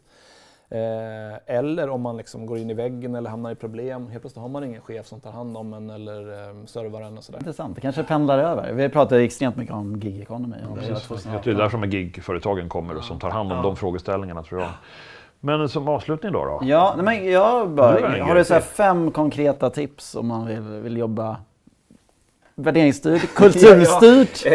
Eh, 0.73 1.57
eller 1.57 1.88
om 1.88 2.01
man 2.01 2.16
liksom 2.16 2.47
går 2.47 2.59
in 2.59 2.71
i 2.71 2.75
väggen 2.75 3.14
eller 3.14 3.31
hamnar 3.31 3.51
i 3.51 3.55
problem, 3.55 4.09
helt 4.09 4.23
plötsligt 4.23 4.43
har 4.43 4.49
man 4.49 4.64
ingen 4.64 4.81
chef 4.81 5.07
som 5.07 5.21
tar 5.21 5.33
hand 5.33 5.57
om 5.57 5.72
en 5.72 5.91
eller 5.91 6.49
eh, 6.49 6.64
servar 6.66 7.03
en 7.03 7.18
och 7.18 7.24
sådär. 7.24 7.39
Intressant, 7.39 7.74
det 7.74 7.81
kanske 7.81 8.03
pendlar 8.03 8.39
över. 8.39 8.72
Vi 8.72 8.89
pratar 8.89 9.18
extremt 9.18 9.57
mycket 9.57 9.74
om 9.74 10.01
gig 10.01 10.20
economy. 10.20 10.57
är 10.57 10.74
precis. 10.74 11.07
2018. 11.07 11.33
Jag 11.33 11.43
tror 11.43 11.55
det 11.55 11.59
är 11.59 11.62
därför 11.62 11.78
de 11.78 11.87
här 11.87 11.93
gigföretagen 11.99 12.68
kommer 12.68 12.97
och 12.97 13.05
som 13.05 13.18
tar 13.18 13.31
hand 13.31 13.53
om 13.53 13.62
de 13.62 13.76
frågeställningarna 13.76 14.43
tror 14.43 14.61
jag. 14.61 14.70
Men 15.41 15.68
som 15.68 15.89
avslutning 15.89 16.33
då? 16.33 16.45
då? 16.45 16.61
Ja, 16.62 16.93
nej, 16.97 17.05
men 17.05 17.31
jag 17.31 17.70
bara, 17.70 18.24
har 18.24 18.35
du 18.35 18.45
så 18.45 18.61
fem 18.61 19.11
konkreta 19.11 19.70
tips 19.70 20.14
om 20.14 20.26
man 20.26 20.47
vill, 20.47 20.61
vill 20.61 20.97
jobba 20.97 21.37
värderingsstyrt, 22.55 23.34
kulturstyrt 23.34 24.46
Eh, 24.46 24.55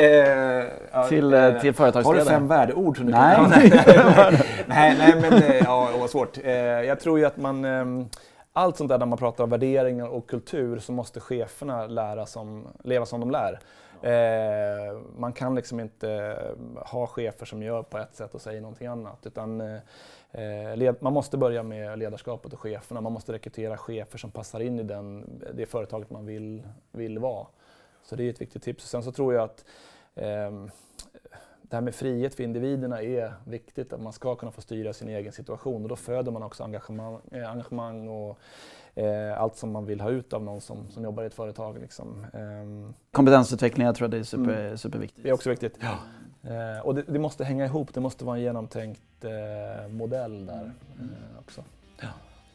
ja, 0.92 1.08
till, 1.10 1.34
eh, 1.34 1.46
eh, 1.46 1.62
till 1.62 1.74
företagsledare. 1.74 2.20
Har 2.20 2.26
du 2.26 2.30
fem 2.30 2.48
värdeord 2.48 2.98
som 2.98 3.06
du 3.06 3.12
Nej. 3.12 3.36
kan 3.36 3.50
nej, 3.50 3.72
nej, 4.68 4.96
nej, 4.98 5.16
men 5.22 5.34
eh, 5.44 5.58
ja, 5.58 5.90
vad 6.00 6.10
svårt. 6.10 6.38
Jag 6.86 7.00
tror 7.00 7.20
ju 7.20 7.26
att 7.26 7.38
man, 7.38 7.66
ehm, 7.66 8.10
allt 8.54 8.78
sånt 8.78 8.90
där 8.90 8.98
när 8.98 9.06
man 9.06 9.18
pratar 9.18 9.44
om 9.44 9.50
värderingar 9.50 10.08
och 10.08 10.30
kultur 10.30 10.80
så 10.80 10.92
måste 10.92 11.20
cheferna 11.20 11.88
lära 11.88 12.26
som, 12.26 12.68
leva 12.84 13.06
som 13.06 13.20
de 13.20 13.32
lär. 13.32 13.60
Eh, 14.02 14.98
man 15.18 15.34
kan 15.34 15.56
liksom 15.56 15.80
inte 15.80 16.40
ha 16.76 17.08
chefer 17.08 17.46
som 17.46 17.64
gör 17.64 17.84
på 17.84 17.98
ett 17.98 18.16
sätt 18.16 18.36
och 18.36 18.42
säger 18.42 18.62
någonting 18.62 18.88
annat. 18.88 19.26
Utan, 19.26 19.62
eh, 19.62 20.76
led, 20.76 20.96
man 21.00 21.14
måste 21.14 21.38
börja 21.38 21.64
med 21.64 22.00
ledarskapet 22.00 22.54
och 22.54 22.60
cheferna. 22.60 23.02
Man 23.02 23.14
måste 23.14 23.34
rekrytera 23.34 23.78
chefer 23.78 24.18
som 24.18 24.32
passar 24.32 24.60
in 24.60 24.80
i 24.80 24.84
den, 24.84 25.26
det 25.54 25.66
företaget 25.66 26.10
man 26.10 26.26
vill, 26.26 26.64
vill 26.92 27.20
vara. 27.20 27.46
Så 28.06 28.16
det 28.16 28.24
är 28.24 28.30
ett 28.30 28.42
viktigt 28.42 28.64
tips. 28.64 28.84
Och 28.84 28.90
sen 28.90 29.04
så 29.04 29.12
tror 29.12 29.34
jag 29.34 29.44
att 29.44 29.66
ehm, 30.16 30.70
det 31.62 31.76
här 31.76 31.82
med 31.82 31.96
frihet 31.96 32.36
för 32.36 32.44
individerna 32.44 33.02
är 33.02 33.34
viktigt. 33.46 33.94
Att 33.94 34.02
man 34.02 34.14
ska 34.14 34.36
kunna 34.36 34.52
få 34.52 34.62
styra 34.62 34.94
sin 34.94 35.10
egen 35.10 35.32
situation 35.32 35.84
och 35.84 35.90
då 35.90 35.96
föder 35.96 36.32
man 36.32 36.44
också 36.44 36.64
engagemang, 36.64 37.20
eh, 37.32 37.52
engagemang 37.52 38.08
och 38.08 38.40
eh, 38.96 39.42
allt 39.42 39.56
som 39.56 39.72
man 39.72 39.86
vill 39.86 40.02
ha 40.02 40.10
ut 40.10 40.34
av 40.34 40.44
någon 40.44 40.62
som, 40.62 40.90
som 40.90 41.04
jobbar 41.04 41.24
i 41.24 41.26
ett 41.26 41.34
företag. 41.34 41.80
Liksom. 41.80 42.26
Ehm, 42.34 42.94
Kompetensutveckling, 43.12 43.86
jag 43.86 43.96
tror 43.96 44.08
det 44.08 44.18
är 44.18 44.24
super, 44.24 44.66
Mm. 44.66 44.78
superviktigt. 44.78 45.24
det 45.24 45.30
är 45.30 45.34
också 45.34 45.50
viktigt. 45.50 45.78
Eh, 46.44 46.80
och 46.86 46.96
det, 46.96 47.02
det 47.08 47.20
måste 47.20 47.44
hänga 47.44 47.66
ihop, 47.66 47.94
det 47.94 48.00
måste 48.00 48.26
vara 48.26 48.38
en 48.38 48.44
genomtänkt 48.44 49.02
eh, 49.24 49.88
modell 49.90 50.46
där 50.46 50.72
eh, 51.00 51.40
också. 51.40 51.64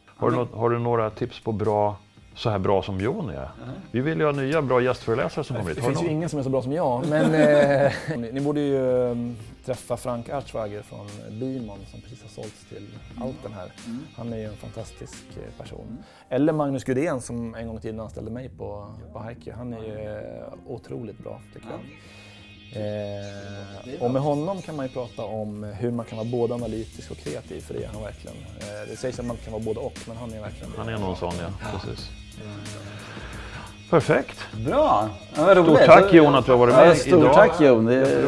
Har 0.05 0.29
du, 0.31 0.35
något, 0.35 0.51
har 0.51 0.69
du 0.69 0.79
några 0.79 1.09
tips 1.09 1.43
på 1.43 1.51
bra, 1.51 1.95
så 2.35 2.49
här 2.49 2.59
bra 2.59 2.83
som 2.83 2.99
Jon 2.99 3.29
är? 3.29 3.49
Vi 3.91 4.01
vill 4.01 4.19
ju 4.19 4.25
ha 4.25 4.31
nya 4.31 4.61
bra 4.61 4.81
gästföreläsare 4.81 5.43
som 5.45 5.55
kommer 5.55 5.69
hit. 5.69 5.77
Det 5.77 5.83
finns 5.83 6.03
ju 6.03 6.07
ingen 6.07 6.29
som 6.29 6.39
är 6.39 6.43
så 6.43 6.49
bra 6.49 6.61
som 6.61 6.71
jag, 6.71 7.07
men 7.07 7.35
eh, 7.35 7.91
ni, 8.17 8.31
ni 8.31 8.41
borde 8.41 8.61
ju 8.61 9.11
eh, 9.11 9.15
träffa 9.65 9.97
Frank 9.97 10.29
Artswager 10.29 10.81
från 10.81 11.07
Bimon 11.39 11.79
som 11.91 12.01
precis 12.01 12.21
har 12.21 12.29
sålts 12.29 12.65
till 12.69 12.87
Alten 13.21 13.53
här. 13.53 13.71
Han 14.15 14.33
är 14.33 14.37
ju 14.37 14.45
en 14.45 14.57
fantastisk 14.57 15.23
eh, 15.37 15.63
person. 15.63 16.03
Eller 16.29 16.53
Magnus 16.53 16.83
Gudén 16.83 17.21
som 17.21 17.55
en 17.55 17.67
gång 17.67 17.77
i 17.77 17.81
tiden 17.81 17.99
anställde 17.99 18.31
mig 18.31 18.49
på, 18.49 18.95
på 19.13 19.19
Haiku. 19.19 19.51
Han 19.51 19.73
är 19.73 19.83
ju 19.83 19.93
eh, 19.93 20.53
otroligt 20.67 21.17
bra 21.17 21.41
tycker 21.53 21.67
jag. 21.69 21.79
Eh, 22.73 24.01
och 24.01 24.11
med 24.11 24.21
honom 24.21 24.61
kan 24.61 24.75
man 24.75 24.85
ju 24.85 24.91
prata 24.91 25.23
om 25.23 25.63
hur 25.63 25.91
man 25.91 26.05
kan 26.05 26.17
vara 26.17 26.27
både 26.27 26.53
analytisk 26.53 27.11
och 27.11 27.17
kreativ, 27.17 27.61
för 27.61 27.73
det 27.73 27.83
är 27.83 27.87
han 27.87 28.03
verkligen. 28.03 28.37
Eh, 28.37 28.89
det 28.89 28.97
sägs 28.97 29.19
att 29.19 29.25
man 29.25 29.37
kan 29.37 29.53
vara 29.53 29.63
både 29.63 29.79
och, 29.79 29.99
men 30.07 30.17
han 30.17 30.33
är 30.33 30.41
verkligen 30.41 30.71
Han 30.77 30.89
är 30.89 30.97
någon 30.97 31.15
sån 31.15 31.33
ja, 31.41 31.69
precis. 31.71 32.09
Perfekt. 33.89 34.37
Bra! 34.51 35.09
Ja. 35.35 35.53
Stort 35.63 35.85
tack 35.85 36.13
Jon 36.13 36.35
att 36.35 36.45
du 36.45 36.51
har 36.51 36.59
varit 36.59 36.73
Ja, 36.73 36.85
med 36.85 36.97
stort 36.97 37.13
idag. 37.19 37.33
tack 37.33 37.61
Jon, 37.61 37.85
det 37.85 37.95
är 37.95 38.27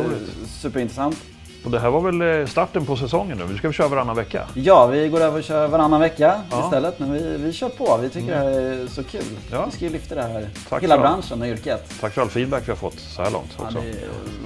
superintressant. 0.62 1.18
Och 1.66 1.72
det 1.72 1.80
här 1.80 1.90
var 1.90 2.02
väl 2.12 2.42
eh, 2.42 2.48
starten 2.48 2.86
på 2.86 2.96
säsongen 2.98 3.38
nu. 3.38 3.46
Nu 3.46 3.58
ska 3.58 3.68
vi 3.68 3.74
köra 3.74 3.88
varannan 3.88 4.16
vecka. 4.16 4.44
Ja, 4.54 4.88
vi 4.88 5.10
går 5.10 5.22
över 5.22 5.38
och 5.38 5.44
kör 5.44 5.68
varannan 5.68 6.00
vecka 6.00 6.42
Ja. 6.52 6.64
istället. 6.66 7.00
Men 7.00 7.14
vi, 7.14 7.38
vi 7.38 7.54
kör 7.54 7.70
på, 7.70 7.98
vi 8.02 8.10
tycker 8.10 8.32
det 8.32 8.38
här 8.38 8.48
är 8.52 8.88
så 8.88 9.04
kul. 9.04 9.24
Ja. 9.52 9.66
Vi 9.66 9.72
ska 9.72 9.86
ju 9.86 9.92
lyfta 9.92 10.16
det 10.16 10.22
här, 10.22 10.50
Tack 10.70 10.84
hela 10.84 10.98
branschen 10.98 11.42
och 11.42 11.48
yrket. 11.48 11.94
Tack 12.02 12.14
för 12.14 12.22
all 12.22 12.30
feedback 12.30 12.64
vi 12.68 12.72
har 12.72 12.78
fått 12.78 13.00
så 13.00 13.24
här 13.24 13.32
långt 13.32 13.52
Ja, 13.58 13.64
också. 13.66 13.78
det 13.82 13.90
är, 13.90 13.96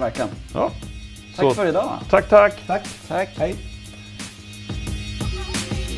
verkligen. 0.00 0.28
Ja. 0.54 0.70
Tack 1.36 1.44
Så- 1.44 1.54
för 1.54 1.66
idag. 1.66 1.90
Tack, 2.10 2.28
tack. 2.28 2.54
Tack. 2.66 2.82
Tack. 3.08 3.28
Hej. 3.38 3.54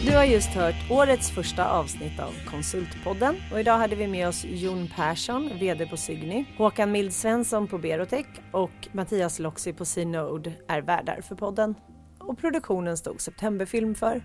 Du 0.07 0.17
har 0.17 0.25
just 0.25 0.49
hört 0.49 0.91
årets 0.91 1.31
första 1.31 1.71
avsnitt 1.71 2.21
av 2.21 2.33
Konsultpodden 2.51 3.37
och 3.53 3.61
idag 3.61 3.79
hade 3.79 3.97
vi 3.97 4.07
med 4.07 4.29
oss 4.29 4.45
Jon 4.45 4.89
Persson, 4.97 5.51
VD 5.61 5.87
på 5.87 5.97
Signy, 5.97 6.45
Håkan 6.59 6.93
Mild 6.93 7.13
Svensson 7.13 7.67
på 7.67 7.79
Berotech 7.79 8.27
och 8.53 8.89
Mattias 8.93 9.39
Loxi 9.39 9.73
på 9.73 9.85
Synode 9.85 10.53
är 10.69 10.83
värdar 10.83 11.21
för 11.21 11.35
podden. 11.35 11.75
Och 12.19 12.39
produktionen 12.39 12.97
stod 12.97 13.21
Septemberfilm 13.21 13.95
för. 13.95 14.23